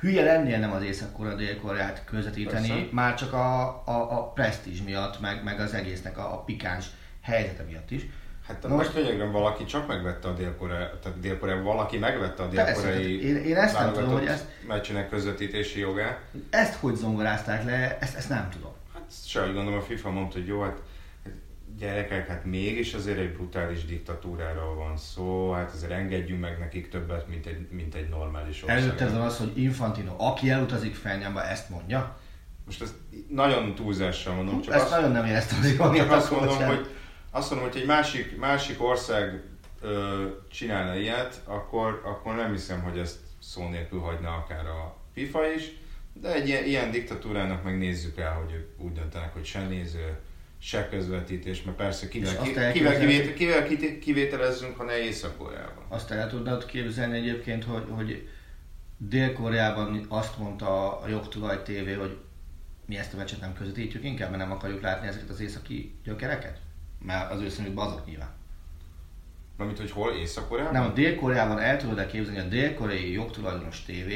Hülye 0.00 0.24
lennél 0.24 0.58
nem 0.58 0.72
az 0.72 0.82
észak 0.82 1.34
dél-koreát 1.36 2.04
közvetíteni, 2.04 2.68
Persze. 2.68 2.88
már 2.90 3.14
csak 3.14 3.32
a, 3.32 3.62
a, 3.84 4.18
a 4.18 4.30
presztízs 4.34 4.82
miatt, 4.82 5.20
meg, 5.20 5.44
meg 5.44 5.60
az 5.60 5.74
egésznek 5.74 6.18
a, 6.18 6.32
a 6.32 6.36
pikáns 6.36 6.86
helyzete 7.20 7.62
miatt 7.62 7.90
is. 7.90 8.06
Hát 8.46 8.68
most 8.68 8.94
lényegében 8.94 9.32
valaki 9.32 9.64
csak 9.64 9.86
megvette 9.86 10.28
a 10.28 10.32
dél-korea, 10.32 10.98
tehát 11.02 11.20
dél 11.20 11.62
valaki 11.62 11.98
megvette 11.98 12.42
a 12.42 12.48
dél-koreai 12.48 13.18
tehát 13.18 13.36
én- 13.36 13.44
én 13.44 13.56
ezt 13.56 13.78
nem 13.78 13.92
tudom, 13.92 14.12
hogy 14.12 14.26
ezt- 14.26 14.46
meccsének 14.66 15.08
közvetítési 15.08 15.78
jogát. 15.78 16.20
Ezt 16.50 16.74
hogy 16.74 16.94
zongorázták 16.94 17.64
le, 17.64 17.98
ezt, 18.00 18.16
ezt 18.16 18.28
nem 18.28 18.48
tudom. 18.50 18.72
Hát 18.94 19.02
se 19.26 19.40
gondolom, 19.40 19.74
a 19.74 19.82
FIFA 19.82 20.10
mondta, 20.10 20.38
hogy 20.38 20.46
jó, 20.46 20.62
hát 20.62 20.78
gyerekek, 21.78 22.26
hát 22.28 22.44
mégis 22.44 22.94
azért 22.94 23.18
egy 23.18 23.32
brutális 23.32 23.84
diktatúráról 23.84 24.74
van 24.74 24.96
szó, 24.96 25.50
hát 25.52 25.72
azért 25.72 25.92
engedjünk 25.92 26.40
meg 26.40 26.58
nekik 26.58 26.88
többet, 26.88 27.28
mint 27.28 27.46
egy, 27.46 27.68
mint 27.70 27.94
egy 27.94 28.08
normális 28.08 28.62
ország. 28.62 28.78
Előtte 28.78 29.22
az, 29.22 29.38
hogy 29.38 29.58
Infantino, 29.58 30.14
aki 30.18 30.50
elutazik 30.50 30.94
Fenyámba, 30.94 31.44
ezt 31.44 31.68
mondja. 31.68 32.18
Most 32.64 32.82
ezt 32.82 32.94
nagyon 33.28 33.74
túlzással 33.74 34.34
mondom, 34.34 34.60
csak 34.60 34.74
ezt 34.74 34.82
azt, 34.82 34.92
nagyon 34.92 35.10
nem 35.10 35.24
éreztem 35.24 35.76
csak 35.96 36.10
azt 36.10 36.26
akkor 36.26 36.38
mondom, 36.38 36.58
sem. 36.58 36.68
hogy 36.68 36.86
azt 37.30 37.50
mondom, 37.50 37.68
hogy 37.68 37.80
egy 37.80 37.86
másik, 37.86 38.38
másik 38.38 38.82
ország 38.82 39.42
ö, 39.80 40.24
csinálna 40.50 40.94
ilyet, 40.94 41.40
akkor, 41.44 42.02
akkor 42.04 42.34
nem 42.34 42.50
hiszem, 42.50 42.82
hogy 42.82 42.98
ezt 42.98 43.18
szó 43.38 43.68
nélkül 43.68 44.00
hagyna 44.00 44.34
akár 44.34 44.66
a 44.66 44.96
FIFA 45.12 45.52
is, 45.52 45.72
de 46.12 46.32
egy 46.32 46.48
ilyen, 46.48 46.64
ilyen 46.64 46.90
diktatúrának 46.90 47.64
megnézzük 47.64 48.18
el, 48.18 48.32
hogy 48.32 48.52
ők 48.52 48.80
úgy 48.80 48.92
döntenek, 48.92 49.32
hogy 49.32 49.44
se 49.44 49.66
néző, 49.66 50.18
se 50.62 50.88
közvetítés, 50.88 51.62
mert 51.62 51.76
persze 51.76 52.08
kivel, 52.08 52.42
kivel, 52.42 52.72
kivétel, 52.72 53.34
kivel 53.34 53.66
kit- 53.66 53.98
kivételezzünk, 53.98 54.76
ha 54.76 54.84
ne 54.84 54.98
Észak-Koreában. 54.98 55.84
Azt 55.88 56.10
el 56.10 56.28
tudnád 56.28 56.66
képzelni 56.66 57.16
egyébként, 57.16 57.64
hogy, 57.64 57.84
hogy 57.88 58.28
Dél-Koreában 58.96 60.06
azt 60.08 60.38
mondta 60.38 61.00
a 61.00 61.08
jogtulaj 61.08 61.62
TV, 61.62 61.98
hogy 61.98 62.18
mi 62.86 62.98
ezt 62.98 63.14
a 63.14 63.16
meccset 63.16 63.40
nem 63.40 63.54
közvetítjük 63.54 64.04
inkább, 64.04 64.30
mert 64.30 64.42
nem 64.42 64.52
akarjuk 64.52 64.80
látni 64.80 65.06
ezeket 65.06 65.28
az 65.28 65.40
északi 65.40 65.94
gyökereket? 66.04 66.58
Mert 67.02 67.30
az 67.30 67.40
ő 67.40 67.48
szemükben 67.48 67.86
azok 67.86 68.06
nyilván. 68.06 68.32
Mármint, 69.56 69.80
hogy 69.80 69.90
hol? 69.90 70.12
Észak-Koreában? 70.12 70.72
Nem, 70.72 70.94
Dél-Koreában 70.94 71.58
el 71.58 71.76
tudod 71.76 72.06
képzelni, 72.06 72.38
a 72.40 72.48
dél-koreai 72.48 73.12
jogtulajdonos 73.12 73.82
TV 73.82 74.12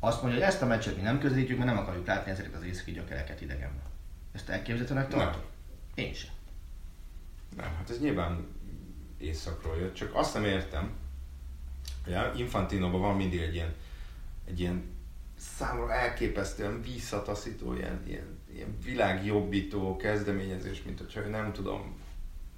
azt 0.00 0.22
mondja, 0.22 0.38
hogy 0.38 0.48
ezt 0.48 0.62
a 0.62 0.66
meccset 0.66 0.96
mi 0.96 1.02
nem 1.02 1.18
közvetítjük, 1.18 1.58
mert 1.58 1.70
nem 1.70 1.78
akarjuk 1.78 2.06
látni 2.06 2.30
ezeket 2.30 2.54
az 2.54 2.64
északi 2.64 2.92
gyökereket 2.92 3.40
idegenben. 3.40 3.84
Ezt 4.32 4.48
elképzelhetőnek 4.48 5.08
tartod? 5.08 5.49
Én 6.00 6.14
sem. 6.14 6.30
Nem, 7.56 7.74
hát 7.76 7.90
ez 7.90 8.00
nyilván 8.00 8.46
északról 9.18 9.76
jött, 9.76 9.94
csak 9.94 10.14
azt 10.14 10.34
nem 10.34 10.44
értem, 10.44 10.92
hogy 12.04 12.12
a 12.12 12.32
Infantinoban 12.36 13.00
van 13.00 13.16
mindig 13.16 13.40
egy 13.40 13.54
ilyen, 13.54 13.74
egy 14.44 14.60
ilyen 14.60 14.82
számomra 15.36 15.92
elképesztően 15.92 16.82
visszataszító, 16.82 17.74
ilyen, 17.74 18.02
ilyen, 18.06 18.38
ilyen 18.54 18.78
világjobbító 18.84 19.96
kezdeményezés, 19.96 20.82
mint 20.82 20.98
hogyha 20.98 21.20
nem 21.20 21.52
tudom, 21.52 21.98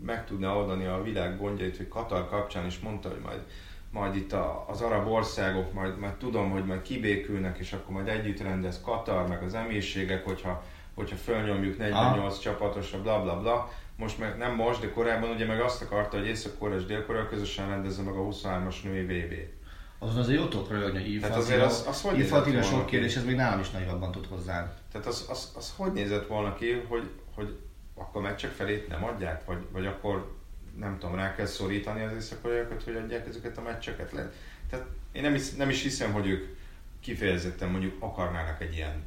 meg 0.05 0.27
tudna 0.27 0.57
oldani 0.57 0.85
a 0.85 1.03
világ 1.03 1.39
gondjait, 1.39 1.77
hogy 1.77 1.89
Katar 1.89 2.29
kapcsán 2.29 2.67
is 2.67 2.79
mondta, 2.79 3.09
hogy 3.09 3.21
majd, 3.21 3.47
majd 3.91 4.17
itt 4.17 4.33
a, 4.33 4.65
az 4.69 4.81
arab 4.81 5.07
országok, 5.07 5.73
majd, 5.73 5.99
majd 5.99 6.15
tudom, 6.15 6.51
hogy 6.51 6.65
majd 6.65 6.83
kibékülnek, 6.83 7.59
és 7.59 7.73
akkor 7.73 7.95
majd 7.95 8.09
együtt 8.09 8.41
rendez 8.41 8.81
Katar, 8.81 9.29
meg 9.29 9.43
az 9.43 9.55
emírségek, 9.55 10.25
hogyha, 10.25 10.65
hogyha 11.03 11.17
fölnyomjuk 11.17 11.79
48 11.79 12.39
csapatosra, 12.39 13.03
bla 13.03 13.23
bla 13.23 13.41
bla. 13.41 13.73
Most 13.97 14.19
meg 14.19 14.37
nem 14.39 14.55
most, 14.55 14.81
de 14.81 14.91
korábban 14.91 15.31
ugye 15.31 15.47
meg 15.47 15.61
azt 15.61 15.83
akarta, 15.83 16.19
hogy 16.19 16.27
Észak-Korea 16.27 16.79
és 16.79 16.85
Dél-Korea 16.85 17.29
közösen 17.29 17.69
rendezze 17.69 18.03
meg 18.03 18.15
a 18.15 18.21
23-as 18.21 18.83
női 18.83 19.05
VB-t. 19.05 19.61
Azon 19.99 20.19
azért 20.21 20.39
jó 20.39 20.49
tudok 20.49 20.71
rögni, 20.71 21.01
hogy 21.01 21.13
Infantino, 21.13 21.41
azért 21.43 21.63
az- 21.63 21.85
az 21.89 22.03
hogy 22.03 22.19
Infantino 22.19 22.63
sok 22.63 22.87
kérdés, 22.87 23.17
ez 23.17 23.25
még 23.25 23.37
nálam 23.37 23.61
is 23.61 23.71
nagyobban 23.71 24.11
tud 24.13 24.27
hozzá. 24.27 24.77
Tehát 24.93 25.07
az, 25.07 25.27
az, 25.31 25.53
az 25.57 25.75
hogy 25.77 25.93
nézett 25.93 26.27
volna 26.27 26.55
ki, 26.55 26.73
hogy, 26.89 27.11
hogy 27.35 27.57
akkor 27.95 28.23
meccsek 28.23 28.51
felét 28.51 28.89
nem 28.89 29.05
adják, 29.05 29.45
vagy, 29.45 29.67
vagy 29.73 29.87
akkor 29.87 30.35
nem 30.79 30.99
tudom, 30.99 31.15
rá 31.15 31.35
kell 31.35 31.47
szorítani 31.47 32.03
az 32.05 32.13
észak 32.13 32.43
hogy 32.85 32.97
adják 32.97 33.27
ezeket 33.27 33.59
a 33.59 33.63
meccseket 33.63 34.13
le. 34.13 34.33
Tehát 34.71 34.87
én 35.13 35.23
nem 35.23 35.35
is, 35.35 35.51
nem 35.51 35.69
is 35.71 35.83
hiszem, 35.83 36.13
hogy 36.13 36.27
ők 36.27 36.57
kifejezetten 37.01 37.69
mondjuk 37.69 38.03
akarnának 38.03 38.61
egy 38.61 38.75
ilyen 38.75 39.05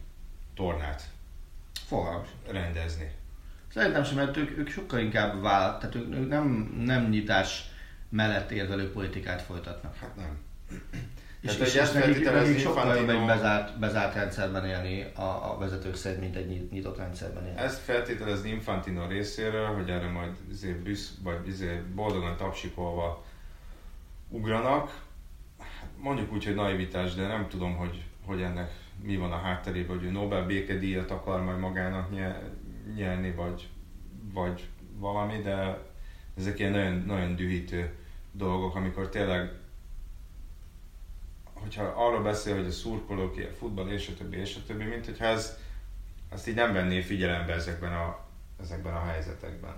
tornát 0.56 1.04
Fogalmas. 1.88 2.28
rendezni. 2.52 3.12
Szerintem 3.74 4.04
sem, 4.04 4.16
mert 4.16 4.38
ők, 4.38 4.58
ők 4.58 4.70
sokkal 4.70 5.00
inkább 5.00 5.42
vált, 5.42 5.80
tehát 5.80 5.96
ők, 5.96 6.14
ők 6.14 6.30
nem, 6.30 6.74
nem 6.86 7.10
nyitás 7.10 7.64
mellett 8.10 8.52
érvelő 8.52 8.92
politikát 8.92 9.42
folytatnak. 9.42 9.96
Hát 9.96 10.16
nem. 10.16 10.38
És, 11.42 11.52
Tehát, 11.52 11.68
és, 11.68 11.74
hogy 11.74 11.82
és 11.82 11.88
ezt 11.88 11.94
nekik, 11.94 12.32
nekik 12.32 12.60
sokkal 12.60 12.96
jobb 12.96 13.10
egy 13.10 13.26
bezárt, 13.26 13.80
bezárt 13.80 14.16
rendszerben 14.16 14.66
élni 14.66 15.02
a, 15.16 15.52
a 15.52 15.58
vezetők 15.60 15.96
szerint, 15.96 16.22
mint 16.22 16.36
egy 16.36 16.48
nyit- 16.48 16.72
nyitott 16.72 16.98
rendszerben 16.98 17.46
élni. 17.46 17.60
Ezt 17.60 17.82
feltételezni 17.82 18.50
Infantino 18.50 19.08
részéről, 19.08 19.68
hogy 19.68 19.90
erre 19.90 20.08
majd 20.08 20.32
izé 20.52 20.72
büsz, 20.72 21.14
vagy 21.24 21.48
izé 21.48 21.82
boldogan 21.96 22.38
tapsikolva 22.38 23.26
ugranak. 24.30 25.02
Hát 25.60 25.90
mondjuk 25.98 26.34
úgy, 26.34 26.46
hogy 26.46 26.56
naivitás, 26.56 27.14
de 27.14 27.28
nem 27.28 27.48
tudom, 27.50 27.76
hogy, 27.76 28.04
hogy 28.26 28.42
ennek 28.42 28.72
mi 29.02 29.18
van 29.18 29.32
a 29.32 29.38
hátterében, 29.38 29.98
hogy 29.98 30.06
ő 30.06 30.12
Nobel 30.12 30.46
békedíjat 30.46 31.12
akar 31.12 31.44
majd 31.44 31.60
magának 31.60 32.10
nyerni, 32.96 33.32
vagy, 33.32 33.70
vagy 34.34 34.68
valami, 34.98 35.42
de 35.42 35.84
ezek 36.38 36.60
ilyen 36.60 36.72
nagyon, 36.72 37.04
nagyon 37.06 37.36
dühítő 37.36 37.96
dolgok, 38.32 38.76
amikor 38.76 39.10
tényleg 39.10 39.52
hogyha 41.66 41.84
arról 41.84 42.22
beszél, 42.22 42.56
hogy 42.56 42.66
a 42.66 42.72
szurkolók, 42.72 43.38
a 43.38 43.56
futball 43.58 43.88
és 43.88 44.08
a 44.08 44.14
többi, 44.18 44.38
és 44.38 44.56
a 44.56 44.66
többi, 44.68 44.84
mint 44.84 45.06
hogyha 45.06 45.26
ez, 45.26 45.58
ezt 46.30 46.48
így 46.48 46.56
nem 46.56 46.74
venné 46.74 47.02
figyelembe 47.02 47.54
ezekben 47.54 47.94
a, 47.94 48.20
ezekben 48.62 48.94
a 48.94 49.06
helyzetekben. 49.06 49.74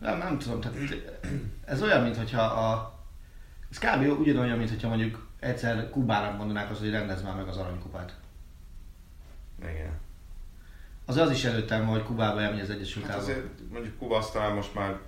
Nem, 0.00 0.18
nem 0.18 0.38
tudom, 0.38 0.60
tehát 0.60 0.78
ez 1.64 1.82
olyan, 1.82 2.02
mintha 2.02 2.42
a... 2.42 2.98
Ez 3.70 3.78
kb. 3.78 4.20
ugyanolyan, 4.20 4.58
mintha 4.58 4.88
mondjuk 4.88 5.23
egyszer 5.44 5.90
Kubának 5.90 6.38
mondanák 6.38 6.70
azt, 6.70 6.80
hogy 6.80 6.90
rendez 6.90 7.22
már 7.22 7.34
meg 7.34 7.48
az 7.48 7.56
aranykupát. 7.56 8.14
Igen. 9.62 9.92
Az 11.04 11.16
az 11.16 11.30
is 11.30 11.44
előttem, 11.44 11.86
hogy 11.86 12.02
Kubába 12.02 12.40
elmegy 12.40 12.60
az 12.60 12.70
Egyesült 12.70 13.06
hát 13.06 13.16
azért 13.16 13.46
mondjuk 13.72 13.98
Kuba 13.98 14.16
azt 14.16 14.32
talán 14.32 14.54
most 14.54 14.74
már 14.74 14.98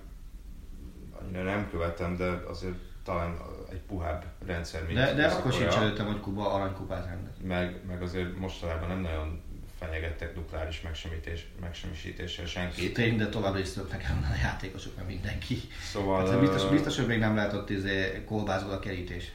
annyira 1.21 1.43
nem 1.43 1.69
követem, 1.69 2.17
de 2.17 2.25
azért 2.25 2.75
talán 3.03 3.37
egy 3.71 3.81
puhább 3.87 4.25
rendszer, 4.45 4.85
mint 4.85 4.97
De, 4.97 5.13
de 5.13 5.27
akkor 5.27 5.53
sincs 5.53 5.73
előttem, 5.73 6.05
hogy 6.05 6.19
Kuba 6.19 6.53
aranykupát 6.53 7.05
rendez. 7.05 7.33
Meg, 7.43 7.81
meg 7.87 8.01
azért 8.01 8.37
mostanában 8.37 8.87
nem 8.87 8.99
nagyon 8.99 9.41
fenyegettek 9.79 10.35
nukleáris 10.35 10.81
megsemmités, 10.81 11.47
megsemmisítéssel 11.61 12.45
senkit. 12.45 12.93
Tény, 12.93 13.17
de 13.17 13.29
továbbra 13.29 13.59
is 13.59 13.67
szoktak 13.67 14.03
el 14.03 14.27
a 14.31 14.37
játékosok, 14.41 14.95
mert 14.95 15.07
mindenki. 15.07 15.57
Szóval... 15.91 16.29
Hát, 16.29 16.39
biztos, 16.39 16.69
biztos, 16.69 16.97
hogy 16.97 17.07
még 17.07 17.19
nem 17.19 17.35
látott 17.35 17.69
izé, 17.69 18.23
kolbászból 18.25 18.73
a 18.73 18.79
kerítés. 18.79 19.31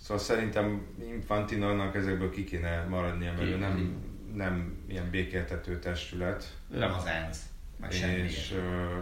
Szóval 0.00 0.22
szerintem 0.22 0.86
Infantinónak 1.00 1.94
ezekből 1.94 2.30
ki 2.30 2.44
kéne 2.44 2.84
maradnia, 2.84 3.32
mert 3.32 3.48
ő 3.48 3.56
nem, 3.56 4.04
nem 4.34 4.84
ilyen 4.86 5.10
békéltető 5.10 5.78
testület. 5.78 6.56
Nem 6.68 6.92
az 6.92 7.06
ENSZ, 7.06 7.42
meg 7.76 7.92
És 7.92 8.52
ö, 8.52 8.98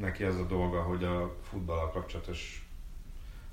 neki 0.00 0.24
az 0.24 0.36
a 0.36 0.46
dolga, 0.46 0.82
hogy 0.82 1.04
a 1.04 1.36
futballal 1.42 1.90
kapcsolatos 1.90 2.68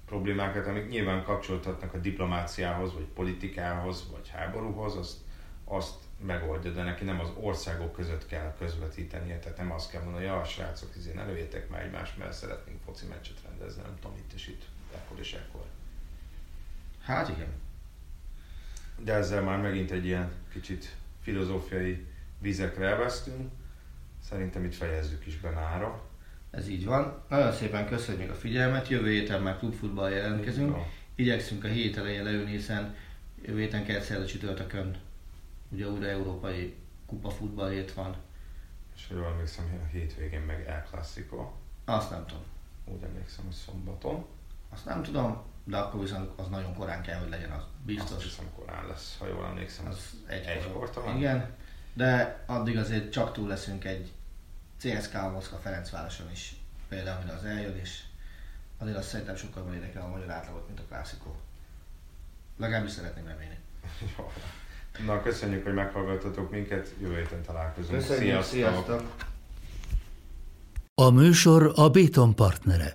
problémákat, 0.05 0.67
amik 0.67 0.87
nyilván 0.87 1.23
kapcsolódhatnak 1.23 1.93
a 1.93 1.97
diplomáciához, 1.97 2.93
vagy 2.93 3.05
politikához, 3.13 4.09
vagy 4.11 4.29
háborúhoz, 4.29 4.95
azt, 4.95 5.17
azt 5.63 5.95
megoldja, 6.25 6.71
de 6.71 6.83
neki 6.83 7.03
nem 7.03 7.19
az 7.19 7.31
országok 7.39 7.93
között 7.93 8.25
kell 8.25 8.55
közvetítenie, 8.57 9.39
tehát 9.39 9.57
nem 9.57 9.71
azt 9.71 9.91
kell 9.91 10.03
mondani, 10.03 10.25
hogy 10.25 10.35
ja, 10.35 10.43
srácok, 10.43 10.95
izén 10.95 11.19
előjétek 11.19 11.69
már 11.69 11.81
egymás, 11.81 12.15
mert 12.15 12.33
szeretnénk 12.33 12.81
foci 12.85 13.05
meccset 13.05 13.41
rendezni, 13.47 13.81
nem 13.81 13.95
tudom, 14.01 14.17
itt 14.17 14.33
és 14.33 14.47
itt, 14.47 14.63
ekkor 14.95 15.19
és 15.19 15.33
ekkor. 15.33 15.65
Hát 17.01 17.29
igen. 17.29 17.53
De 19.03 19.13
ezzel 19.13 19.41
már 19.41 19.61
megint 19.61 19.91
egy 19.91 20.05
ilyen 20.05 20.31
kicsit 20.51 20.95
filozófiai 21.21 22.05
vizekre 22.39 22.87
elvesztünk. 22.87 23.51
Szerintem 24.23 24.63
itt 24.63 24.75
fejezzük 24.75 25.25
is 25.25 25.39
be 25.39 25.49
mára. 25.49 26.03
Ez 26.51 26.67
így 26.67 26.85
van. 26.85 27.23
Nagyon 27.29 27.51
szépen 27.51 27.87
köszönjük 27.87 28.31
a 28.31 28.35
figyelmet. 28.35 28.87
Jövő 28.87 29.11
héten 29.11 29.41
már 29.41 29.57
klubfutball 29.57 30.09
jelentkezünk. 30.09 30.77
Igyekszünk 31.15 31.63
a 31.63 31.67
hét 31.67 31.97
elején 31.97 32.23
leülni, 32.23 32.51
hiszen 32.51 32.95
jövő 33.45 33.59
héten 33.59 33.85
kell 33.85 34.25
csütörtökön 34.25 34.97
ugye 35.69 35.89
újra 35.89 36.07
európai 36.07 36.75
kupa 37.05 37.29
futball 37.29 37.69
hét 37.69 37.93
van. 37.93 38.15
És 38.95 39.07
jól 39.11 39.25
emlékszem, 39.25 39.81
a 39.83 39.87
hétvégén 39.87 40.41
meg 40.41 40.67
El 40.67 40.83
Clasico. 40.83 41.51
Azt 41.85 42.09
nem 42.09 42.25
tudom. 42.25 42.43
Úgy 42.85 43.03
emlékszem, 43.03 43.45
hogy 43.45 43.53
szombaton. 43.53 44.25
Azt 44.75 44.85
nem 44.85 45.03
tudom, 45.03 45.41
de 45.63 45.77
akkor 45.77 46.01
viszont 46.01 46.39
az 46.39 46.47
nagyon 46.47 46.75
korán 46.75 47.01
kell, 47.01 47.19
hogy 47.19 47.29
legyen, 47.29 47.51
az 47.51 47.63
biztos. 47.85 48.15
Azt 48.15 48.23
hiszem 48.23 48.45
korán 48.55 48.87
lesz, 48.87 49.15
ha 49.19 49.27
jól 49.27 49.45
emlékszem. 49.45 49.87
Az 49.87 50.09
egy, 50.27 50.45
egy 50.45 50.73
talán. 50.93 51.17
Igen, 51.17 51.49
de 51.93 52.43
addig 52.45 52.77
azért 52.77 53.11
csak 53.11 53.33
túl 53.33 53.47
leszünk 53.47 53.85
egy 53.85 54.11
CSK 54.79 55.31
Moszkva 55.31 55.57
Ferencvároson 55.57 56.31
is 56.31 56.55
például, 56.87 57.23
mire 57.23 57.35
az 57.35 57.43
eljön, 57.43 57.77
és 57.77 57.99
azért 58.77 58.97
azt 58.97 59.07
szerintem 59.07 59.35
sokkal 59.35 59.61
jobban 59.61 59.75
érdekel 59.75 60.01
a 60.01 60.07
magyar 60.07 60.29
átlagot, 60.29 60.67
mint 60.67 60.79
a 60.79 60.83
klasszikó. 60.87 61.35
Legalábbis 62.57 62.91
szeretném 62.91 63.27
remélni. 63.27 63.57
Na, 65.05 65.21
köszönjük, 65.21 65.63
hogy 65.63 65.73
meghallgattatok 65.73 66.51
minket, 66.51 66.93
jövő 67.01 67.15
héten 67.15 67.41
találkozunk. 67.41 67.97
Köszönjük, 67.97 68.43
sziasztok! 68.43 68.85
sziasztok. 68.85 69.15
A 70.93 71.09
műsor 71.09 71.71
a 71.75 71.89
Béton 71.89 72.35
partnere. 72.35 72.91